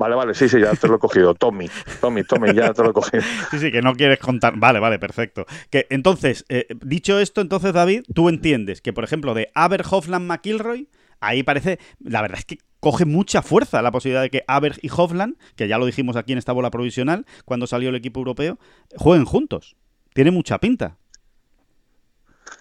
Vale, 0.00 0.14
vale, 0.14 0.32
sí, 0.32 0.48
sí, 0.48 0.58
ya 0.58 0.74
te 0.74 0.88
lo 0.88 0.96
he 0.96 0.98
cogido. 0.98 1.34
Tommy, 1.34 1.68
Tommy, 2.00 2.24
Tommy, 2.24 2.54
ya 2.54 2.72
te 2.72 2.82
lo 2.82 2.88
he 2.88 2.92
cogido. 2.94 3.22
Sí, 3.50 3.58
sí, 3.58 3.70
que 3.70 3.82
no 3.82 3.94
quieres 3.94 4.18
contar. 4.18 4.54
Vale, 4.56 4.80
vale, 4.80 4.98
perfecto. 4.98 5.44
Que 5.68 5.86
entonces, 5.90 6.46
eh, 6.48 6.66
dicho 6.80 7.18
esto, 7.18 7.42
entonces, 7.42 7.74
David, 7.74 8.04
tú 8.14 8.30
entiendes 8.30 8.80
que, 8.80 8.94
por 8.94 9.04
ejemplo, 9.04 9.34
de 9.34 9.50
Aber, 9.54 9.82
Hofland, 9.90 10.26
McIlroy, 10.26 10.88
ahí 11.20 11.42
parece, 11.42 11.78
la 11.98 12.22
verdad 12.22 12.38
es 12.38 12.46
que 12.46 12.58
coge 12.80 13.04
mucha 13.04 13.42
fuerza 13.42 13.82
la 13.82 13.92
posibilidad 13.92 14.22
de 14.22 14.30
que 14.30 14.44
Aber 14.48 14.72
y 14.82 14.90
Hofland, 14.90 15.36
que 15.54 15.68
ya 15.68 15.78
lo 15.78 15.86
dijimos 15.86 16.16
aquí 16.16 16.32
en 16.32 16.38
esta 16.38 16.52
bola 16.52 16.70
provisional, 16.70 17.26
cuando 17.44 17.66
salió 17.66 17.90
el 17.90 17.94
equipo 17.94 18.20
europeo, 18.20 18.58
jueguen 18.96 19.26
juntos. 19.26 19.76
Tiene 20.14 20.30
mucha 20.30 20.58
pinta. 20.58 20.96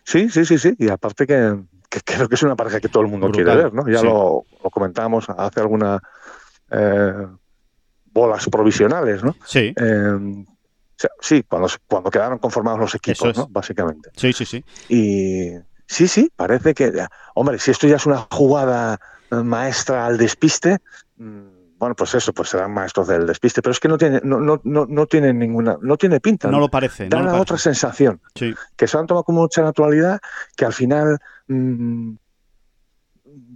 Sí, 0.03 0.29
sí, 0.29 0.45
sí, 0.45 0.57
sí. 0.57 0.75
Y 0.77 0.89
aparte 0.89 1.25
que, 1.25 1.57
creo 2.05 2.29
que 2.29 2.35
es 2.35 2.43
una 2.43 2.55
pareja 2.55 2.79
que 2.79 2.89
todo 2.89 3.03
el 3.03 3.09
mundo 3.09 3.31
quiere 3.31 3.55
ver, 3.55 3.73
¿no? 3.73 3.87
Ya 3.87 4.03
lo, 4.03 4.43
lo 4.63 4.69
comentábamos 4.69 5.29
hace 5.29 5.61
alguna 5.61 6.01
eh, 6.69 7.27
bolas 8.11 8.47
provisionales, 8.49 9.23
¿no? 9.23 9.35
Sí. 9.45 9.73
Eh, 9.75 10.45
sí, 11.21 11.43
cuando, 11.43 11.69
cuando 11.87 12.11
quedaron 12.11 12.39
conformados 12.39 12.79
los 12.79 12.95
equipos, 12.95 13.35
¿no? 13.37 13.47
Básicamente. 13.47 14.11
Sí, 14.15 14.33
sí, 14.33 14.45
sí. 14.45 14.63
Y 14.89 15.51
sí, 15.87 16.07
sí, 16.07 16.31
parece 16.35 16.73
que, 16.73 16.91
hombre, 17.35 17.57
si 17.59 17.71
esto 17.71 17.87
ya 17.87 17.95
es 17.95 18.05
una 18.05 18.27
jugada 18.29 18.99
maestra 19.31 20.05
al 20.05 20.17
despiste, 20.17 20.79
mm, 21.17 21.59
bueno, 21.79 21.95
pues 21.95 22.13
eso, 22.13 22.33
pues 22.33 22.49
serán 22.49 22.73
maestros 22.73 23.07
del 23.07 23.25
despiste, 23.25 23.61
pero 23.61 23.71
es 23.71 23.79
que 23.79 23.87
no 23.87 23.97
tiene, 23.97 24.19
no, 24.23 24.39
no, 24.41 24.59
no, 24.65 24.85
no 24.85 25.05
tiene 25.05 25.33
ninguna, 25.33 25.77
no 25.81 25.95
tiene 25.95 26.19
pinta. 26.19 26.51
No, 26.51 26.59
lo 26.59 26.69
parece. 26.69 27.07
Da 27.07 27.21
no 27.21 27.39
otra 27.39 27.57
sensación. 27.57 28.19
Sí. 28.35 28.53
Que 28.75 28.85
se 28.85 28.97
han 28.97 29.07
tomado 29.07 29.23
con 29.23 29.35
mucha 29.35 29.61
naturalidad, 29.61 30.19
que 30.57 30.65
al 30.65 30.73
final 30.73 31.17
mm, 31.47 32.15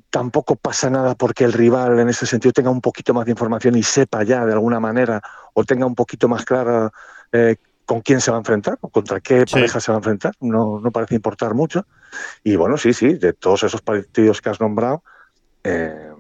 tampoco 0.10 0.56
pasa 0.56 0.90
nada 0.90 1.16
porque 1.16 1.44
el 1.44 1.52
rival 1.52 2.00
en 2.00 2.08
ese 2.08 2.26
sentido 2.26 2.54
tenga 2.54 2.70
un 2.70 2.80
poquito 2.80 3.14
más 3.14 3.26
de 3.26 3.32
información 3.32 3.76
y 3.76 3.84
sepa 3.84 4.24
ya 4.24 4.46
de 4.46 4.54
alguna 4.54 4.80
manera 4.80 5.22
o 5.54 5.66
tenga 5.66 5.86
un 5.86 5.96
poquito 5.96 6.30
más 6.30 6.46
clara 6.46 6.92
eh, 7.32 7.58
con 7.86 8.02
quién 8.02 8.22
se 8.22 8.32
va 8.32 8.38
a 8.38 8.40
enfrentar 8.40 8.78
o 8.80 8.90
contra 8.90 9.20
qué 9.20 9.46
pareja 9.52 9.80
se 9.80 9.92
va 9.92 9.98
a 9.98 10.00
enfrentar. 10.00 10.34
No, 10.40 10.80
no 10.80 10.92
parece 10.92 11.16
importar 11.16 11.56
mucho. 11.56 11.86
Y 12.44 12.56
bueno, 12.56 12.78
sí, 12.78 12.94
sí, 12.94 13.16
de 13.16 13.34
todos 13.34 13.64
esos 13.64 13.82
partidos 13.82 14.40
que 14.40 14.50
has 14.50 14.62
nombrado, 14.62 15.04
eh, 15.64 16.13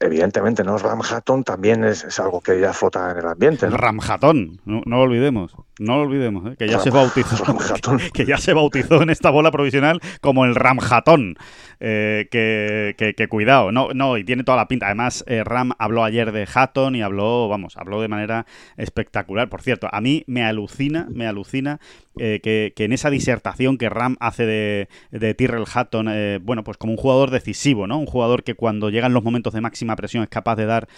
evidentemente, 0.00 0.64
¿no? 0.64 0.78
Ramhatton 0.78 1.44
también 1.44 1.84
es, 1.84 2.18
algo 2.18 2.40
que 2.40 2.58
ya 2.58 2.72
flota 2.72 3.10
en 3.10 3.18
el 3.18 3.26
ambiente. 3.26 3.68
¿no? 3.68 3.76
Ramhatton, 3.76 4.60
no, 4.64 4.82
lo 4.84 5.00
olvidemos, 5.02 5.54
no 5.78 5.96
lo 5.96 6.02
olvidemos, 6.02 6.50
¿eh? 6.50 6.56
que 6.58 6.68
ya 6.68 6.80
se 6.80 6.90
bautizó, 6.90 7.44
que, 8.14 8.24
ya 8.24 8.38
se 8.38 8.54
bautizó 8.54 9.02
en 9.02 9.10
esta 9.10 9.30
bola 9.30 9.50
provisional 9.50 10.00
como 10.20 10.46
el 10.46 10.54
Ramhatton. 10.54 11.36
Eh, 11.82 12.28
que, 12.30 13.28
cuidado, 13.28 13.72
no, 13.72 13.88
no, 13.94 14.18
y 14.18 14.24
tiene 14.24 14.44
toda 14.44 14.58
la 14.58 14.68
pinta. 14.68 14.86
Además, 14.86 15.24
eh, 15.26 15.42
Ram 15.44 15.72
habló 15.78 16.04
ayer 16.04 16.30
de 16.30 16.46
Hatton 16.52 16.94
y 16.94 17.00
habló, 17.00 17.48
vamos, 17.48 17.78
habló 17.78 18.02
de 18.02 18.08
manera 18.08 18.44
espectacular. 18.76 19.48
Por 19.48 19.62
cierto, 19.62 19.88
a 19.90 20.00
mí 20.02 20.22
me 20.26 20.44
alucina, 20.44 21.06
me 21.10 21.26
alucina 21.26 21.80
eh, 22.18 22.40
que, 22.42 22.72
en 22.76 22.92
esa 22.92 23.08
disertación 23.08 23.78
que 23.78 23.88
Ram 23.88 24.16
hace 24.20 24.44
de, 24.44 24.88
de 25.10 25.34
Tyrrell 25.34 25.64
Hatton, 25.72 26.06
bueno, 26.42 26.64
pues 26.64 26.76
como 26.76 26.92
un 26.92 26.98
jugador 26.98 27.30
decisivo, 27.30 27.86
¿no? 27.86 27.98
Un 27.98 28.06
jugador 28.06 28.42
que 28.42 28.54
cuando 28.54 28.90
llegan 28.90 29.14
los 29.14 29.24
momentos 29.24 29.54
de 29.54 29.62
máxima 29.62 29.89
presión 29.96 30.22
es 30.22 30.28
capaz 30.28 30.56
de 30.56 30.66
dar 30.66 30.88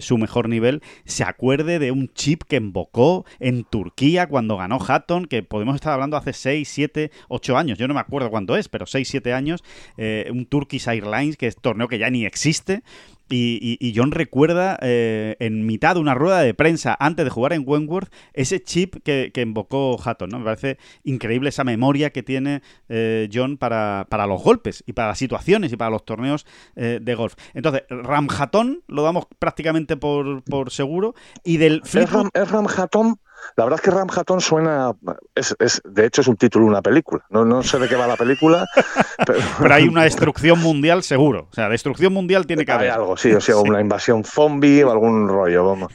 su 0.00 0.18
mejor 0.18 0.48
nivel, 0.48 0.82
se 1.04 1.24
acuerde 1.24 1.78
de 1.78 1.90
un 1.90 2.12
chip 2.12 2.42
que 2.42 2.56
invocó 2.56 3.24
en 3.38 3.64
Turquía 3.64 4.28
cuando 4.28 4.56
ganó 4.56 4.78
Hatton, 4.80 5.26
que 5.26 5.42
podemos 5.42 5.74
estar 5.74 5.92
hablando 5.92 6.16
hace 6.16 6.32
6, 6.32 6.68
7, 6.68 7.10
8 7.28 7.56
años, 7.56 7.78
yo 7.78 7.88
no 7.88 7.94
me 7.94 8.00
acuerdo 8.00 8.30
cuándo 8.30 8.56
es, 8.56 8.68
pero 8.68 8.86
6, 8.86 9.08
7 9.08 9.32
años. 9.32 9.64
Eh, 9.96 10.28
un 10.30 10.46
Turkish 10.46 10.88
Airlines, 10.88 11.36
que 11.36 11.46
es 11.46 11.56
torneo 11.56 11.88
que 11.88 11.98
ya 11.98 12.10
ni 12.10 12.24
existe, 12.24 12.82
Y, 13.30 13.92
John 13.96 14.10
recuerda 14.10 14.78
eh, 14.82 15.36
en 15.40 15.64
mitad 15.66 15.94
de 15.94 16.00
una 16.00 16.14
rueda 16.14 16.40
de 16.40 16.52
prensa 16.52 16.96
antes 16.98 17.24
de 17.24 17.30
jugar 17.30 17.52
en 17.52 17.64
Wentworth 17.66 18.12
ese 18.32 18.62
chip 18.62 18.96
que, 19.02 19.32
invocó 19.36 19.98
Hatton. 20.02 20.30
¿no? 20.30 20.38
Me 20.38 20.44
parece 20.44 20.78
increíble 21.04 21.48
esa 21.48 21.64
memoria 21.64 22.10
que 22.10 22.22
tiene 22.22 22.62
eh, 22.88 23.28
John 23.32 23.56
para, 23.56 24.06
para, 24.08 24.26
los 24.26 24.42
golpes 24.42 24.84
y 24.86 24.92
para 24.92 25.08
las 25.08 25.18
situaciones 25.18 25.72
y 25.72 25.76
para 25.76 25.90
los 25.90 26.04
torneos 26.04 26.46
eh, 26.76 26.98
de 27.00 27.14
golf. 27.14 27.34
Entonces, 27.54 27.82
Ram 27.88 28.28
Hatton 28.30 28.82
lo 28.88 29.02
damos 29.02 29.26
prácticamente 29.38 29.96
por, 29.96 30.42
por 30.44 30.70
seguro. 30.70 31.14
Y 31.44 31.56
del 31.56 31.82
¿Es, 31.84 32.10
Ram, 32.10 32.30
¿Es 32.32 32.50
Ram 32.50 32.66
Hatton? 32.66 33.18
La 33.56 33.64
verdad 33.64 33.80
es 33.80 33.84
que 33.84 33.90
Ramjatón 33.90 34.40
suena, 34.40 34.92
es, 35.34 35.54
es, 35.58 35.80
de 35.84 36.06
hecho 36.06 36.20
es 36.20 36.28
un 36.28 36.36
título 36.36 36.64
de 36.64 36.70
una 36.70 36.82
película. 36.82 37.24
No, 37.30 37.44
no 37.44 37.62
sé 37.62 37.78
de 37.78 37.88
qué 37.88 37.96
va 37.96 38.06
la 38.06 38.16
película. 38.16 38.66
pero... 39.26 39.74
hay 39.74 39.88
una 39.88 40.04
destrucción 40.04 40.60
mundial 40.60 41.02
seguro. 41.02 41.48
O 41.50 41.54
sea, 41.54 41.68
destrucción 41.68 42.12
mundial 42.12 42.46
tiene 42.46 42.64
que 42.64 42.72
haber. 42.72 42.90
Hay 42.90 42.96
algo, 42.96 43.16
sí, 43.16 43.32
o 43.32 43.40
sea, 43.40 43.56
una 43.58 43.80
invasión 43.80 44.24
zombie 44.24 44.84
o 44.84 44.90
algún 44.90 45.28
rollo, 45.28 45.64
vamos. 45.64 45.92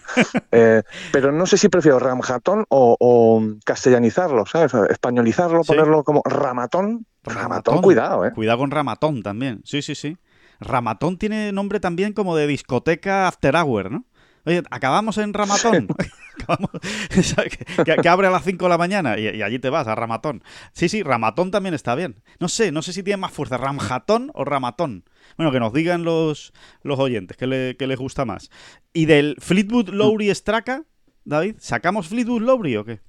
Eh, 0.51 0.83
pero 1.11 1.31
no 1.31 1.45
sé 1.45 1.57
si 1.57 1.69
prefiero 1.69 1.99
Ramjatón 1.99 2.65
o, 2.69 3.41
castellanizarlo, 3.65 4.45
¿sabes? 4.45 4.73
Españolizarlo, 4.89 5.63
ponerlo 5.63 6.03
como 6.03 6.21
Ramatón. 6.25 7.05
Ramatón, 7.23 7.81
cuidado, 7.81 8.25
¿eh? 8.25 8.31
Cuidado 8.33 8.59
con 8.59 8.71
Ramatón 8.71 9.21
también. 9.21 9.61
Sí, 9.65 9.81
sí, 9.81 9.95
sí. 9.95 10.17
Ramatón 10.59 11.17
tiene 11.17 11.51
nombre 11.51 11.79
también 11.79 12.13
como 12.13 12.35
de 12.35 12.47
discoteca 12.47 13.27
after 13.27 13.55
hour, 13.55 13.91
¿no? 13.91 14.05
Oye, 14.49 14.63
acabamos 14.71 15.19
en 15.19 15.31
Ramatón. 15.31 15.87
que, 17.85 18.09
abre 18.09 18.27
a 18.27 18.31
las 18.31 18.43
5 18.43 18.65
de 18.65 18.69
la 18.69 18.79
mañana 18.79 19.19
y, 19.19 19.43
allí 19.43 19.59
te 19.59 19.69
vas 19.69 19.87
a 19.87 19.93
Ramatón. 19.93 20.43
Sí, 20.73 20.89
sí, 20.89 21.03
Ramatón 21.03 21.51
también 21.51 21.75
está 21.75 21.93
bien. 21.93 22.23
No 22.39 22.47
sé, 22.47 22.71
no 22.71 22.81
sé 22.81 22.91
si 22.91 23.03
tiene 23.03 23.17
más 23.17 23.31
fuerza, 23.31 23.57
Ramjatón 23.57 24.31
o 24.33 24.45
Ramatón. 24.45 25.03
Bueno, 25.37 25.51
que 25.51 25.59
nos 25.59 25.71
digan 25.71 26.03
los, 26.03 26.51
los 26.81 26.97
oyentes 26.97 27.37
que, 27.37 27.45
les 27.45 27.99
gusta 27.99 28.25
más. 28.25 28.49
¿Y 28.91 29.05
del 29.05 29.35
Fleetwood 29.37 29.89
Lowry 29.89 30.33
Straka, 30.33 30.83
David? 31.25 31.57
¿Sacamos 31.59 32.07
Fleetwood 32.07 32.41
Lowry 32.41 32.77
o 32.77 32.85
qué? 32.85 33.01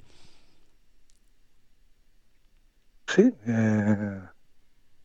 Sí, 3.06 3.32
eh... 3.46 4.20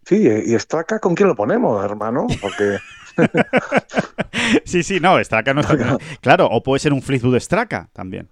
sí, 0.05 0.27
y 0.47 0.59
Straka, 0.59 0.99
¿con 0.99 1.15
quién 1.15 1.29
lo 1.29 1.35
ponemos, 1.37 1.81
hermano? 1.81 2.27
Porque 2.41 2.77
sí, 4.65 4.83
sí, 4.83 4.99
no, 4.99 5.23
Straka 5.23 5.53
no 5.53 5.61
está. 5.61 5.97
Claro, 6.21 6.47
o 6.47 6.61
puede 6.63 6.79
ser 6.79 6.93
un 6.93 7.01
Fleetwood 7.01 7.39
Straka 7.39 7.89
también. 7.93 8.29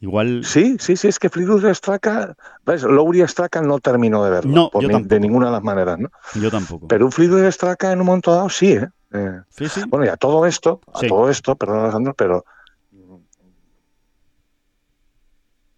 Igual. 0.00 0.44
Sí, 0.44 0.76
sí, 0.78 0.96
sí, 0.96 1.08
es 1.08 1.18
que 1.18 1.30
Fleetwood 1.30 1.72
Straka, 1.72 2.36
¿ves? 2.64 2.82
Lowry 2.82 3.26
Straka 3.26 3.62
no 3.62 3.78
terminó 3.78 4.24
de 4.24 4.30
verlo. 4.30 4.70
No, 4.72 5.00
de 5.02 5.20
ninguna 5.20 5.46
de 5.46 5.52
las 5.52 5.62
maneras, 5.62 5.98
¿no? 5.98 6.10
Yo 6.34 6.50
tampoco. 6.50 6.86
Pero 6.88 7.06
un 7.06 7.12
Fleetwood 7.12 7.50
Straka 7.50 7.92
en 7.92 8.00
un 8.00 8.06
momento 8.06 8.32
dado 8.32 8.50
sí, 8.50 8.72
¿eh? 8.72 8.88
eh 9.12 9.40
sí, 9.48 9.68
sí. 9.68 9.82
Bueno, 9.88 10.04
y 10.04 10.08
a 10.08 10.16
todo 10.16 10.44
esto, 10.46 10.80
a 10.92 11.00
todo 11.00 11.30
esto, 11.30 11.56
perdón 11.56 11.80
Alejandro, 11.80 12.14
pero 12.14 12.44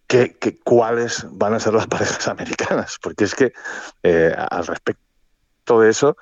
¿qué, 0.09 0.59
cuáles 0.63 1.25
van 1.31 1.53
a 1.53 1.59
ser 1.59 1.73
las 1.73 1.87
parejas 1.87 2.27
americanas? 2.27 2.97
Porque 3.01 3.23
es 3.23 3.35
que 3.35 3.53
eh, 4.03 4.35
al 4.37 4.67
respecto 4.67 5.79
de 5.79 5.89
eso, 5.89 6.17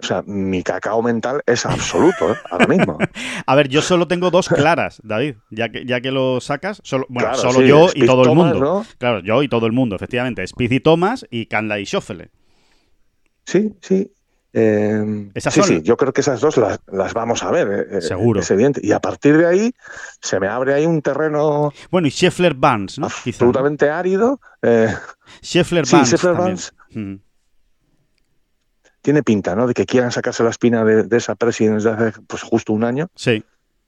o 0.00 0.06
sea, 0.06 0.22
mi 0.26 0.62
cacao 0.62 1.02
mental 1.02 1.42
es 1.46 1.66
absoluto, 1.66 2.32
¿eh? 2.32 2.36
ahora 2.50 2.66
mismo. 2.66 2.98
a 3.46 3.54
ver, 3.54 3.68
yo 3.68 3.82
solo 3.82 4.08
tengo 4.08 4.30
dos 4.30 4.48
claras, 4.48 5.00
David, 5.02 5.36
ya 5.50 5.68
que, 5.68 5.84
ya 5.84 6.00
que 6.00 6.10
lo 6.10 6.40
sacas. 6.40 6.80
Solo, 6.84 7.06
bueno, 7.08 7.34
solo 7.34 7.62
yo 7.62 7.88
y 7.94 8.06
todo 8.06 8.22
el 8.24 8.34
mundo. 8.34 8.84
Claro, 8.98 9.20
yo 9.20 9.42
y 9.42 9.48
todo 9.48 9.66
el 9.66 9.72
mundo, 9.72 9.96
efectivamente. 9.96 10.42
Speed 10.42 10.72
y 10.72 10.80
Thomas 10.80 11.26
y 11.30 11.46
Canla 11.46 11.78
y 11.78 11.86
Schoffele. 11.86 12.30
Sí, 13.44 13.74
sí. 13.80 14.12
Eh, 14.58 15.30
sí, 15.36 15.62
sí, 15.62 15.82
yo 15.82 15.98
creo 15.98 16.14
que 16.14 16.22
esas 16.22 16.40
dos 16.40 16.56
las, 16.56 17.12
vamos 17.12 17.42
a 17.42 17.50
ver. 17.50 17.68
Eh, 17.68 17.98
eh, 17.98 18.00
Seguro. 18.00 18.40
Es 18.40 18.50
evidente. 18.50 18.80
Y 18.82 18.92
a 18.92 19.00
partir 19.00 19.36
de 19.36 19.46
ahí 19.46 19.74
se 20.22 20.40
me 20.40 20.48
abre 20.48 20.72
ahí 20.72 20.86
un 20.86 21.02
terreno. 21.02 21.74
Bueno, 21.90 22.08
y 22.08 22.10
Scheffler 22.10 22.54
Vance, 22.54 22.98
¿no? 22.98 23.08
Absolutamente 23.08 23.90
árido. 23.90 24.40
Scheffler 25.42 25.84
Vance. 25.84 26.06
Sí, 26.06 26.16
Scheffler 26.16 26.34
Vance. 26.34 26.70
Mm 26.90 27.25
tiene 29.06 29.22
pinta, 29.22 29.54
¿no? 29.54 29.68
De 29.68 29.72
que 29.72 29.86
quieran 29.86 30.10
sacarse 30.10 30.42
la 30.42 30.50
espina 30.50 30.84
de, 30.84 31.16
esa 31.16 31.36
presidencia 31.36 31.92
desde 31.92 32.08
hace 32.08 32.20
pues 32.26 32.42
justo 32.42 32.72
un 32.72 32.82
año. 32.82 33.06
Sí. 33.14 33.44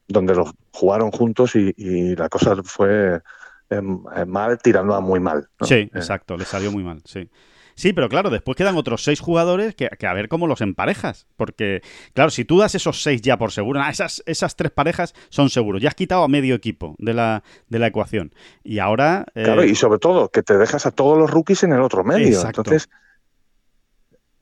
Donde 0.07 0.33
los 0.33 0.53
jugaron 0.71 1.11
juntos 1.11 1.57
y, 1.57 2.15
la 2.15 2.29
cosa 2.29 2.55
fue 2.63 3.21
em, 3.69 3.99
em, 4.15 4.29
mal 4.29 4.59
tirando 4.59 4.95
a 4.95 5.01
muy 5.01 5.19
mal. 5.19 5.49
Sí, 5.63 5.75
eh. 5.75 5.91
exacto, 5.93 6.37
le 6.37 6.45
salió 6.45 6.71
muy 6.71 6.85
mal, 6.85 7.03
sí. 7.05 7.29
Sí, 7.75 7.93
pero 7.93 8.09
claro, 8.09 8.31
después 8.31 8.57
quedan 8.57 8.77
otros 8.77 9.03
seis 9.03 9.19
jugadores 9.19 9.75
que, 9.75 9.89
a 9.89 10.15
ver 10.15 10.29
cómo 10.29 10.47
los 10.47 10.61
emparejas. 10.61 11.27
Porque, 11.37 11.83
claro, 12.15 12.31
si 12.31 12.45
tú 12.45 12.61
das 12.61 12.77
esos 12.77 13.03
seis 13.03 13.21
ya 13.21 13.39
por 13.39 13.51
seguro, 13.51 13.81
esas, 13.89 14.23
esas 14.25 14.55
tres 14.55 14.71
parejas 14.71 15.15
son 15.31 15.51
seguros. 15.51 15.83
Ya 15.83 15.89
has 15.89 15.97
quitado 15.97 16.23
a 16.23 16.29
medio 16.29 16.55
equipo 16.55 16.95
de 16.99 17.15
la, 17.15 17.43
de 17.69 17.81
la 17.81 17.89
ecuación. 17.89 18.33
Y 18.63 18.79
ahora. 18.79 19.27
Eh, 19.35 19.43
claro, 19.43 19.65
y 19.65 19.75
sobre 19.75 19.99
todo 19.99 20.29
que 20.29 20.45
te 20.45 20.57
dejas 20.57 20.87
a 20.87 20.93
todos 20.93 21.19
los 21.19 21.29
rookies 21.29 21.65
en 21.65 21.73
el 21.73 21.81
otro 21.81 22.05
medio. 22.05 22.29
Exacto. 22.29 22.61
Entonces 22.61 22.89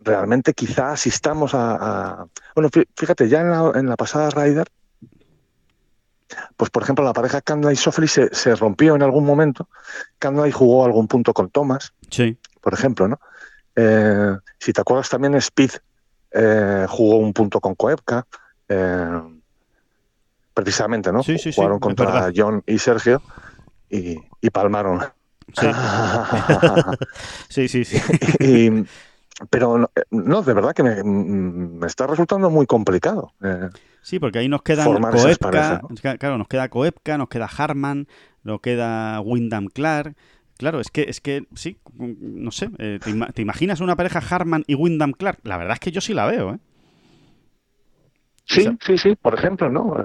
realmente 0.06 0.54
quizá 0.54 0.92
asistamos 0.92 1.52
a, 1.54 2.26
Bueno, 2.54 2.70
fíjate, 2.96 3.28
ya 3.28 3.40
en 3.40 3.50
la, 3.50 3.72
en 3.74 3.88
la 3.88 3.96
pasada 3.96 4.30
Ryder, 4.30 4.68
pues 6.56 6.70
por 6.70 6.82
ejemplo 6.82 7.04
la 7.04 7.12
pareja 7.12 7.40
Candla 7.40 7.72
y 7.72 7.76
Sofli 7.76 8.08
se, 8.08 8.34
se, 8.34 8.54
rompió 8.54 8.94
en 8.94 9.02
algún 9.02 9.26
momento. 9.26 9.68
Candla 10.18 10.50
jugó 10.50 10.84
algún 10.84 11.08
punto 11.08 11.34
con 11.34 11.50
Thomas, 11.50 11.92
sí. 12.08 12.38
por 12.60 12.72
ejemplo, 12.72 13.08
¿no? 13.08 13.20
Eh, 13.74 14.36
si 14.58 14.72
te 14.72 14.80
acuerdas 14.80 15.08
también 15.10 15.34
Speed 15.34 15.72
eh, 16.30 16.86
jugó 16.88 17.18
un 17.18 17.32
punto 17.32 17.60
con 17.60 17.74
Koepka, 17.74 18.26
eh, 18.68 19.22
precisamente, 20.54 21.12
¿no? 21.12 21.22
Sí, 21.22 21.38
sí, 21.38 21.52
Jugaron 21.52 21.78
contra 21.78 22.30
John 22.34 22.62
y 22.66 22.78
Sergio 22.78 23.22
y, 23.90 24.16
y 24.40 24.50
palmaron. 24.50 25.00
Sí, 25.52 25.66
sí, 27.68 27.84
sí. 27.84 27.96
y, 28.40 28.86
pero 29.50 29.78
no, 29.78 29.90
eh, 29.94 30.44
de 30.44 30.54
verdad 30.54 30.72
que 30.72 30.82
me, 30.82 31.02
mm, 31.02 31.78
me 31.78 31.86
está 31.86 32.06
resultando 32.06 32.50
muy 32.50 32.66
complicado. 32.66 33.32
Eh, 33.42 33.68
sí, 34.02 34.18
porque 34.18 34.38
ahí 34.38 34.48
nos 34.48 34.62
quedan 34.62 35.00
Coepka, 35.00 35.82
claro, 36.18 36.38
nos 36.38 36.48
queda 36.48 36.68
Coepka, 36.68 37.18
nos 37.18 37.28
queda 37.28 37.46
Harman, 37.46 38.06
nos 38.42 38.60
queda 38.60 39.20
Wyndham 39.20 39.66
Clark. 39.66 40.16
Claro, 40.58 40.80
es 40.80 40.90
que, 40.90 41.02
es 41.02 41.20
que 41.20 41.46
sí, 41.54 41.78
no 41.98 42.50
sé, 42.50 42.70
eh, 42.78 42.98
¿te, 43.34 43.42
imaginas 43.42 43.80
una 43.80 43.94
pareja 43.94 44.22
Harman 44.30 44.64
y 44.66 44.74
Wyndham 44.74 45.12
Clark? 45.12 45.40
La 45.42 45.58
verdad 45.58 45.74
es 45.74 45.80
que 45.80 45.92
yo 45.92 46.00
sí 46.00 46.14
la 46.14 46.26
veo, 46.26 46.54
¿eh? 46.54 46.58
Sí, 48.46 48.66
sí, 48.80 48.96
sí, 48.96 49.16
por 49.16 49.34
ejemplo, 49.34 49.68
¿no? 49.68 49.96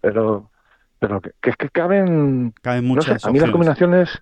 pero 0.00 0.50
pero 0.98 1.20
que, 1.20 1.30
es 1.42 1.56
que 1.56 1.68
caben... 1.68 2.54
Caben 2.62 2.86
muchas 2.86 3.24
A 3.24 3.30
mí 3.30 3.38
las 3.38 3.50
combinaciones, 3.50 4.18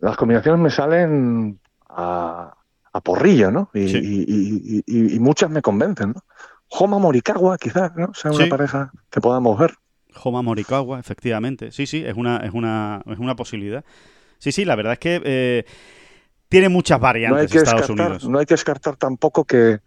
las 0.00 0.16
combinaciones 0.16 0.60
me 0.60 0.70
salen 0.70 1.58
a, 1.88 2.54
a 2.94 3.00
porrillo, 3.00 3.50
¿no? 3.50 3.70
Y, 3.74 5.18
muchas 5.18 5.50
me 5.50 5.60
convencen, 5.60 6.12
¿no? 6.12 6.24
Homa 6.68 6.98
Morikawa, 6.98 7.58
quizás, 7.58 7.94
¿no? 7.96 8.14
Sea 8.14 8.30
una 8.30 8.46
pareja 8.46 8.92
que 9.10 9.20
podamos 9.20 9.58
ver. 9.58 9.74
Homa 10.22 10.42
Morikawa, 10.42 11.00
efectivamente. 11.00 11.72
Sí, 11.72 11.86
sí, 11.86 12.04
es 12.06 12.14
una, 12.16 12.38
es 12.38 12.52
una, 12.52 13.02
es 13.06 13.18
una 13.18 13.34
posibilidad. 13.34 13.84
Sí, 14.38 14.52
sí, 14.52 14.64
la 14.64 14.76
verdad 14.76 14.94
es 14.94 14.98
que 15.00 15.20
eh, 15.24 15.64
tiene 16.48 16.68
muchas 16.68 17.00
variantes 17.00 17.52
no 17.52 17.60
Estados 17.60 17.90
Unidos. 17.90 18.28
No 18.28 18.38
hay 18.38 18.46
que 18.46 18.54
descartar 18.54 18.96
tampoco 18.96 19.44
que, 19.44 19.80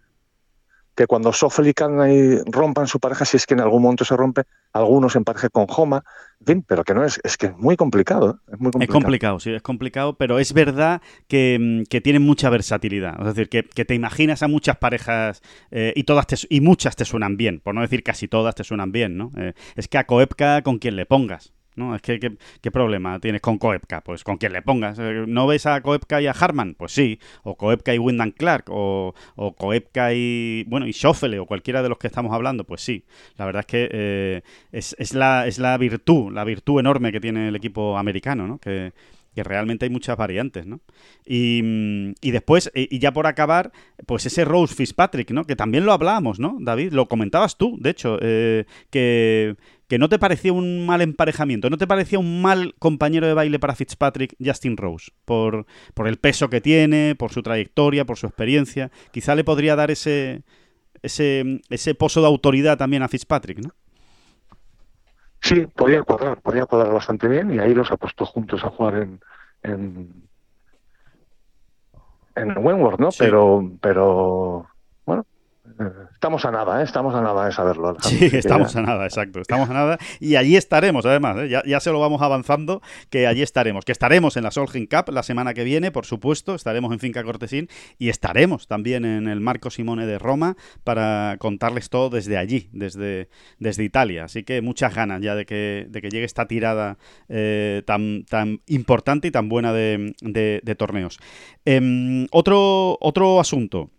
que 0.97 1.05
cuando 1.05 1.31
Sofel 1.31 1.67
y 1.67 2.41
rompan 2.51 2.87
su 2.87 2.99
pareja, 2.99 3.23
si 3.23 3.37
es 3.37 3.45
que 3.45 3.53
en 3.53 3.59
algún 3.59 3.83
momento 3.83 4.03
se 4.03 4.17
rompe, 4.17 4.43
algunos 4.73 5.15
empareje 5.15 5.51
con 5.51 5.67
Homa, 5.69 6.03
en 6.39 6.45
fin, 6.45 6.65
pero 6.67 6.83
que 6.83 6.95
no 6.95 7.05
es, 7.05 7.21
es 7.23 7.37
que 7.37 7.45
es 7.47 7.57
muy 7.57 7.75
complicado, 7.75 8.31
¿eh? 8.31 8.53
es 8.53 8.59
muy 8.59 8.71
complicado. 8.71 8.97
Es 8.97 9.03
complicado, 9.03 9.39
sí, 9.39 9.51
es 9.53 9.61
complicado, 9.61 10.17
pero 10.17 10.39
es 10.39 10.53
verdad 10.53 11.03
que, 11.27 11.57
mm, 11.59 11.83
que 11.83 12.01
tienen 12.01 12.23
mucha 12.23 12.49
versatilidad, 12.49 13.15
es 13.19 13.27
decir, 13.27 13.47
que, 13.47 13.63
que 13.63 13.85
te 13.85 13.93
imaginas 13.93 14.41
a 14.41 14.47
muchas 14.47 14.77
parejas 14.77 15.43
eh, 15.69 15.93
y 15.95 16.03
todas 16.03 16.25
y 16.49 16.61
muchas 16.61 16.95
te 16.95 17.05
suenan 17.05 17.37
bien, 17.37 17.59
por 17.59 17.75
no 17.75 17.81
decir 17.81 18.01
casi 18.01 18.27
todas 18.27 18.55
te 18.55 18.63
suenan 18.63 18.91
bien, 18.91 19.17
¿no? 19.17 19.31
Eh, 19.37 19.53
es 19.75 19.87
que 19.87 19.99
a 19.99 20.07
Koepka 20.07 20.63
con 20.63 20.79
quien 20.79 20.95
le 20.95 21.05
pongas, 21.05 21.53
¿no? 21.77 21.95
Es 21.95 22.01
que, 22.01 22.19
¿qué, 22.19 22.71
problema 22.71 23.19
tienes 23.19 23.41
con 23.41 23.57
Koepka? 23.57 24.01
Pues 24.01 24.23
con 24.23 24.37
quien 24.37 24.53
le 24.53 24.61
pongas. 24.61 24.97
Eh, 24.99 25.25
¿No 25.27 25.47
ves 25.47 25.65
a 25.65 25.81
Koepka 25.81 26.21
y 26.21 26.27
a 26.27 26.31
Harman? 26.31 26.75
Pues 26.75 26.91
sí. 26.91 27.19
O 27.43 27.55
Koepka 27.55 27.93
y 27.93 27.99
Wyndham 27.99 28.31
Clark. 28.31 28.65
O, 28.69 29.13
o 29.35 29.73
y, 29.73 30.63
bueno, 30.65 30.87
y 30.87 30.93
Schoffele 30.93 31.39
o 31.39 31.45
cualquiera 31.45 31.81
de 31.81 31.89
los 31.89 31.97
que 31.97 32.07
estamos 32.07 32.33
hablando. 32.33 32.63
Pues 32.65 32.81
sí. 32.81 33.05
La 33.37 33.45
verdad 33.45 33.61
es 33.61 33.65
que 33.67 33.89
eh, 33.91 34.41
es, 34.71 34.95
es, 34.99 35.13
la, 35.13 35.47
es 35.47 35.59
la 35.59 35.77
virtud, 35.77 36.33
la 36.33 36.43
virtud 36.43 36.79
enorme 36.79 37.11
que 37.11 37.19
tiene 37.19 37.47
el 37.49 37.55
equipo 37.55 37.97
americano, 37.97 38.47
¿no? 38.47 38.57
Que, 38.59 38.91
realmente 39.43 39.85
hay 39.85 39.91
muchas 39.91 40.17
variantes, 40.17 40.65
¿no? 40.65 40.79
Y, 41.23 41.61
y, 42.21 42.31
después, 42.31 42.71
y 42.73 42.97
ya 42.97 43.13
por 43.13 43.27
acabar, 43.27 43.71
pues 44.07 44.25
ese 44.25 44.43
Rose 44.45 44.73
Fitzpatrick, 44.73 45.29
¿no? 45.29 45.45
Que 45.45 45.55
también 45.55 45.85
lo 45.85 45.93
hablábamos, 45.93 46.39
¿no, 46.39 46.57
David? 46.59 46.91
Lo 46.93 47.07
comentabas 47.07 47.55
tú, 47.55 47.77
de 47.79 47.91
hecho, 47.91 48.17
eh, 48.19 48.65
que, 48.89 49.55
que 49.87 49.97
no 49.97 50.09
te 50.09 50.19
parecía 50.19 50.51
un 50.53 50.85
mal 50.85 51.01
emparejamiento, 51.01 51.69
no 51.69 51.77
te 51.77 51.87
parecía 51.87 52.19
un 52.19 52.41
mal 52.41 52.75
compañero 52.77 53.25
de 53.25 53.33
baile 53.33 53.59
para 53.59 53.75
Fitzpatrick 53.75 54.35
Justin 54.43 54.75
Rose, 54.75 55.11
por, 55.25 55.65
por 55.93 56.07
el 56.07 56.17
peso 56.17 56.49
que 56.49 56.61
tiene, 56.61 57.15
por 57.17 57.31
su 57.31 57.41
trayectoria, 57.41 58.05
por 58.05 58.17
su 58.17 58.27
experiencia. 58.27 58.91
Quizá 59.11 59.35
le 59.35 59.45
podría 59.45 59.75
dar 59.75 59.89
ese, 59.89 60.43
ese, 61.01 61.61
ese 61.69 61.95
pozo 61.95 62.21
de 62.21 62.27
autoridad 62.27 62.77
también 62.77 63.03
a 63.03 63.07
Fitzpatrick, 63.07 63.59
¿no? 63.59 63.71
Sí, 65.41 65.67
podía 65.67 66.03
cuadrar, 66.03 66.41
podía 66.41 66.65
cuadrar 66.65 66.93
bastante 66.93 67.27
bien 67.27 67.53
y 67.53 67.59
ahí 67.59 67.73
los 67.73 67.91
ha 67.91 67.97
puesto 67.97 68.25
juntos 68.25 68.63
a 68.63 68.69
jugar 68.69 68.95
en, 68.95 69.19
en, 69.63 70.27
en 72.35 72.57
Wentworth, 72.57 72.99
¿no? 72.99 73.09
Pero, 73.17 73.71
pero 73.79 74.67
bueno, 75.05 75.25
Estamos 76.13 76.43
a 76.45 76.51
nada, 76.51 76.81
¿eh? 76.81 76.83
estamos 76.83 77.13
a 77.13 77.21
nada 77.21 77.45
de 77.45 77.51
saberlo. 77.51 77.95
Sí, 78.01 78.25
estamos 78.33 78.75
a 78.75 78.81
nada, 78.81 79.05
exacto. 79.05 79.39
Estamos 79.39 79.69
a 79.69 79.73
nada. 79.73 79.97
Y 80.19 80.35
allí 80.35 80.55
estaremos, 80.55 81.05
además. 81.05 81.37
¿eh? 81.39 81.61
Ya, 81.65 81.79
se 81.79 81.91
lo 81.91 81.99
vamos 81.99 82.21
avanzando, 82.21 82.81
que 83.09 83.27
allí 83.27 83.43
estaremos. 83.43 83.85
Que 83.85 83.91
estaremos 83.91 84.37
en 84.37 84.43
la 84.43 84.51
Solheim 84.51 84.87
Cup 84.87 85.11
la 85.11 85.23
semana 85.23 85.53
que 85.53 85.63
viene, 85.63 85.91
por 85.91 86.05
supuesto. 86.05 86.55
Estaremos 86.55 86.91
en 86.91 86.99
Finca 86.99 87.23
Cortesín 87.23 87.69
y 87.99 88.09
estaremos 88.09 88.67
también 88.67 89.05
en 89.05 89.27
el 89.27 89.39
Marco 89.39 89.69
Simone 89.69 90.05
de 90.05 90.17
Roma 90.17 90.57
para 90.83 91.35
contarles 91.39 91.89
todo 91.89 92.09
desde 92.09 92.37
allí, 92.37 92.69
desde, 92.73 93.29
desde 93.59 93.83
Italia. 93.83 94.23
Así 94.25 94.43
que 94.43 94.61
muchas 94.61 94.95
ganas 94.95 95.21
ya 95.21 95.35
de 95.35 95.45
que, 95.45 95.85
de 95.89 96.01
que 96.01 96.09
llegue 96.09 96.25
esta 96.25 96.47
tirada 96.47 96.97
eh, 97.29 97.83
tan, 97.85 98.25
tan 98.25 98.61
importante 98.65 99.27
y 99.27 99.31
tan 99.31 99.49
buena 99.49 99.73
de, 99.73 100.15
de 100.21 100.75
torneos. 100.75 101.19
Em, 101.65 102.27
otro, 102.31 102.97
otro 103.01 103.39
asunto. 103.39 103.91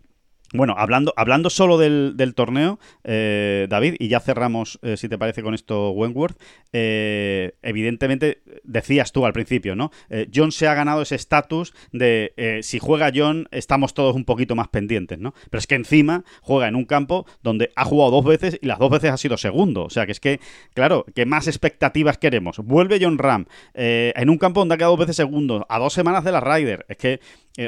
Bueno, 0.55 0.75
hablando, 0.79 1.13
hablando 1.17 1.51
solo 1.51 1.77
del, 1.77 2.33
torneo, 2.35 2.79
eh, 3.05 3.67
David, 3.69 3.97
y 3.99 4.09
ya 4.09 4.19
cerramos, 4.19 4.79
eh, 4.81 4.97
si 4.97 5.07
te 5.07 5.19
parece, 5.19 5.43
con 5.43 5.53
esto 5.53 5.91
Wentworth, 5.91 6.41
eh, 6.73 7.53
evidentemente, 7.61 8.41
decías 8.65 9.13
tú 9.13 9.27
al 9.27 9.35
principio, 9.35 9.77
¿no? 9.77 9.91
John 10.35 10.51
se 10.53 10.67
ha 10.67 10.75
ganado 10.75 11.03
ese 11.03 11.17
estatus 11.17 11.75
de 11.93 12.61
si 12.63 12.79
juega 12.79 13.13
John, 13.15 13.47
estamos 13.51 13.93
todos 13.93 14.17
un 14.17 14.25
poquito 14.25 14.55
más 14.57 14.69
pendientes, 14.69 15.19
¿no? 15.19 15.35
Pero 15.51 15.59
es 15.59 15.67
que 15.67 15.75
encima 15.75 16.25
juega 16.41 16.69
en 16.69 16.77
un 16.77 16.87
campo 16.87 17.27
donde 17.43 17.71
ha 17.77 17.85
jugado 17.85 18.11
dos 18.11 18.25
veces 18.25 18.59
y 18.63 18.67
las 18.67 18.79
dos 18.79 18.91
veces 18.91 19.11
ha 19.11 19.17
sido 19.19 19.37
segundo. 19.37 19.85
O 19.85 19.91
sea, 19.91 20.07
que 20.07 20.13
es 20.13 20.21
que, 20.21 20.41
claro, 20.73 21.05
¿qué 21.15 21.27
más 21.27 21.47
expectativas 21.47 22.17
queremos? 22.17 22.59
Vuelve 22.59 22.99
John 23.01 23.19
Ram 23.19 23.47
en 23.75 24.31
un 24.31 24.39
campo 24.39 24.61
donde 24.61 24.75
ha 24.75 24.79
quedado 24.79 24.93
dos 24.93 25.01
veces 25.01 25.17
segundo, 25.17 25.67
a 25.69 25.79
dos 25.79 25.93
semanas 25.93 26.25
de 26.25 26.33
la 26.33 26.41
Ryder. 26.41 26.87
Es 26.89 26.97
que 26.97 27.21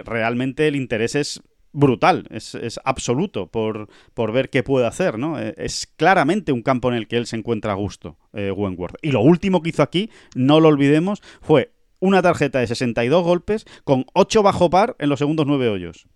realmente 0.05 0.67
el 0.67 0.77
interés 0.77 1.15
es 1.15 1.43
brutal, 1.73 2.27
es, 2.31 2.81
absoluto 2.85 3.47
por, 3.47 3.89
por, 4.15 4.33
ver 4.33 4.51
qué 4.51 4.63
puede 4.63 4.87
hacer, 4.87 5.19
¿no? 5.19 5.39
Eh, 5.39 5.55
es 5.57 5.87
claramente 5.97 6.53
un 6.53 6.63
campo 6.63 6.89
en 6.91 6.97
el 6.97 7.09
que 7.09 7.17
él 7.17 7.27
se 7.27 7.37
encuentra 7.37 7.73
a 7.73 7.77
gusto, 7.77 8.17
eh, 8.33 8.51
Wentworth. 8.51 8.97
Y 9.03 9.13
lo 9.13 9.21
último 9.21 9.63
que 9.63 9.71
hizo 9.71 9.83
aquí, 9.83 10.11
no 10.35 10.61
lo 10.61 10.69
olvidemos, 10.69 11.23
fue 11.41 11.73
una 12.01 12.23
tarjeta 12.23 12.61
de 12.61 12.67
62 12.67 13.23
golpes 13.23 13.67
con 13.85 14.07
8 14.15 14.43
bajo 14.43 14.71
par 14.71 14.97
en 14.99 15.09
los 15.09 15.19
segundos 15.19 15.47
9 15.47 15.69
hoyos. 15.69 16.07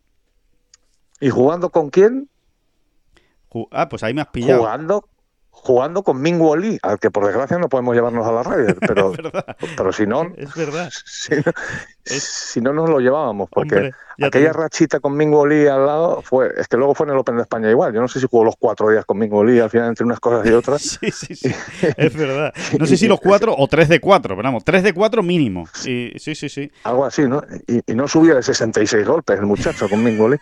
¿Y 1.20 1.30
jugando 1.30 1.70
con 1.70 1.90
quién? 1.90 2.28
ah, 3.70 3.88
pues 3.88 4.02
ahí 4.02 4.14
me 4.14 4.20
has 4.20 4.28
pillado. 4.28 4.60
Jugando 4.60 5.08
jugando 5.54 6.02
con 6.02 6.20
Ming 6.20 6.42
Lee, 6.60 6.78
al 6.82 6.98
que 6.98 7.10
por 7.10 7.24
desgracia 7.24 7.58
no 7.58 7.68
podemos 7.68 7.94
llevarnos 7.94 8.26
a 8.26 8.32
la 8.32 8.42
Ryder, 8.42 8.76
pero, 8.86 9.12
pero 9.76 9.92
si 9.92 10.06
no, 10.06 10.32
es 10.36 10.54
verdad. 10.54 10.90
Si, 11.06 11.34
no 11.36 11.52
nos 12.60 12.90
lo 12.90 13.00
llevábamos, 13.00 13.48
porque 13.50 13.92
aquella 14.22 14.52
rachita 14.52 15.00
con 15.00 15.16
Mingo 15.16 15.46
Lee 15.46 15.66
al 15.66 15.86
lado 15.86 16.22
fue, 16.22 16.50
es 16.56 16.68
que 16.68 16.76
luego 16.76 16.94
fue 16.94 17.06
en 17.06 17.12
el 17.12 17.18
Open 17.18 17.36
de 17.36 17.42
España 17.42 17.70
igual. 17.70 17.92
Yo 17.92 18.00
no 18.00 18.08
sé 18.08 18.20
si 18.20 18.26
jugó 18.30 18.44
los 18.44 18.56
cuatro 18.58 18.90
días 18.90 19.04
con 19.04 19.18
Mingo 19.18 19.44
Lee 19.44 19.60
al 19.60 19.70
final 19.70 19.88
entre 19.88 20.04
unas 20.04 20.20
cosas 20.20 20.46
y 20.46 20.52
otras. 20.52 20.82
sí, 20.82 21.10
sí, 21.10 21.34
sí. 21.34 21.54
es 21.96 22.16
verdad. 22.16 22.52
No 22.78 22.86
sé 22.86 22.96
si 22.96 23.08
los 23.08 23.20
cuatro 23.20 23.54
o 23.56 23.66
tres 23.68 23.88
de 23.88 24.00
cuatro, 24.00 24.36
pero 24.36 24.46
vamos, 24.46 24.64
tres 24.64 24.82
de 24.82 24.92
cuatro 24.92 25.22
mínimo. 25.22 25.66
Sí, 25.72 26.12
sí, 26.16 26.34
sí, 26.34 26.48
sí. 26.48 26.70
Algo 26.84 27.04
así, 27.04 27.22
¿no? 27.22 27.42
Y, 27.66 27.94
no 27.94 28.08
subía 28.08 28.34
de 28.34 28.42
66 28.42 29.06
golpes 29.06 29.38
el 29.38 29.46
muchacho 29.46 29.88
con 29.88 30.02
Mingo 30.02 30.28
Lee. 30.28 30.38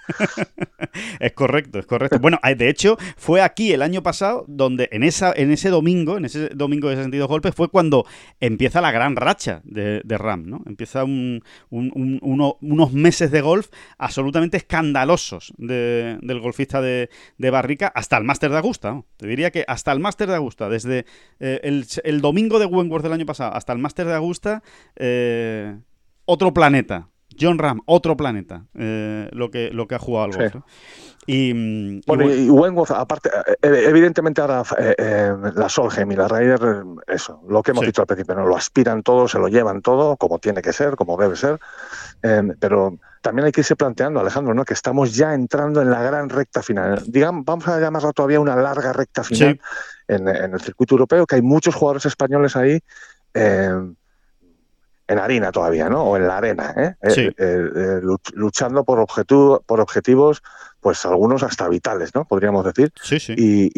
es 1.20 1.32
correcto, 1.32 1.78
es 1.78 1.86
correcto. 1.86 2.18
Bueno, 2.18 2.38
eh, 2.42 2.54
de 2.54 2.68
hecho, 2.68 2.96
fue 3.16 3.42
aquí 3.42 3.72
el 3.72 3.82
año 3.82 4.02
pasado 4.02 4.44
donde 4.48 4.88
en 4.92 5.02
esa, 5.02 5.32
en 5.36 5.50
ese 5.50 5.68
domingo, 5.68 6.16
en 6.16 6.24
ese 6.24 6.48
domingo 6.48 6.88
de 6.88 6.96
62 6.96 7.28
golpes, 7.28 7.54
fue 7.54 7.68
cuando 7.68 8.06
empieza 8.40 8.80
la 8.80 8.90
gran 8.90 9.16
racha 9.16 9.60
de, 9.64 10.02
Ram, 10.18 10.44
¿no? 10.46 10.62
Empieza 10.66 11.04
un, 11.04 11.42
unos 11.70 12.92
meses 12.92 13.30
de 13.30 13.40
golf 13.40 13.68
absolutamente 13.98 14.56
escandalosos 14.56 15.52
del 15.58 16.40
golfista 16.40 16.80
de, 16.80 17.08
Barrica 17.38 17.92
hasta 17.94 18.16
el 18.16 18.24
Máster 18.24 18.50
de 18.50 18.56
Augusta. 18.56 19.02
Te 19.16 19.26
diría 19.26 19.50
que 19.50 19.64
hasta 19.68 19.92
el 19.92 20.00
Máster 20.00 20.28
de 20.28 20.36
Augusta, 20.36 20.68
desde 20.68 21.04
eh, 21.40 21.60
el, 21.62 22.20
domingo 22.20 22.58
de 22.58 22.66
Wentworth 22.66 23.02
del 23.02 23.12
año 23.12 23.26
pasado 23.26 23.54
hasta 23.54 23.72
el 23.72 23.78
Máster 23.78 24.06
de 24.06 24.14
Augusta, 24.14 24.62
eh, 24.96 25.76
otro 26.24 26.54
planeta. 26.54 27.08
John 27.40 27.58
Ram, 27.58 27.80
otro 27.86 28.16
planeta, 28.16 28.64
eh, 28.74 29.28
lo, 29.32 29.50
que, 29.50 29.70
lo 29.70 29.86
que 29.86 29.94
ha 29.94 29.98
jugado 29.98 30.24
al 30.24 30.32
golf. 30.50 30.64
Y, 31.24 32.00
bueno, 32.04 32.28
y, 32.32 32.50
Wentworth, 32.50 32.90
aparte, 32.90 33.30
evidentemente 33.62 34.40
ahora 34.40 34.64
la 35.54 35.68
Solheim 35.68 36.10
y 36.10 36.16
la 36.16 36.26
Ryder, 36.26 36.82
eso, 37.06 37.40
lo 37.48 37.62
que 37.62 37.70
hemos 37.70 37.86
dicho 37.86 38.00
al 38.00 38.08
principio, 38.08 38.34
¿no? 38.34 38.44
lo 38.44 38.56
aspiran 38.56 39.04
todo, 39.04 39.28
se 39.28 39.38
lo 39.38 39.46
llevan 39.46 39.82
todo, 39.82 40.16
como 40.16 40.40
tiene 40.40 40.62
que 40.62 40.72
ser, 40.72 40.96
como 40.96 41.16
debe 41.16 41.36
ser. 41.36 41.60
Em, 42.22 42.56
pero 42.58 42.98
también 43.20 43.46
hay 43.46 43.52
que 43.52 43.60
irse 43.60 43.76
planteando, 43.76 44.18
Alejandro, 44.18 44.52
¿no? 44.52 44.64
que 44.64 44.74
estamos 44.74 45.14
ya 45.14 45.32
entrando 45.32 45.80
en 45.80 45.90
la 45.90 46.02
gran 46.02 46.28
recta 46.28 46.60
final. 46.60 47.02
Digamos, 47.06 47.44
vamos 47.44 47.68
a 47.68 47.78
llamarla 47.78 48.12
todavía 48.12 48.40
una 48.40 48.56
larga 48.56 48.92
recta 48.92 49.22
final 49.22 49.60
en, 50.08 50.26
el 50.26 50.60
circuito 50.60 50.94
europeo, 50.94 51.24
que 51.24 51.36
hay 51.36 51.42
muchos 51.42 51.74
jugadores 51.74 52.04
españoles 52.04 52.56
ahí 52.56 52.80
em, 53.32 53.94
en 55.12 55.18
harina 55.18 55.52
todavía, 55.52 55.88
¿no? 55.88 56.04
O 56.04 56.16
en 56.16 56.26
la 56.26 56.38
arena, 56.38 56.74
¿eh? 56.76 56.94
Eh, 57.02 57.32
eh, 57.38 58.00
luchando 58.34 58.84
por, 58.84 59.06
por 59.66 59.80
objetivos, 59.80 60.42
pues 60.80 61.04
algunos 61.04 61.42
hasta 61.42 61.68
vitales, 61.68 62.14
¿no? 62.14 62.24
Podríamos 62.24 62.64
decir. 62.64 62.92
Sí, 63.02 63.20
sí. 63.20 63.34
y, 63.36 63.70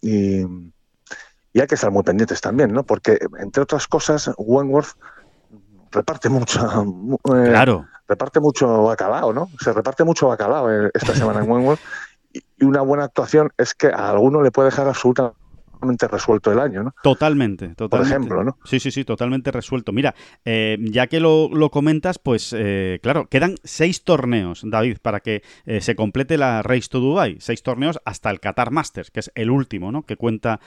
y, 0.00 1.60
hay 1.60 1.66
que 1.66 1.74
estar 1.74 1.90
muy 1.90 2.02
pendientes 2.02 2.40
también, 2.40 2.72
¿no? 2.72 2.84
Porque, 2.84 3.18
entre 3.38 3.62
otras 3.62 3.86
cosas, 3.86 4.30
Wentworth 4.38 4.96
reparte 5.90 6.28
mucho. 6.28 6.60
Eh, 7.34 7.48
claro. 7.48 7.86
Reparte 8.08 8.40
mucho 8.40 8.84
bacalao, 8.84 9.32
¿no? 9.32 9.50
Se 9.60 9.72
reparte 9.72 10.04
mucho 10.04 10.28
bacalao 10.28 10.70
eh, 10.70 10.90
esta 10.94 11.14
semana 11.14 11.40
en 11.40 11.50
Wentworth. 11.50 11.80
Y 12.32 12.64
una 12.64 12.80
buena 12.82 13.04
actuación 13.04 13.50
es 13.58 13.74
que 13.74 13.88
a 13.88 14.10
alguno 14.10 14.42
le 14.42 14.50
puede 14.52 14.70
dejar 14.70 14.86
absolutamente 14.86 15.39
resuelto 16.08 16.52
el 16.52 16.58
año, 16.58 16.82
¿no? 16.82 16.94
Totalmente, 17.02 17.74
totalmente. 17.74 17.88
Por 17.88 18.06
ejemplo, 18.06 18.44
¿no? 18.44 18.58
Sí, 18.64 18.80
sí, 18.80 18.90
sí, 18.90 19.04
totalmente 19.04 19.50
resuelto. 19.50 19.92
Mira, 19.92 20.14
eh, 20.44 20.78
ya 20.80 21.06
que 21.06 21.20
lo, 21.20 21.50
comentas, 21.70 22.18
pues 22.18 22.54
eh, 22.56 22.98
claro, 23.02 23.26
quedan 23.28 23.56
seis 23.64 24.04
torneos, 24.04 24.62
David, 24.64 24.98
para 25.02 25.20
que 25.20 25.42
eh, 25.66 25.80
se 25.80 25.94
complete 25.96 26.36
la 26.38 26.62
Race 26.62 26.88
to 26.88 27.00
Dubai. 27.00 27.36
Seis 27.40 27.62
torneos 27.62 28.00
hasta 28.04 28.30
el 28.30 28.40
Qatar 28.40 28.70
Masters, 28.70 29.10
que 29.10 29.20
es 29.20 29.32
el 29.34 29.50
último, 29.50 29.92
¿no? 29.92 30.02
Que 30.02 30.16
cuenta 30.16 30.60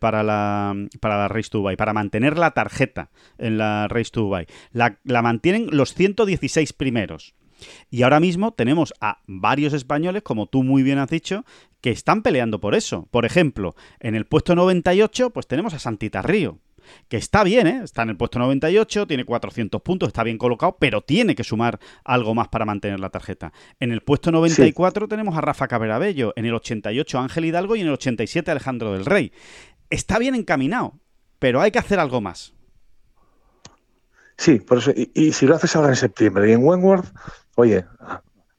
para, 0.00 0.22
la, 0.22 0.74
para 1.00 1.18
la 1.18 1.28
Race 1.28 1.50
to 1.50 1.58
Dubai, 1.58 1.76
para 1.76 1.92
mantener 1.92 2.38
la 2.38 2.52
tarjeta 2.52 3.10
en 3.38 3.58
la 3.58 3.88
Race 3.88 4.10
to 4.10 4.22
Dubai. 4.22 4.46
La, 4.72 4.98
la 5.04 5.22
mantienen 5.22 5.68
los 5.70 5.94
116 5.94 6.72
primeros. 6.72 7.34
Y 7.90 8.02
ahora 8.02 8.20
mismo 8.20 8.52
tenemos 8.52 8.94
a 9.00 9.20
varios 9.26 9.72
españoles, 9.72 10.22
como 10.22 10.46
tú 10.46 10.62
muy 10.62 10.82
bien 10.82 10.98
has 10.98 11.10
dicho, 11.10 11.44
que 11.82 11.90
están 11.90 12.22
peleando 12.22 12.60
por 12.60 12.74
eso. 12.74 13.06
Por 13.10 13.26
ejemplo, 13.26 13.74
en 14.00 14.14
el 14.14 14.24
puesto 14.24 14.54
98, 14.54 15.30
pues 15.30 15.46
tenemos 15.46 15.74
a 15.74 15.78
Santita 15.78 16.22
Río. 16.22 16.58
Que 17.08 17.16
está 17.16 17.44
bien, 17.44 17.66
¿eh? 17.66 17.80
Está 17.84 18.02
en 18.02 18.10
el 18.10 18.16
puesto 18.16 18.38
98, 18.38 19.06
tiene 19.06 19.24
400 19.24 19.82
puntos, 19.82 20.08
está 20.08 20.24
bien 20.24 20.38
colocado, 20.38 20.76
pero 20.80 21.00
tiene 21.02 21.34
que 21.34 21.44
sumar 21.44 21.78
algo 22.04 22.34
más 22.34 22.48
para 22.48 22.64
mantener 22.64 22.98
la 22.98 23.10
tarjeta. 23.10 23.52
En 23.78 23.92
el 23.92 24.00
puesto 24.00 24.32
94 24.32 25.06
tenemos 25.06 25.36
a 25.36 25.40
Rafa 25.40 25.68
Caberabello, 25.68 26.32
en 26.34 26.46
el 26.46 26.54
88 26.54 27.18
Ángel 27.18 27.44
Hidalgo 27.44 27.76
y 27.76 27.82
en 27.82 27.86
el 27.88 27.92
87 27.92 28.50
Alejandro 28.50 28.92
del 28.92 29.04
Rey. 29.04 29.32
Está 29.90 30.18
bien 30.18 30.34
encaminado, 30.34 30.94
pero 31.38 31.60
hay 31.60 31.70
que 31.70 31.78
hacer 31.78 32.00
algo 32.00 32.20
más. 32.20 32.54
Sí, 34.36 34.58
por 34.58 34.78
eso, 34.78 34.92
y, 34.96 35.32
si 35.32 35.46
lo 35.46 35.54
haces 35.54 35.76
ahora 35.76 35.90
en 35.90 35.96
septiembre 35.96 36.50
y 36.50 36.52
en 36.52 36.64
Wentworth, 36.64 37.06
oye, 37.54 37.84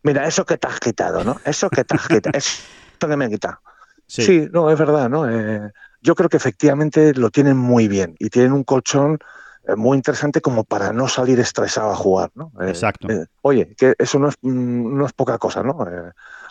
mira, 0.02 0.28
eso 0.28 0.46
que 0.46 0.58
te 0.58 0.68
has 0.68 0.80
quitado, 0.80 1.26
¿no? 1.26 1.42
Eso 1.44 1.70
que 1.70 1.84
te 1.84 1.96
has 1.96 2.08
quitado, 2.08 2.38
eso 2.38 2.62
que 3.08 3.18
me 3.18 3.26
han 3.26 3.32
quitado. 3.32 3.60
Sí. 4.08 4.48
no, 4.52 4.70
es 4.70 4.78
verdad, 4.78 5.10
¿no? 5.10 5.30
Eh, 5.30 5.72
yo 6.02 6.16
creo 6.16 6.30
que 6.30 6.38
efectivamente 6.38 7.14
lo 7.14 7.30
tienen 7.30 7.58
muy 7.58 7.88
bien 7.88 8.16
y 8.20 8.30
tienen 8.30 8.52
un 8.52 8.64
colchón 8.64 9.18
eh, 9.68 9.76
muy 9.76 9.96
interesante 9.96 10.42
como 10.42 10.66
para 10.66 10.92
no 10.92 11.08
salir 11.08 11.40
estresado 11.40 11.92
a 11.92 11.96
jugar, 11.96 12.30
¿no? 12.36 12.52
Eh, 12.62 12.70
Exacto. 12.70 13.08
oye, 13.42 13.74
que 13.78 13.96
eso 13.98 14.20
no 14.20 14.30
es, 14.30 14.36
mm, 14.42 14.98
no 14.98 15.06
es 15.06 15.14
poca 15.14 15.38
cosa, 15.38 15.64
¿no? 15.64 15.86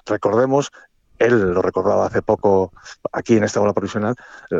recordemos 0.06 0.72
él 1.18 1.52
lo 1.52 1.62
recordaba 1.62 2.06
hace 2.06 2.20
poco 2.20 2.72
aquí 3.12 3.36
en 3.36 3.44
esta 3.44 3.60
bola 3.60 3.72
provisional, 3.72 4.16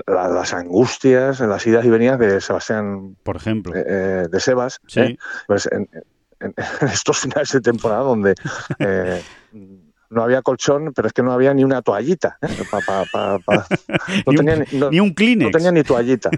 las 0.06 0.54
angustias, 0.54 1.40
las 1.40 1.66
idas 1.66 1.84
y 1.84 1.90
venidas 1.90 2.20
de 2.20 2.40
Sebastián, 2.40 3.16
por 3.24 3.34
ejemplo, 3.34 3.72
de 3.72 4.38
Sebas, 4.38 4.78
sí. 4.86 5.18
pues 5.48 5.68
en, 5.72 5.88
estos 6.92 7.18
finales 7.18 7.50
de 7.50 7.60
temporada 7.60 8.02
donde 8.02 8.34
no 10.12 10.22
había 10.22 10.42
colchón, 10.42 10.92
pero 10.94 11.08
es 11.08 11.14
que 11.14 11.22
no 11.22 11.32
había 11.32 11.54
ni 11.54 11.64
una 11.64 11.82
toallita. 11.82 12.38
¿eh? 12.42 12.48
No 14.26 14.32
tenía 14.32 14.64
ni, 14.90 15.00
un 15.00 15.14
Kleenex. 15.14 15.50
No 15.50 15.58
tenía 15.58 15.72
ni 15.72 15.82
toallita. 15.82 16.30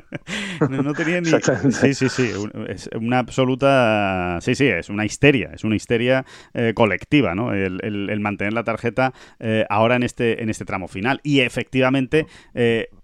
no, 0.70 0.92
tenía 0.94 1.20
ni. 1.20 1.30
Sí, 1.72 1.94
sí, 1.94 2.08
sí. 2.08 2.30
Es 2.68 2.88
una 2.94 3.18
absoluta. 3.18 4.38
Sí, 4.40 4.54
sí, 4.54 4.66
es 4.66 4.88
una 4.88 5.04
histeria. 5.04 5.50
Es 5.52 5.64
una 5.64 5.76
histeria 5.76 6.24
eh, 6.54 6.72
colectiva, 6.74 7.34
¿no? 7.34 7.52
El, 7.52 8.20
mantener 8.20 8.52
la 8.52 8.64
tarjeta 8.64 9.12
eh, 9.38 9.64
ahora 9.68 9.96
en 9.96 10.02
este, 10.02 10.42
en 10.42 10.50
este 10.50 10.64
tramo 10.64 10.88
final. 10.88 11.20
Y 11.22 11.40
efectivamente, 11.40 12.26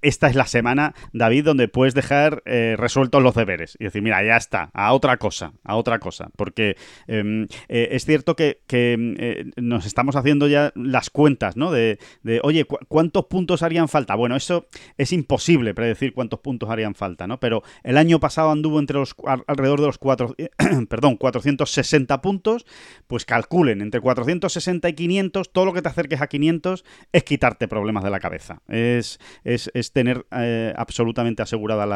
esta 0.03 0.29
es 0.29 0.35
la 0.35 0.47
semana, 0.47 0.95
David, 1.13 1.45
donde 1.45 1.69
puedes 1.69 1.95
dejar 1.95 2.43
resueltos 2.45 3.23
los 3.23 3.35
deberes 3.35 3.77
y 3.79 3.85
decir, 3.85 4.03
mira, 4.03 4.23
ya 4.25 4.37
está, 4.37 4.71
a 4.73 4.93
otra 4.93 5.17
cosa, 5.19 5.53
a 5.63 5.77
otra 5.77 5.99
cosa. 5.99 6.31
Porque 6.37 6.77
em, 7.07 7.47
es 7.69 8.05
cierto 8.05 8.35
que, 8.35 8.61
que 8.67 9.53
nos 9.57 9.87
estamos 9.87 10.14
haciendo 10.17 10.49
ya 10.49 10.73
las 10.75 11.11
cuentas, 11.11 11.57
¿no? 11.57 11.71
De, 11.71 11.99
oye, 12.43 12.67
¿cuántos 12.89 13.27
puntos 13.27 13.63
harían 13.63 13.89
falta? 13.89 14.15
Bueno, 14.15 14.37
eso 14.37 14.67
es 14.97 15.13
imposible 15.13 15.75
predecir 15.75 16.13
cuántos 16.13 16.41
puntos 16.41 16.71
harían 16.71 16.95
falta, 16.95 17.27
¿no? 17.27 17.41
Pero 17.41 17.63
el 17.83 17.97
año 17.97 18.21
pasado 18.21 18.51
anduvo 18.51 18.79
entre 18.79 18.99
los 18.99 19.15
alrededor 19.47 19.81
de 19.81 19.87
los 19.87 19.99
cuatro, 19.99 20.35
perdón, 20.89 21.17
460 21.17 22.21
puntos, 22.21 22.67
pues 23.07 23.25
calculen, 23.25 23.81
entre 23.81 24.01
460 24.01 24.89
y 24.89 24.93
500, 24.95 25.53
todo 25.53 25.65
lo 25.65 25.73
que 25.73 25.83
te 25.83 25.89
acerques 25.89 26.21
a 26.21 26.27
500 26.27 26.85
es 27.13 27.25
quitarte 27.25 27.69
problemas 27.69 28.05
de 28.05 28.11
la 28.11 28.21
cabeza. 28.21 28.63
Es, 28.69 29.19
es, 29.45 29.93
tener 29.93 30.27
eh, 30.33 30.73
absolutamente 30.77 31.43
asegurada 31.43 31.87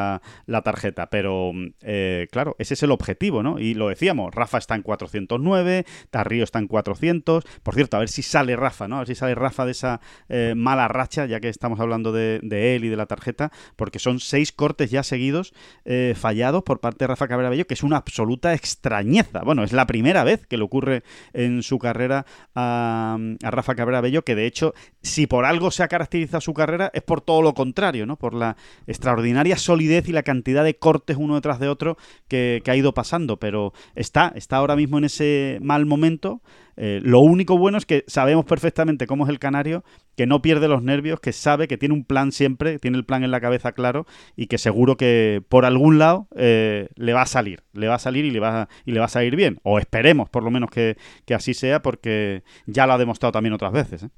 la, 0.47 0.63
tarjeta. 0.63 1.09
Pero, 1.11 1.53
eh, 1.83 2.27
claro, 2.31 2.57
ese 2.59 2.75
es 2.75 2.83
el 2.83 2.91
objetivo, 2.91 3.43
¿no? 3.43 3.59
Y 3.59 3.75
lo 3.75 3.89
decíamos, 3.89 4.35
Rafa 4.35 4.59
está 4.59 4.75
en 4.75 4.83
409, 4.83 5.85
Tarrío 6.11 6.45
está 6.45 6.59
en 6.59 6.67
400. 6.67 7.45
Por 7.63 7.75
cierto, 7.75 7.97
a 7.97 8.01
ver 8.01 8.08
si 8.09 8.23
sale 8.23 8.57
Rafa, 8.57 8.89
¿no? 8.89 8.97
A 8.97 8.99
ver 9.01 9.09
si 9.09 9.15
sale 9.15 9.35
Rafa 9.35 9.65
de 9.65 9.73
esa 9.73 10.01
eh, 10.29 10.55
mala 10.57 10.89
racha, 10.89 11.27
ya 11.27 11.41
que 11.41 11.49
estamos 11.49 11.81
hablando 11.81 12.13
de, 12.13 12.41
él 12.43 12.85
y 12.85 12.89
de 12.89 12.97
la 12.97 13.07
tarjeta, 13.07 13.51
porque 13.77 13.99
son 13.99 14.21
seis 14.21 14.53
cortes 14.53 14.91
ya 14.91 15.03
seguidos 15.03 15.53
eh, 15.85 16.15
fallados 16.17 16.63
por 16.63 16.81
parte 16.81 17.05
de 17.05 17.09
Rafa 17.09 17.29
Cabrera 17.29 17.51
Bello, 17.51 17.67
que 17.67 17.75
es 17.75 17.83
una 17.83 17.97
absoluta 17.97 18.55
extrañeza. 18.55 19.43
Bueno, 19.45 19.65
es 19.65 19.73
la 19.73 19.87
primera 19.87 20.25
vez 20.25 20.47
que 20.47 20.57
le 20.57 20.65
ocurre 20.65 21.03
en 21.33 21.63
su 21.63 21.79
carrera 21.79 22.27
a, 22.55 23.19
Rafa 23.41 23.75
Cabrera 23.75 24.01
Bello, 24.01 24.25
que 24.25 24.35
de 24.35 24.47
hecho, 24.47 24.75
si 25.03 25.27
por 25.27 25.45
algo 25.45 25.71
se 25.71 25.83
ha 25.83 25.89
caracterizado 25.89 26.41
su 26.41 26.55
carrera, 26.55 26.91
es 26.95 27.03
por 27.03 27.21
todo 27.21 27.43
lo 27.43 27.55
contrario, 27.55 28.07
¿no? 28.07 28.17
Por 28.17 28.35
la 28.35 28.57
extraordinaria 28.87 29.57
solidez 29.57 30.09
y 30.09 30.13
la 30.13 30.23
cantidad 30.23 30.65
de 30.65 30.77
cortes 30.77 31.17
uno 31.17 31.35
detrás 31.35 31.61
de 31.61 31.69
otro 31.69 31.97
que, 32.29 32.63
que 32.65 32.71
ha 32.71 32.77
ido 32.77 32.95
pasando. 32.95 33.39
Pero 33.39 33.73
está, 33.95 34.33
está 34.35 34.57
ahora 34.57 34.77
mismo 34.77 34.99
en 34.99 35.05
ese 35.05 35.59
mal 35.63 35.87
momento. 35.87 36.43
Eh, 36.81 37.01
lo 37.03 37.19
único 37.19 37.59
bueno 37.59 37.77
es 37.77 37.87
que 37.87 38.05
sabemos 38.07 38.45
perfectamente 38.45 39.09
cómo 39.09 39.25
es 39.25 39.31
el 39.31 39.41
canario, 39.41 39.83
que 40.17 40.29
no 40.29 40.41
pierde 40.41 40.69
los 40.69 40.81
nervios, 40.81 41.19
que 41.19 41.33
sabe 41.33 41.67
que 41.67 41.77
tiene 41.77 41.93
un 41.93 42.05
plan 42.05 42.31
siempre, 42.31 42.79
tiene 42.79 42.97
el 42.97 43.05
plan 43.05 43.25
en 43.25 43.33
la 43.33 43.41
cabeza 43.41 43.73
claro 43.73 44.07
y 44.37 44.47
que 44.47 44.59
seguro 44.59 44.97
que 44.97 45.43
por 45.49 45.65
algún 45.65 45.99
lado 45.99 46.29
eh, 46.37 46.89
le 46.95 47.13
va 47.15 47.23
a 47.23 47.27
salir, 47.27 47.65
le 47.73 47.89
va 47.89 47.97
a 47.97 47.99
salir 47.99 48.25
y 48.25 48.31
le 48.31 48.39
va 48.39 48.63
a, 48.63 48.69
y 48.85 48.93
le 48.93 49.01
va 49.01 49.07
a 49.07 49.09
salir 49.09 49.35
bien. 49.35 49.59
O 49.65 49.81
esperemos 49.81 50.31
por 50.31 50.45
lo 50.45 50.53
menos 50.53 50.71
que, 50.71 50.97
así 51.35 51.53
sea 51.53 51.83
porque 51.83 52.45
ya 52.67 52.87
lo 52.87 52.93
ha 52.93 52.99
demostrado 52.99 53.33
también 53.33 53.55
otras 53.55 53.73
veces. 53.73 54.05
¿eh? 54.05 54.11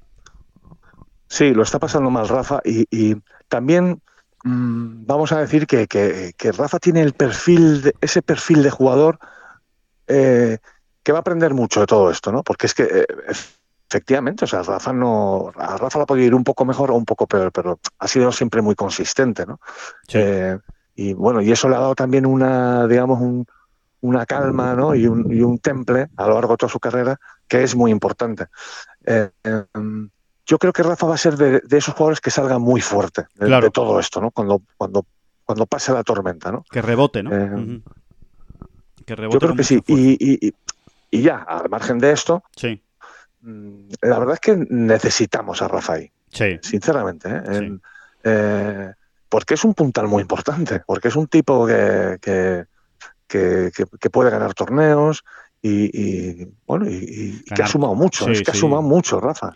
Sí, 1.27 1.55
lo 1.55 1.63
está 1.63 1.79
pasando 1.79 2.11
mal 2.11 2.29
Rafa 2.29 2.61
y, 2.63 3.15
también 3.47 4.03
mm, 4.43 5.07
vamos 5.07 5.31
a 5.31 5.39
decir 5.39 5.65
que, 5.65 6.51
Rafa 6.55 6.77
tiene 6.77 7.01
el 7.01 7.13
perfil, 7.13 7.91
ese 8.01 8.21
perfil 8.21 8.61
de 8.61 8.69
jugador 8.69 9.17
que 11.03 11.11
va 11.11 11.19
a 11.19 11.21
aprender 11.21 11.53
mucho 11.53 11.79
de 11.81 11.87
todo 11.87 12.11
esto, 12.11 12.31
¿no? 12.31 12.43
Porque 12.43 12.67
es 12.67 12.73
que 12.73 12.83
eh, 12.83 13.05
efectivamente, 13.89 14.45
o 14.45 14.47
sea, 14.47 14.63
Rafa 14.63 14.93
no, 14.93 15.51
a 15.55 15.77
Rafa 15.77 15.99
la 15.99 16.05
podido 16.05 16.27
ir 16.27 16.35
un 16.35 16.43
poco 16.43 16.63
mejor 16.65 16.91
o 16.91 16.95
un 16.95 17.05
poco 17.05 17.27
peor, 17.27 17.51
pero 17.51 17.79
ha 17.99 18.07
sido 18.07 18.31
siempre 18.31 18.61
muy 18.61 18.75
consistente, 18.75 19.45
¿no? 19.45 19.59
Eh, 20.13 20.57
y 20.95 21.13
bueno, 21.13 21.41
y 21.41 21.51
eso 21.51 21.67
le 21.67 21.75
ha 21.75 21.79
dado 21.79 21.95
también 21.95 22.25
una, 22.25 22.87
digamos, 22.87 23.45
una 24.01 24.25
calma, 24.25 24.75
¿no? 24.75 24.95
Y 24.95 25.07
un, 25.07 25.59
temple 25.59 26.07
a 26.15 26.27
lo 26.27 26.35
largo 26.35 26.53
de 26.53 26.57
toda 26.57 26.71
su 26.71 26.79
carrera 26.79 27.19
que 27.47 27.63
es 27.63 27.75
muy 27.75 27.91
importante. 27.91 28.47
Eh, 29.05 29.29
em, 29.43 30.09
yo 30.45 30.57
creo 30.57 30.71
que 30.71 30.83
Rafa 30.83 31.07
va 31.07 31.15
a 31.15 31.17
ser 31.17 31.35
de, 31.35 31.61
esos 31.77 31.93
jugadores 31.93 32.21
que 32.21 32.31
salga 32.31 32.59
muy 32.59 32.81
fuerte 32.81 33.25
de, 33.35 33.69
todo 33.71 33.99
esto, 33.99 34.21
¿no? 34.21 34.31
Cuando, 34.31 34.61
cuando, 34.77 35.05
cuando 35.43 35.65
pase 35.65 35.91
la 35.91 36.03
tormenta, 36.03 36.51
¿no? 36.51 36.63
Que 36.69 36.81
rebote, 36.81 37.23
¿no? 37.23 37.29
Que 39.05 39.15
rebote. 39.15 39.33
Yo 39.33 39.39
creo 39.39 39.55
que 39.55 39.63
sí. 39.63 39.81
y, 39.87 40.47
y 40.47 40.53
ya, 41.11 41.37
al 41.37 41.69
margen 41.69 41.99
de 41.99 42.11
esto, 42.11 42.43
sí. 42.55 42.81
Mm, 43.41 43.89
la 44.01 44.19
verdad 44.19 44.35
es 44.35 44.39
que 44.39 44.55
necesitamos 44.69 45.61
a 45.61 45.67
Rafael. 45.67 46.11
Sí. 46.29 46.59
Sinceramente. 46.61 47.29
¿eh? 47.29 47.77
Eh, 48.23 48.93
porque 49.27 49.55
es 49.55 49.63
un 49.65 49.73
puntal 49.73 50.07
muy 50.07 50.21
importante, 50.21 50.81
porque 50.85 51.09
es 51.09 51.15
un 51.15 51.27
tipo 51.27 51.65
que, 51.65 52.17
que, 52.21 53.71
que 53.71 54.09
puede 54.09 54.29
ganar 54.29 54.53
torneos, 54.53 55.23
y, 55.61 56.47
bueno, 56.71 56.89
y, 56.89 57.43
que 57.53 57.63
ha 57.63 57.67
sumado 57.67 57.95
mucho, 57.95 58.29
es 58.29 58.41
que 58.43 58.51
ha 58.51 58.53
sumado 58.53 58.81
mucho, 58.81 59.19
Rafa, 59.19 59.53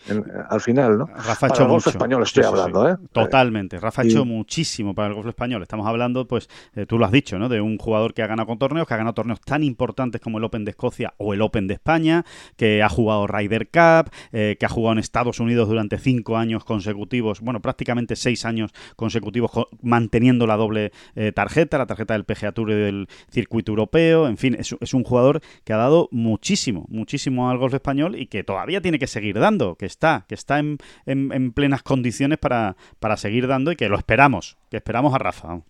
al 0.50 0.60
final, 0.60 0.98
¿no? 0.98 1.06
Rafa 1.06 1.48
hecho 1.48 1.64
el 1.64 1.70
golf 1.70 1.88
español 1.88 2.24
estoy 2.24 2.44
hablando, 2.44 2.90
¿eh? 2.90 2.98
Totalmente, 3.14 3.80
Rafa 3.80 4.02
ha 4.02 4.06
hecho 4.06 4.26
muchísimo 4.26 4.94
para 4.94 5.08
el 5.08 5.14
golf 5.14 5.28
español. 5.28 5.62
Estamos 5.62 5.88
hablando, 5.88 6.28
pues, 6.28 6.50
eh, 6.76 6.86
tú 6.86 7.00
lo 7.00 7.06
has 7.06 7.14
dicho, 7.14 7.40
¿no? 7.40 7.48
De 7.48 7.62
un 7.62 7.78
jugador 7.78 8.14
que 8.14 8.22
ha 8.22 8.28
ganado 8.28 8.48
con 8.48 8.60
torneos, 8.60 8.86
que 8.86 8.96
ha 8.96 8.98
ganado 8.98 9.14
torneos 9.14 9.40
tan 9.40 9.64
importantes 9.64 10.20
como 10.20 10.40
el 10.40 10.44
Open 10.44 10.66
de 10.66 10.72
Escocia 10.72 11.14
o 11.16 11.34
el 11.34 11.42
Open 11.42 11.68
de 11.68 11.76
España, 11.76 12.26
que 12.58 12.84
ha 12.84 12.90
jugado 12.90 13.28
Ryder 13.28 13.70
Cup, 13.70 14.12
eh, 14.34 14.58
que 14.60 14.66
ha 14.66 14.70
jugado 14.70 14.92
en 14.92 15.00
Estados 15.00 15.40
Unidos 15.40 15.70
durante 15.70 15.98
cinco 15.98 16.36
años 16.36 16.66
consecutivos, 16.66 17.40
bueno, 17.40 17.62
prácticamente 17.62 18.18
seis 18.18 18.44
años 18.44 18.72
consecutivos 18.98 19.52
manteniendo 19.82 20.48
la 20.48 20.58
doble 20.58 20.92
eh, 21.16 21.32
tarjeta, 21.32 21.78
la 21.78 21.86
tarjeta 21.86 22.14
del 22.14 22.26
PGA 22.26 22.52
Tour 22.52 22.72
y 22.72 22.76
del 22.76 23.08
circuito 23.32 23.72
europeo, 23.72 24.28
en 24.28 24.36
fin, 24.36 24.58
es, 24.60 24.76
es 24.82 24.94
un 24.94 25.06
jugador 25.06 25.40
que 25.64 25.72
ha 25.72 25.78
dado 25.78 26.10
muchísimo, 26.12 26.86
muchísimo 26.90 27.05
al 27.50 27.58
golf 27.58 27.74
español 27.74 28.16
y 28.16 28.28
que 28.28 28.44
todavía 28.44 28.82
tiene 28.82 29.00
que 29.00 29.08
seguir 29.08 29.40
dando, 29.40 29.76
que 29.76 29.86
está, 29.86 30.26
que 30.28 30.36
está 30.36 30.60
en, 30.60 30.78
en, 31.06 31.52
plenas 31.52 31.84
condiciones 31.84 32.38
para, 32.38 32.76
para 33.00 33.18
seguir 33.18 33.48
dando 33.48 33.72
y 33.72 33.76
que 33.76 33.90
lo 33.90 33.98
esperamos, 33.98 34.58
que 34.70 34.78
esperamos 34.78 35.14
a 35.14 35.18
Rafa. 35.18 35.62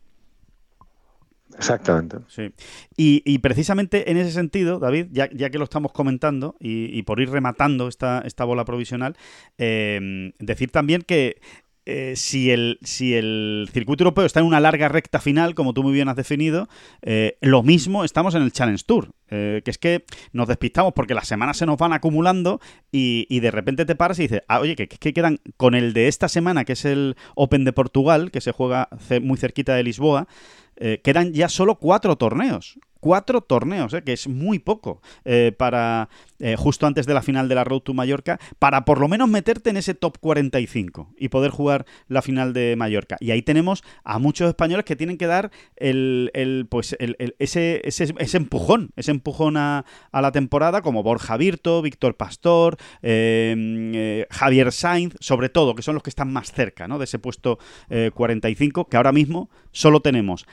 Exactamente. 1.57 2.17
Sí. 2.27 2.51
Y, 2.97 3.37
precisamente 3.39 4.11
en 4.11 4.17
ese 4.17 4.31
sentido, 4.31 4.79
David, 4.79 5.07
ya, 5.11 5.29
ya 5.31 5.49
que 5.49 5.57
lo 5.57 5.63
estamos 5.63 5.91
comentando 5.91 6.55
y, 6.59 7.01
por 7.03 7.19
ir 7.21 7.29
rematando 7.29 7.87
esta, 7.87 8.21
esta 8.25 8.43
bola 8.43 8.65
provisional, 8.65 9.15
eh, 9.57 10.33
decir 10.39 10.71
también 10.71 11.01
que 11.01 11.39
eh, 11.85 12.13
si, 12.15 12.49
el, 12.49 12.79
si 12.81 13.13
el 13.13 13.69
circuito 13.71 14.03
europeo 14.03 14.25
está 14.25 14.39
en 14.39 14.47
una 14.47 14.59
larga 14.59 14.87
recta 14.89 15.19
final, 15.19 15.53
como 15.53 15.73
tú 15.73 15.83
muy 15.83 15.93
bien 15.93 16.09
has 16.09 16.15
definido, 16.15 16.67
eh, 17.03 17.37
lo 17.41 17.61
mismo 17.61 18.03
estamos 18.03 18.33
en 18.33 18.41
el 18.41 18.51
Challenge 18.51 18.83
Tour. 18.85 19.11
Eh, 19.29 19.63
que 19.65 19.71
es 19.71 19.79
que 19.79 20.05
nos 20.33 20.47
despistamos 20.47 20.93
porque 20.93 21.15
las 21.15 21.27
semanas 21.27 21.57
se 21.57 21.65
nos 21.65 21.77
van 21.77 21.93
acumulando 21.93 22.59
y, 22.91 23.39
de 23.39 23.49
repente 23.49 23.85
te 23.85 23.95
paras 23.95 24.19
y 24.19 24.23
dices, 24.23 24.43
ah, 24.47 24.59
oye, 24.59 24.75
que, 24.75 24.87
que, 24.87 25.13
quedan 25.13 25.39
con 25.57 25.73
el 25.73 25.93
de 25.93 26.07
esta 26.07 26.29
semana, 26.29 26.63
que 26.63 26.73
es 26.73 26.85
el 26.85 27.15
Open 27.33 27.65
de 27.65 27.73
Portugal, 27.73 28.29
que 28.29 28.39
se 28.39 28.51
juega 28.51 28.87
muy 29.23 29.37
cerquita 29.37 29.73
de 29.73 29.83
Lisboa, 29.83 30.27
quedan 31.03 31.33
ya 31.33 31.49
solo 31.49 31.75
cuatro 31.75 32.17
torneos 32.17 32.77
cuatro 33.05 33.41
torneos, 33.41 33.93
¿eh? 33.93 34.01
que 34.01 34.13
es 34.13 34.27
muy 34.27 34.57
poco 34.57 34.99
eh, 35.25 35.53
para 35.55 36.09
eh, 36.39 36.55
justo 36.57 36.87
antes 36.87 37.05
de 37.05 37.13
la 37.13 37.21
final 37.21 37.47
de 37.47 37.53
la 37.53 37.63
Road 37.63 37.81
to 37.81 37.93
Mallorca, 37.93 38.39
para 38.57 38.83
por 38.83 38.99
lo 38.99 39.07
menos 39.07 39.29
meterte 39.29 39.69
en 39.69 39.77
ese 39.77 39.93
top 39.93 40.17
45 40.17 41.13
y 41.15 41.29
poder 41.29 41.51
jugar 41.51 41.85
la 42.07 42.23
final 42.23 42.51
de 42.51 42.73
Mallorca. 42.75 43.17
Y 43.19 43.29
ahí 43.29 43.43
tenemos 43.43 43.83
a 44.03 44.17
muchos 44.17 44.47
españoles 44.47 44.85
que 44.85 44.95
tienen 44.95 45.19
que 45.19 45.27
dar 45.27 45.51
el, 45.75 46.65
pues 46.67 46.97
ese, 46.97 47.81
ese, 47.83 48.37
empujón, 48.37 48.89
ese 48.95 49.11
empujón 49.11 49.55
a, 49.55 49.85
la 50.11 50.31
temporada, 50.31 50.81
como 50.81 51.03
Borja 51.03 51.37
Virto, 51.37 51.83
Víctor 51.83 52.17
Pastor, 52.17 52.77
Javier 53.03 54.71
Sainz, 54.71 55.13
sobre 55.19 55.49
todo, 55.49 55.75
que 55.75 55.83
son 55.83 55.93
los 55.93 56.01
que 56.01 56.09
están 56.09 56.33
más 56.33 56.51
cerca 56.51 56.87
¿no? 56.87 56.97
de 56.97 57.03
ese 57.03 57.19
puesto 57.19 57.59
45, 58.15 58.87
que 58.87 58.97
ahora 58.97 59.11
mismo 59.11 59.51
solo 59.71 59.99
tenemos 59.99 60.47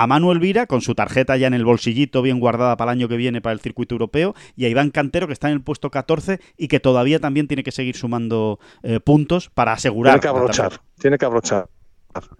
a 0.00 0.06
Manuel 0.06 0.38
Vira 0.38 0.64
con 0.64 0.80
su 0.80 0.94
tarjeta 0.94 1.36
ya 1.36 1.46
en 1.46 1.52
el 1.52 1.66
bolsillito 1.66 2.22
bien 2.22 2.40
guardada 2.40 2.74
para 2.78 2.92
el 2.92 2.98
año 2.98 3.08
que 3.08 3.18
viene 3.18 3.42
para 3.42 3.52
el 3.52 3.60
circuito 3.60 3.94
europeo 3.94 4.34
y 4.56 4.64
a 4.64 4.68
Iván 4.70 4.90
Cantero 4.90 5.26
que 5.26 5.34
está 5.34 5.48
en 5.48 5.54
el 5.54 5.62
puesto 5.62 5.90
14 5.90 6.40
y 6.56 6.68
que 6.68 6.80
todavía 6.80 7.18
también 7.18 7.46
tiene 7.46 7.62
que 7.62 7.70
seguir 7.70 7.96
sumando 7.96 8.60
eh, 8.82 8.98
puntos 8.98 9.50
para 9.50 9.74
asegurar. 9.74 10.14
Tiene 10.14 10.22
que 10.22 10.28
abrochar, 10.28 10.80
tiene 10.98 11.18
que 11.18 11.26
abrochar. 11.26 11.68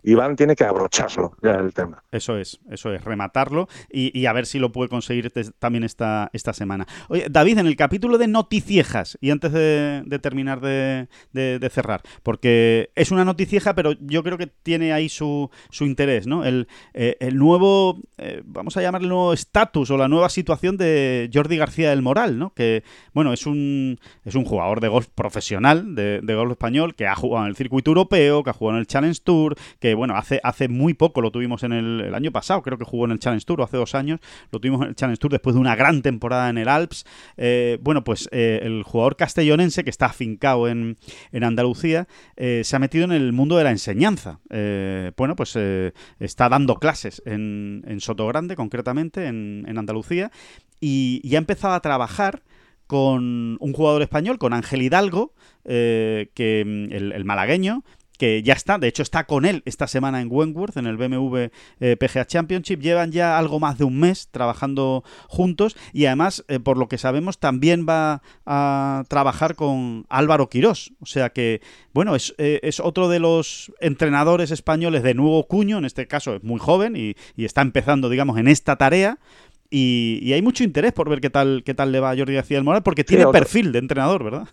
Iván 0.03 0.37
tiene 0.37 0.57
que 0.57 0.65
abrocharlo 0.65 1.37
ya 1.43 1.53
el 1.53 1.73
tema. 1.73 2.03
Eso 2.11 2.37
es, 2.37 2.61
eso 2.71 2.93
es, 2.93 3.05
rematarlo 3.05 3.69
y, 3.91 4.27
a 4.27 4.33
ver 4.33 4.47
si 4.47 4.59
lo 4.59 4.73
puede 4.73 4.89
conseguir 4.89 5.33
también 5.59 5.85
esta, 5.85 6.31
esta 6.33 6.53
semana. 6.53 6.87
Oye, 7.09 7.27
David, 7.31 7.59
en 7.59 7.67
el 7.67 7.77
capítulo 7.77 8.19
de 8.19 8.29
noticiejas, 8.29 9.19
y 9.21 9.31
antes 9.31 9.53
de, 9.53 10.19
terminar 10.21 10.61
de, 10.61 11.09
cerrar, 11.71 12.03
porque 12.23 12.91
es 12.95 13.11
una 13.11 13.25
noticieja, 13.25 13.75
pero 13.75 13.93
yo 14.01 14.23
creo 14.23 14.39
que 14.39 14.47
tiene 14.47 14.93
ahí 14.93 15.09
su, 15.09 15.51
su 15.71 15.85
interés, 15.85 16.27
¿no? 16.27 16.45
El, 16.45 16.69
eh, 16.95 17.17
el 17.21 17.37
nuevo, 17.37 18.01
eh, 18.19 18.43
vamos 18.45 18.77
a 18.77 18.83
llamarle 18.83 19.09
nuevo 19.09 19.33
estatus 19.33 19.91
o 19.91 19.97
la 19.97 20.09
nueva 20.09 20.29
situación 20.29 20.77
de 20.77 21.31
Jordi 21.33 21.57
García 21.57 21.91
del 21.91 22.03
Moral, 22.03 22.39
¿no? 22.39 22.53
Que, 22.55 22.83
bueno, 23.13 23.33
es 23.33 23.47
un, 23.47 23.99
es 24.25 24.35
un 24.35 24.45
jugador 24.45 24.81
de 24.81 24.89
golf 24.89 25.09
profesional, 25.09 25.95
de, 25.95 26.21
de 26.23 26.35
golf 26.35 26.53
español, 26.53 26.95
que 26.95 27.07
ha 27.07 27.15
jugado 27.15 27.45
en 27.45 27.51
el 27.51 27.57
circuito 27.57 27.91
europeo, 27.91 28.43
que 28.43 28.51
ha 28.51 28.55
jugado 28.55 28.77
en 28.77 28.81
el 28.81 28.87
Challenge 28.87 29.21
Tour, 29.23 29.57
que 29.79 29.95
bueno, 29.95 30.17
hace, 30.17 30.41
hace 30.43 30.69
muy 30.69 30.95
poco 30.95 31.21
lo 31.21 31.31
tuvimos 31.31 31.63
en 31.63 31.73
el, 31.73 32.15
año 32.15 32.33
pasado, 32.33 32.63
creo 32.63 32.79
que 32.79 32.85
jugó 32.85 33.05
en 33.05 33.13
el 33.13 33.19
Challenge 33.19 33.45
Tour, 33.45 33.61
o 33.61 33.65
hace 33.65 33.77
dos 33.77 33.95
años, 33.95 34.21
lo 34.51 34.61
tuvimos 34.61 34.83
en 34.83 34.89
el 34.89 34.95
Challenge 34.95 35.19
Tour 35.19 35.33
después 35.33 35.55
de 35.55 35.61
una 35.61 35.77
gran 35.77 36.03
temporada 36.03 36.49
en 36.51 36.59
el 36.59 36.69
Alps. 36.69 37.05
Eh, 37.37 37.79
bueno, 37.83 38.05
pues 38.05 38.29
eh, 38.33 38.61
el 38.63 38.83
jugador 38.83 39.17
castellonense 39.17 39.85
que 39.85 39.91
está 39.91 40.07
afincado 40.07 40.69
en, 40.69 40.97
en 41.33 41.45
Andalucía 41.45 42.09
eh, 42.37 42.63
se 42.65 42.77
ha 42.77 42.79
metido 42.79 43.05
en 43.05 43.13
el 43.13 43.33
mundo 43.33 43.57
de 43.57 43.65
la 43.65 43.71
enseñanza. 43.71 44.41
bueno, 45.17 45.37
pues 45.37 45.57
está 46.19 46.49
dando 46.49 46.77
clases 46.77 47.23
en, 47.27 47.85
en 47.87 48.01
Sotogrande, 48.01 48.57
concretamente, 48.57 49.27
en, 49.27 49.65
en 49.67 49.79
Andalucía, 49.79 50.31
y, 50.81 51.21
y 51.23 51.35
ha 51.35 51.39
empezado 51.39 51.75
a 51.75 51.81
trabajar 51.81 52.43
con 52.87 53.57
un 53.61 53.73
jugador 53.73 54.03
español, 54.03 54.39
con 54.39 54.53
Ángel 54.53 54.83
Hidalgo, 54.83 55.33
que 55.65 56.65
mm, 56.67 56.93
el, 56.93 57.25
malagueño, 57.25 57.85
que 58.21 58.43
ya 58.43 58.53
está, 58.53 58.77
de 58.77 58.87
hecho 58.87 59.03
está 59.03 59.25
con 59.25 59.47
él 59.47 59.63
esta 59.65 59.87
semana 59.87 60.21
en 60.21 60.29
Wentworth, 60.31 60.77
en 60.77 60.85
el 60.85 60.99
BMW 60.99 61.47
eh, 61.81 61.97
PGA 61.97 62.27
Championship. 62.27 62.79
Llevan 62.81 63.13
ya 63.13 63.39
algo 63.39 63.59
más 63.59 63.79
de 63.79 63.85
un 63.85 63.99
mes 63.99 64.29
trabajando 64.31 65.05
juntos 65.27 65.75
y 65.95 66.05
además, 66.05 66.45
eh, 66.49 66.61
por 66.61 66.77
lo 66.77 66.87
que 66.87 66.99
sabemos, 66.99 67.39
también 67.39 67.87
va 67.89 68.21
a 68.45 69.05
trabajar 69.09 69.55
con 69.55 70.05
Álvaro 70.11 70.51
Quirós. 70.51 70.93
O 71.01 71.07
sea 71.07 71.31
que, 71.31 71.63
bueno, 71.95 72.15
es, 72.15 72.35
eh, 72.37 72.61
es 72.63 72.79
otro 72.79 73.09
de 73.09 73.21
los 73.21 73.73
entrenadores 73.81 74.51
españoles 74.51 75.03
de 75.03 75.15
nuevo 75.15 75.47
cuño, 75.47 75.79
en 75.79 75.87
este 75.87 76.07
caso 76.07 76.35
es 76.35 76.45
muy 76.45 76.61
joven 76.61 76.97
y, 76.97 77.17
está 77.43 77.63
empezando, 77.63 78.11
digamos, 78.11 78.37
en 78.37 78.49
esta 78.49 78.77
tarea. 78.77 79.19
Y, 79.71 80.31
hay 80.35 80.43
mucho 80.43 80.63
interés 80.63 80.93
por 80.93 81.09
ver 81.09 81.23
qué 81.23 81.31
tal, 81.31 81.63
qué 81.65 81.73
tal 81.73 81.91
le 81.91 82.01
va 82.01 82.11
a 82.11 82.17
Jordi 82.19 82.35
García 82.35 82.59
del 82.59 82.65
Moral, 82.65 82.83
porque 82.83 83.03
tiene 83.03 83.27
perfil 83.29 83.73
de 83.73 83.79
entrenador, 83.79 84.25
¿verdad? 84.25 84.47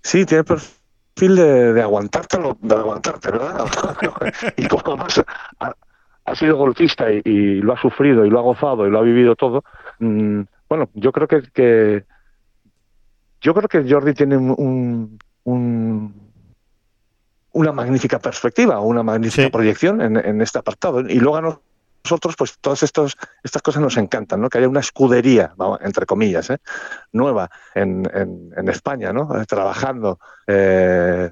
Sí, 0.00 0.24
tiene 0.24 0.44
perfil 0.44 0.81
de, 1.16 1.72
de 1.72 1.82
aguantártelo, 1.82 2.56
de 2.60 2.74
aguantarte, 2.74 3.30
¿verdad? 3.30 3.66
y 4.56 4.66
como 4.66 4.96
más 4.96 5.22
ha, 6.24 6.34
sido 6.34 6.56
golfista 6.56 7.10
y, 7.12 7.60
lo 7.60 7.74
ha 7.74 7.80
sufrido 7.80 8.24
y 8.24 8.30
lo 8.30 8.38
ha 8.38 8.42
gozado 8.42 8.86
y 8.86 8.90
lo 8.90 8.98
ha 8.98 9.02
vivido 9.02 9.36
todo, 9.36 9.64
mm, 9.98 10.42
bueno, 10.68 10.88
yo 10.94 11.12
creo 11.12 11.28
que, 11.28 11.42
que, 11.52 12.04
yo 13.40 13.54
creo 13.54 13.68
que 13.68 13.88
Jordi 13.88 14.14
tiene 14.14 14.36
un, 14.36 15.18
un 15.44 16.22
una 17.52 17.72
magnífica 17.72 18.18
perspectiva, 18.18 18.80
una 18.80 19.02
magnífica 19.02 19.50
proyección 19.50 20.00
en, 20.00 20.16
en, 20.16 20.40
este 20.40 20.58
apartado. 20.58 21.00
Y 21.00 21.20
luego 21.20 21.62
nosotros, 22.04 22.34
pues 22.36 22.58
todas 22.60 22.82
estos, 22.82 23.16
estas 23.42 23.62
cosas 23.62 23.82
nos 23.82 23.96
encantan, 23.96 24.40
¿no? 24.40 24.48
Que 24.48 24.58
haya 24.58 24.68
una 24.68 24.80
escudería, 24.80 25.54
entre 25.80 26.06
comillas, 26.06 26.50
¿eh? 26.50 26.58
nueva 27.12 27.50
en, 27.74 28.08
en, 28.14 28.68
España, 28.68 29.12
¿no? 29.12 29.40
Eh, 29.40 29.44
trabajando. 29.46 30.18
Eh, 30.46 31.30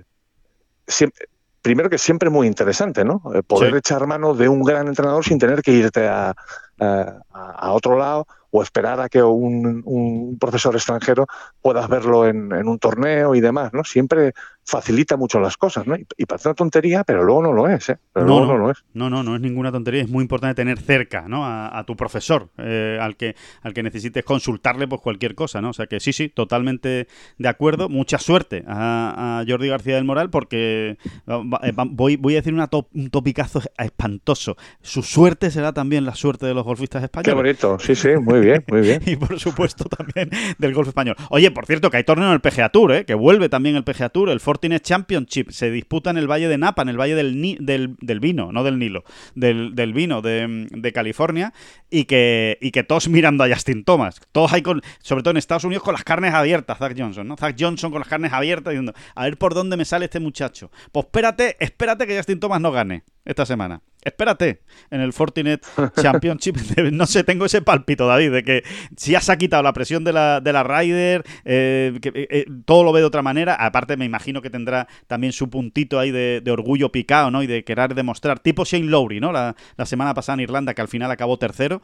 primero 1.63 1.91
que 1.91 1.99
siempre 1.99 2.31
muy 2.31 2.47
interesante, 2.47 3.05
¿no? 3.05 3.23
Poder 3.47 3.75
echar 3.77 4.07
mano 4.07 4.35
de 4.35 4.49
un 4.49 4.63
gran 4.63 4.87
entrenador 4.89 5.25
sin 5.25 5.39
tener 5.39 5.63
que 5.63 5.73
irte 5.73 6.09
a, 6.09 6.35
a, 6.79 7.73
otro 7.73 7.99
lado 7.99 8.27
o 8.51 8.63
esperar 8.63 9.01
a 9.01 9.09
que 9.09 9.23
un, 9.23 9.83
un 9.85 10.39
profesor 10.39 10.75
extranjero 10.75 11.27
pueda 11.63 11.87
verlo 11.87 12.27
en, 12.27 12.53
en, 12.53 12.69
un 12.69 12.79
torneo 12.79 13.35
y 13.35 13.41
demás, 13.41 13.73
¿no? 13.73 13.85
Siempre 13.85 14.33
facilita 14.65 15.17
mucho 15.17 15.41
las 15.41 15.57
cosas, 15.57 15.87
¿no? 15.87 15.97
Y, 16.17 16.27
parece 16.27 16.49
una 16.49 16.55
tontería, 16.55 17.05
pero 17.05 17.25
luego 17.25 17.43
no 17.43 17.53
lo 17.53 17.69
es, 17.69 17.89
¿eh? 17.89 17.99
Pero 18.13 18.27
no, 18.27 18.39
luego 18.39 18.53
no, 18.53 18.59
lo 18.59 18.71
es. 18.71 18.85
No, 18.95 19.11
no, 19.11 19.23
no 19.23 19.35
es 19.35 19.41
ninguna 19.41 19.73
tontería. 19.73 20.03
Es 20.03 20.09
muy 20.09 20.23
importante 20.23 20.55
tener 20.55 20.79
cerca, 20.79 21.25
¿no? 21.27 21.45
A, 21.45 21.83
tu 21.87 21.97
profesor, 21.97 22.51
eh, 22.59 22.99
al 23.01 23.17
que 23.17 23.35
al 23.63 23.73
que 23.73 23.83
necesites 23.83 24.23
consultarle 24.23 24.87
pues 24.87 25.01
cualquier 25.01 25.35
cosa, 25.35 25.61
¿no? 25.61 25.71
O 25.71 25.73
sea 25.73 25.87
que 25.87 25.99
sí, 25.99 26.13
sí, 26.13 26.29
totalmente 26.29 27.09
de 27.39 27.49
acuerdo. 27.49 27.89
Mucha 27.89 28.19
suerte 28.19 28.65
a, 28.67 29.43
Jordi 29.49 29.69
García 29.69 29.97
del 29.97 30.05
Moral 30.05 30.31
porque 30.31 30.99
eh, 31.27 31.73
voy, 31.91 32.17
voy 32.17 32.35
a 32.35 32.37
decir 32.37 32.55
una 32.55 32.69
un 32.93 33.11
topicazo 33.11 33.63
espantoso. 33.79 34.57
Su 34.83 35.03
suerte 35.03 35.51
será 35.51 35.73
también 35.73 36.05
la 36.05 36.15
suerte 36.15 36.47
de 36.47 36.55
los 36.55 36.65
golfistas 36.65 37.03
españoles. 37.03 37.33
Qué 37.33 37.35
bonito, 37.35 37.79
sí, 37.79 37.95
sí, 37.95 38.11
muy 38.21 38.40
bien, 38.41 38.65
muy 38.69 38.81
bien. 38.81 39.03
y 39.07 39.17
por 39.17 39.39
supuesto 39.39 39.85
también 39.85 40.31
del 40.59 40.75
golf 40.75 40.89
español. 40.89 41.17
Oye, 41.31 41.51
por 41.51 41.67
cierto, 41.67 41.91
que 41.91 41.99
hay 41.99 42.05
torneo 42.05 42.29
en 42.29 42.35
el 42.35 42.41
PGA 42.41 42.69
Tour, 42.71 42.93
¿eh? 42.93 43.05
Que 43.05 43.15
vuelve 43.15 43.49
también 43.49 43.77
el 43.77 43.85
PGA 43.85 44.09
Tour, 44.09 44.31
el 44.31 44.41
Fortinet 44.41 44.83
Championship 44.83 45.51
se 45.51 45.71
disputa 45.71 46.11
en 46.11 46.19
el 46.19 46.31
Valle 46.31 46.49
de 46.49 46.59
Napa, 46.59 46.83
en 46.83 46.89
el 46.89 46.99
Valle 46.99 47.15
del, 47.15 47.59
del, 47.61 48.21
Vino, 48.21 48.53
no 48.53 48.65
del 48.65 48.79
Nilo, 48.79 49.05
del, 49.35 49.93
Vino 49.93 50.23
de, 50.23 50.93
California, 50.95 51.53
y 51.91 52.05
que, 52.05 52.59
y 52.61 52.71
que 52.71 52.83
todos 52.83 53.09
mirando 53.09 53.45
a 53.45 53.49
Justin 53.49 53.85
Thomas. 53.85 54.21
Todos 54.33 54.53
hay 54.53 54.63
con, 54.63 54.83
sobre 55.01 55.23
todo 55.23 55.33
en 55.33 55.37
Estados 55.37 55.65
Unidos, 55.65 55.83
con 55.83 55.93
las 55.93 56.05
carnes 56.05 56.35
abiertas, 56.35 56.79
Zach 56.79 56.95
Johnson, 56.97 57.27
¿no? 57.27 57.37
Zach 57.37 57.57
Johnson 57.59 57.91
con 57.91 58.01
las 58.01 58.09
carnes 58.09 58.33
abiertas 58.33 58.73
diciendo, 58.73 58.93
a 59.15 59.25
ver 59.25 59.37
por 59.37 59.55
dónde 59.55 59.77
me 59.77 59.85
sale 59.85 60.07
este 60.07 60.21
muchacho. 60.21 60.71
Pues 60.93 61.07
espérate, 61.07 61.57
espérate 61.61 62.07
que 62.07 62.17
Justin 62.17 62.41
Thomas 62.41 62.61
no 62.61 62.73
gane 62.73 63.05
esta 63.25 63.47
semana. 63.47 63.83
Espérate, 64.03 64.63
en 64.91 65.03
el 65.03 65.13
Fortinet 65.13 65.67
Championship, 66.01 66.57
no 66.93 67.07
sé, 67.07 67.23
tengo 67.23 67.45
ese 67.45 67.61
palpito, 67.61 68.07
David, 68.07 68.33
de 68.33 68.43
que 68.43 68.65
si 68.97 69.13
ya 69.13 69.21
se 69.21 69.31
ha 69.31 69.37
quitado 69.37 69.63
la 69.63 69.75
presión 69.75 70.05
de 70.05 70.13
la, 70.13 70.41
de 70.41 70.53
la 70.55 70.63
Ryder, 70.63 71.23
eh, 71.45 71.99
que, 72.01 72.09
eh, 72.09 72.29
eh, 72.31 72.45
todo 72.65 72.83
lo 72.83 72.93
ve 72.93 73.01
de 73.01 73.07
otra 73.07 73.21
manera. 73.21 73.55
Aparte, 73.55 73.99
me 73.99 74.07
imagino 74.07 74.41
que 74.41 74.49
tendrá 74.49 74.89
también 75.07 75.35
su 75.35 75.51
puntito 75.51 75.99
ahí 75.99 76.11
de, 76.11 76.43
orgullo 76.51 76.91
picado, 76.91 77.31
¿no? 77.31 77.43
Y 77.43 77.47
de 77.47 77.63
querer 77.63 77.95
demostrar, 77.95 78.41
tipo 78.41 78.65
Shane 78.65 78.87
Lowry, 78.87 79.21
¿no? 79.21 79.33
La, 79.33 79.55
semana 79.85 80.15
pasada 80.15 80.35
en 80.35 80.41
Irlanda, 80.41 80.73
que 80.73 80.81
al 80.81 80.89
final 80.89 81.11
acabó 81.11 81.39
tercero. 81.39 81.83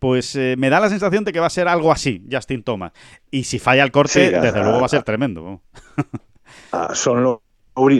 Pues 0.00 0.36
me 0.36 0.70
da 0.70 0.80
la 0.80 0.88
sensación 0.88 1.24
de 1.24 1.32
que 1.32 1.40
va 1.40 1.46
a 1.46 1.50
ser 1.50 1.68
algo 1.68 1.92
así, 1.92 2.24
Justin 2.30 2.62
Thomas. 2.62 2.92
Y 3.30 3.44
si 3.44 3.58
falla 3.58 3.82
el 3.82 3.90
corte, 3.90 4.30
desde 4.30 4.62
luego 4.62 4.80
va 4.80 4.86
a 4.86 4.90
ser 4.90 5.02
tremendo. 5.02 5.62
Ah, 6.72 6.90
son 6.94 7.22
los 7.22 7.38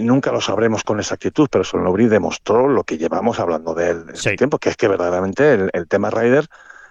nunca 0.03 0.33
lo 0.33 0.41
sabremos 0.41 0.83
con 0.83 0.99
exactitud, 0.99 1.49
pero 1.51 1.65
Son 1.65 1.85
Lowry 1.85 2.09
demostró 2.09 2.69
lo 2.69 2.85
que 2.85 2.99
llevamos 2.99 3.41
hablando 3.41 3.75
de 3.75 3.91
él 3.91 4.05
en 4.25 4.37
tiempo, 4.37 4.59
que 4.59 4.71
es 4.71 4.77
que 4.77 4.89
verdaderamente 4.89 5.71
el, 5.73 5.89
tema 5.89 6.11
Ryder 6.11 6.47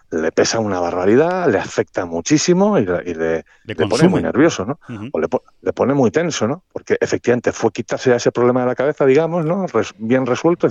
le 0.09 0.31
pesa 0.31 0.59
una 0.59 0.79
barbaridad, 0.79 1.49
le 1.51 1.59
afecta 1.59 2.05
muchísimo 2.05 2.79
y, 2.79 2.85
le, 2.85 3.43
pone 3.89 4.07
muy 4.07 4.21
nervioso, 4.21 4.65
¿no? 4.65 4.79
O 5.11 5.19
le, 5.19 5.73
pone 5.73 5.93
muy 5.93 6.11
tenso, 6.11 6.47
¿no? 6.47 6.63
Porque 6.71 6.97
efectivamente 6.99 7.51
fue 7.51 7.71
quitarse 7.71 8.15
ese 8.15 8.31
problema 8.31 8.61
de 8.61 8.67
la 8.67 8.75
cabeza, 8.75 9.05
digamos, 9.05 9.45
¿no? 9.45 9.65
bien 9.97 10.25
resuelto 10.25 10.67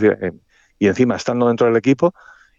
y 0.79 0.87
encima 0.87 1.17
estando 1.17 1.49
dentro 1.49 1.67
del 1.67 1.77
equipo 1.77 2.15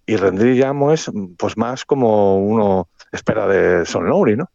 y 0.05 0.15
rendríamos 0.15 1.11
pues 1.37 1.57
más 1.57 1.85
como 1.85 2.39
uno 2.39 2.87
espera 3.11 3.47
de 3.47 3.85
Son 3.85 4.07
Lowry, 4.07 4.37
¿no? 4.37 4.49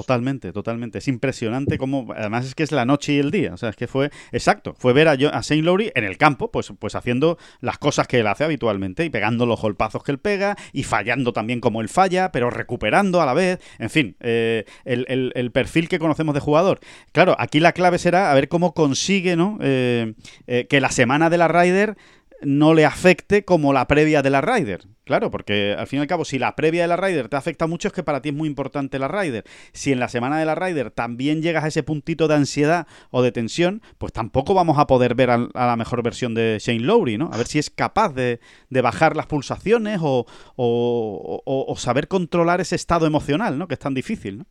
Totalmente, 0.00 0.52
totalmente. 0.52 0.98
Es 0.98 1.08
impresionante 1.08 1.78
cómo, 1.78 2.12
además 2.16 2.46
es 2.46 2.54
que 2.54 2.62
es 2.62 2.72
la 2.72 2.84
noche 2.84 3.14
y 3.14 3.18
el 3.18 3.30
día. 3.30 3.54
O 3.54 3.56
sea, 3.56 3.70
es 3.70 3.76
que 3.76 3.86
fue, 3.86 4.10
exacto, 4.32 4.74
fue 4.78 4.92
ver 4.92 5.08
a, 5.08 5.12
a 5.12 5.42
Saint 5.42 5.64
Lowry 5.64 5.90
en 5.94 6.04
el 6.04 6.16
campo, 6.16 6.50
pues, 6.50 6.72
pues 6.78 6.94
haciendo 6.94 7.38
las 7.60 7.78
cosas 7.78 8.06
que 8.06 8.20
él 8.20 8.26
hace 8.26 8.44
habitualmente 8.44 9.04
y 9.04 9.10
pegando 9.10 9.46
los 9.46 9.60
golpazos 9.60 10.02
que 10.02 10.12
él 10.12 10.18
pega 10.18 10.56
y 10.72 10.84
fallando 10.84 11.32
también 11.32 11.60
como 11.60 11.80
él 11.80 11.88
falla, 11.88 12.30
pero 12.32 12.50
recuperando 12.50 13.20
a 13.20 13.26
la 13.26 13.34
vez. 13.34 13.58
En 13.78 13.90
fin, 13.90 14.16
eh, 14.20 14.64
el, 14.84 15.50
perfil 15.52 15.88
que 15.88 15.98
conocemos 15.98 16.34
de 16.34 16.40
jugador. 16.40 16.80
Claro, 17.12 17.34
aquí 17.38 17.58
la 17.58 17.72
clave 17.72 17.98
será 17.98 18.30
a 18.30 18.34
ver 18.34 18.48
cómo 18.48 18.74
consigue, 18.74 19.34
¿no? 19.34 19.58
Eh, 19.60 20.14
eh, 20.46 20.66
que 20.68 20.80
la 20.80 20.90
semana 20.90 21.30
de 21.30 21.38
la 21.38 21.48
Ryder 21.48 21.96
no 22.42 22.74
le 22.74 22.84
afecte 22.84 23.44
como 23.44 23.72
la 23.72 23.86
previa 23.86 24.22
de 24.22 24.30
la 24.30 24.40
Ryder. 24.40 24.86
Claro, 25.04 25.30
porque 25.30 25.74
al 25.78 25.86
fin 25.86 26.00
y 26.00 26.02
al 26.02 26.06
cabo, 26.06 26.26
si 26.26 26.38
la 26.38 26.54
previa 26.54 26.82
de 26.82 26.88
la 26.88 26.96
Ryder 26.96 27.28
te 27.28 27.36
afecta 27.36 27.66
mucho, 27.66 27.88
es 27.88 27.94
que 27.94 28.02
para 28.02 28.20
ti 28.20 28.28
es 28.28 28.34
muy 28.34 28.46
importante 28.46 28.98
la 28.98 29.08
Ryder. 29.08 29.44
Si 29.72 29.90
en 29.90 30.00
la 30.00 30.08
semana 30.08 30.38
de 30.38 30.44
la 30.44 30.54
Ryder 30.54 30.90
también 30.90 31.40
llegas 31.40 31.64
a 31.64 31.68
ese 31.68 31.82
puntito 31.82 32.28
de 32.28 32.34
ansiedad 32.34 32.86
o 33.10 33.22
de 33.22 33.32
tensión, 33.32 33.80
pues 33.96 34.12
tampoco 34.12 34.52
vamos 34.52 34.78
a 34.78 34.86
poder 34.86 35.14
ver 35.14 35.30
a, 35.30 35.48
la 35.54 35.76
mejor 35.76 36.02
versión 36.02 36.34
de 36.34 36.58
Shane 36.60 36.80
Lowry, 36.80 37.16
¿no? 37.16 37.30
A 37.32 37.38
ver 37.38 37.46
si 37.46 37.58
es 37.58 37.70
capaz 37.70 38.12
de, 38.12 38.40
bajar 38.70 39.16
las 39.16 39.26
pulsaciones 39.26 40.00
o, 40.02 40.26
o, 40.56 41.74
saber 41.78 42.06
controlar 42.06 42.60
ese 42.60 42.76
estado 42.76 43.06
emocional, 43.06 43.58
¿no? 43.58 43.66
Que 43.66 43.74
es 43.74 43.80
tan 43.80 43.94
difícil, 43.94 44.38
¿no? 44.38 44.46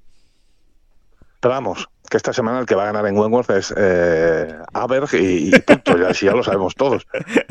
Pero 1.40 1.54
vamos, 1.54 1.88
que 2.10 2.18
esta 2.18 2.34
semana 2.34 2.60
el 2.60 2.66
que 2.66 2.76
va 2.76 2.84
a 2.84 2.86
ganar 2.88 3.06
en 3.06 3.18
Wentworth 3.18 3.50
es 3.52 3.74
eh, 3.78 4.58
Aberg 4.74 5.10
y, 5.14 5.52
punto, 5.60 5.98
ya, 5.98 6.12
ya 6.12 6.32
lo 6.32 6.44
sabemos 6.44 6.76
todos. 6.76 7.06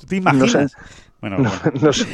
¿Tú 0.00 0.06
te 0.06 0.16
imaginas? 0.16 0.76
Bueno, 1.20 1.38
no 1.38 1.92
sé. 1.92 2.06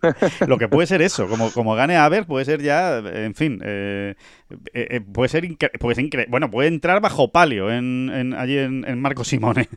lo 0.46 0.58
que 0.58 0.68
puede 0.68 0.86
ser 0.86 1.02
eso, 1.02 1.26
como, 1.28 1.50
como 1.50 1.74
gane 1.74 1.96
Aver, 1.96 2.26
puede 2.26 2.44
ser 2.44 2.60
ya, 2.60 2.98
en 2.98 3.34
fin, 3.34 3.60
eh, 3.64 4.14
eh, 4.74 4.88
eh, 4.90 5.00
puede 5.00 5.28
ser, 5.28 5.44
puede 5.78 6.26
bueno, 6.28 6.50
puede 6.50 6.68
entrar 6.68 7.00
bajo 7.00 7.32
palio 7.32 7.70
en, 7.70 8.34
allí 8.36 8.58
en, 8.58 9.00
Marco 9.00 9.24
Simone. 9.24 9.68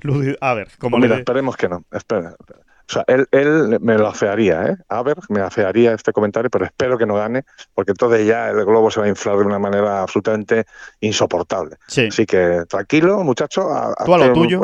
Aver, 0.40 0.68
como 0.78 0.98
mira, 0.98 1.16
esperemos 1.16 1.56
que 1.56 1.68
no. 1.68 1.84
Espera, 1.90 2.34
O 2.38 2.92
sea, 2.92 3.04
él, 3.08 3.26
él 3.32 3.78
me 3.80 3.98
lo 3.98 4.06
afearía, 4.06 4.66
¿eh? 4.66 4.76
A 4.88 5.02
ver, 5.02 5.16
me 5.30 5.40
afearía 5.40 5.92
este 5.92 6.12
comentario, 6.12 6.50
pero 6.50 6.64
espero 6.64 6.96
que 6.96 7.06
no 7.06 7.14
gane, 7.14 7.44
porque 7.74 7.90
entonces 7.90 8.26
ya 8.26 8.50
el 8.50 8.64
globo 8.64 8.90
se 8.90 9.00
va 9.00 9.06
a 9.06 9.08
inflar 9.08 9.38
de 9.38 9.44
una 9.44 9.58
manera 9.58 10.02
absolutamente 10.02 10.64
insoportable. 11.00 11.76
Así 11.86 12.24
que 12.24 12.62
tranquilo, 12.68 13.24
muchacho. 13.24 13.68
Tú 14.04 14.14
a 14.14 14.18
lo 14.18 14.32
tuyo. 14.32 14.60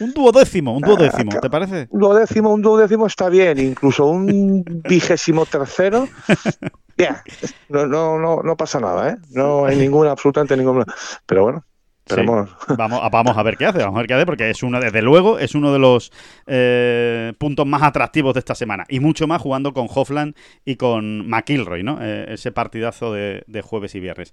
Un 0.00 0.12
duodécimo, 0.12 0.74
un 0.74 0.80
duodécimo, 0.80 1.38
¿te 1.40 1.50
parece? 1.50 1.86
Un 1.90 2.00
duodécimo, 2.00 2.52
un 2.52 2.62
duodécimo 2.62 3.06
está 3.06 3.28
bien, 3.28 3.58
incluso 3.58 4.06
un 4.06 4.64
vigésimo 4.88 5.46
tercero. 5.46 6.08
Ya, 6.96 7.22
no, 7.70 7.86
no, 7.86 8.18
no, 8.18 8.42
no 8.42 8.56
pasa 8.58 8.78
nada, 8.78 9.08
¿eh? 9.08 9.16
No 9.30 9.64
hay 9.64 9.74
ninguna, 9.74 10.10
absolutamente 10.10 10.54
ninguna. 10.54 10.84
Pero 11.24 11.44
bueno, 11.44 11.64
Vamos, 12.76 13.00
vamos 13.10 13.36
a 13.36 13.42
ver 13.42 13.56
qué 13.56 13.66
hace, 13.66 13.78
vamos 13.78 13.96
a 13.96 13.98
ver 14.00 14.06
qué 14.06 14.14
hace, 14.14 14.26
porque 14.26 14.50
es 14.50 14.62
uno, 14.62 14.80
desde 14.80 15.02
luego, 15.02 15.38
es 15.38 15.54
uno 15.54 15.72
de 15.72 15.78
los 15.78 16.12
eh, 16.46 17.32
puntos 17.38 17.66
más 17.66 17.82
atractivos 17.82 18.34
de 18.34 18.40
esta 18.40 18.54
semana. 18.54 18.84
Y 18.88 19.00
mucho 19.00 19.26
más 19.26 19.40
jugando 19.40 19.72
con 19.72 19.86
Hoffland 19.92 20.34
y 20.64 20.76
con 20.76 21.28
McIlroy, 21.28 21.82
¿no? 21.82 21.98
Eh, 22.00 22.26
ese 22.34 22.52
partidazo 22.52 23.12
de, 23.12 23.44
de 23.46 23.62
jueves 23.62 23.94
y 23.94 24.00
viernes. 24.00 24.32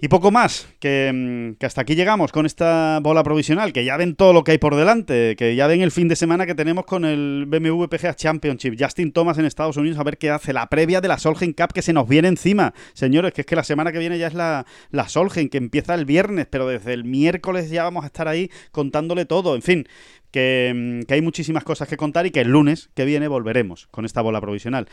Y 0.00 0.06
poco 0.06 0.30
más, 0.30 0.68
mm, 0.76 1.54
que, 1.54 1.66
hasta 1.66 1.80
aquí 1.80 1.96
llegamos 1.96 2.30
con 2.30 2.46
esta 2.46 3.00
bola 3.02 3.24
provisional, 3.24 3.72
que 3.72 3.84
ya 3.84 3.96
ven 3.96 4.14
todo 4.14 4.32
lo 4.32 4.44
que 4.44 4.52
hay 4.52 4.58
por 4.58 4.76
delante, 4.76 5.34
que 5.34 5.56
ya 5.56 5.66
ven 5.66 5.80
el 5.80 5.90
fin 5.90 6.06
de 6.06 6.14
semana 6.14 6.46
que 6.46 6.54
tenemos 6.54 6.84
con 6.84 7.04
el 7.04 7.46
BMW 7.48 7.86
PGA 7.88 8.14
Championship, 8.14 8.76
Justin 8.78 9.10
Thomas 9.10 9.38
en 9.38 9.44
Estados 9.44 9.76
Unidos, 9.76 9.98
a 9.98 10.04
ver 10.04 10.16
qué 10.16 10.30
hace, 10.30 10.52
la 10.52 10.68
previa 10.68 11.00
de 11.00 11.08
la 11.08 11.18
Solheim 11.18 11.52
Cup 11.52 11.72
que 11.72 11.82
se 11.82 11.92
nos 11.92 12.08
viene 12.08 12.28
encima. 12.28 12.74
Señores, 12.92 13.32
que 13.32 13.40
es 13.40 13.46
que 13.48 13.56
la 13.56 13.64
semana 13.64 13.90
que 13.90 13.98
viene 13.98 14.18
ya 14.18 14.28
es 14.28 14.34
la, 14.34 14.66
la 14.92 15.08
Solheim, 15.08 15.48
que 15.48 15.58
empieza 15.58 15.96
el 15.96 16.04
viernes, 16.04 16.46
pero 16.48 16.68
desde 16.68 16.92
el 16.92 17.02
miércoles 17.02 17.68
ya 17.68 17.82
vamos 17.82 18.04
a 18.04 18.06
estar 18.06 18.28
ahí 18.28 18.52
contándole 18.70 19.24
todo, 19.24 19.56
en 19.56 19.62
fin. 19.62 19.88
Que, 20.30 20.72
mm, 20.76 21.06
que 21.06 21.14
hay 21.14 21.22
muchísimas 21.22 21.64
cosas 21.64 21.88
que 21.88 21.96
contar 21.96 22.24
y 22.24 22.30
que 22.30 22.42
el 22.42 22.48
lunes 22.48 22.90
que 22.94 23.04
viene 23.04 23.26
volveremos 23.26 23.88
con 23.90 24.04
esta 24.04 24.20
bola 24.20 24.40
provisional. 24.40 24.86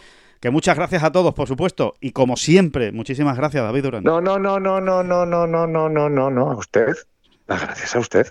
Que 0.45 0.51
muchas 0.51 0.77
gracias 0.77 1.01
a 1.01 1.11
todos, 1.11 1.33
por 1.33 1.47
supuesto. 1.47 1.95
Y 1.99 2.11
como 2.11 2.37
siempre, 2.37 2.91
muchísimas 2.91 3.35
gracias, 3.35 3.63
David 3.63 3.81
Durán. 3.81 4.03
No, 4.03 4.21
no, 4.21 4.37
no, 4.37 4.59
no, 4.59 4.79
no, 4.79 5.03
no, 5.03 5.25
no, 5.25 5.47
no, 5.47 5.65
no, 5.65 5.89
no, 5.89 6.07
no, 6.07 6.29
no, 6.29 6.51
a 6.51 6.55
usted. 6.55 6.93
Las 7.47 7.61
gracias 7.63 7.95
a 7.95 7.99
usted. 7.99 8.27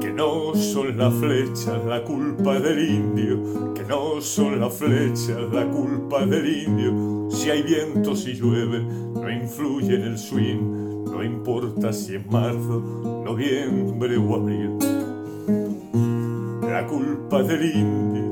Que 0.00 0.12
no 0.12 0.54
son 0.54 0.96
las 0.96 1.12
flechas 1.14 1.84
la 1.84 2.04
culpa 2.04 2.60
del 2.60 2.78
indio, 2.78 3.74
que 3.74 3.82
no 3.82 4.20
son 4.20 4.60
las 4.60 4.72
flechas 4.72 5.52
la 5.52 5.68
culpa 5.68 6.24
del 6.24 6.46
indio. 6.46 7.28
Si 7.32 7.50
hay 7.50 7.64
viento, 7.64 8.14
si 8.14 8.34
llueve, 8.34 8.84
no 8.84 9.28
influye 9.28 9.96
en 9.96 10.02
el 10.02 10.16
swing, 10.16 11.06
no 11.06 11.24
importa 11.24 11.92
si 11.92 12.14
es 12.14 12.26
marzo, 12.30 12.80
noviembre 13.26 14.16
o 14.16 14.36
abril. 14.36 14.78
La 16.62 16.86
culpa 16.86 17.42
del 17.42 17.64
indio 17.64 18.31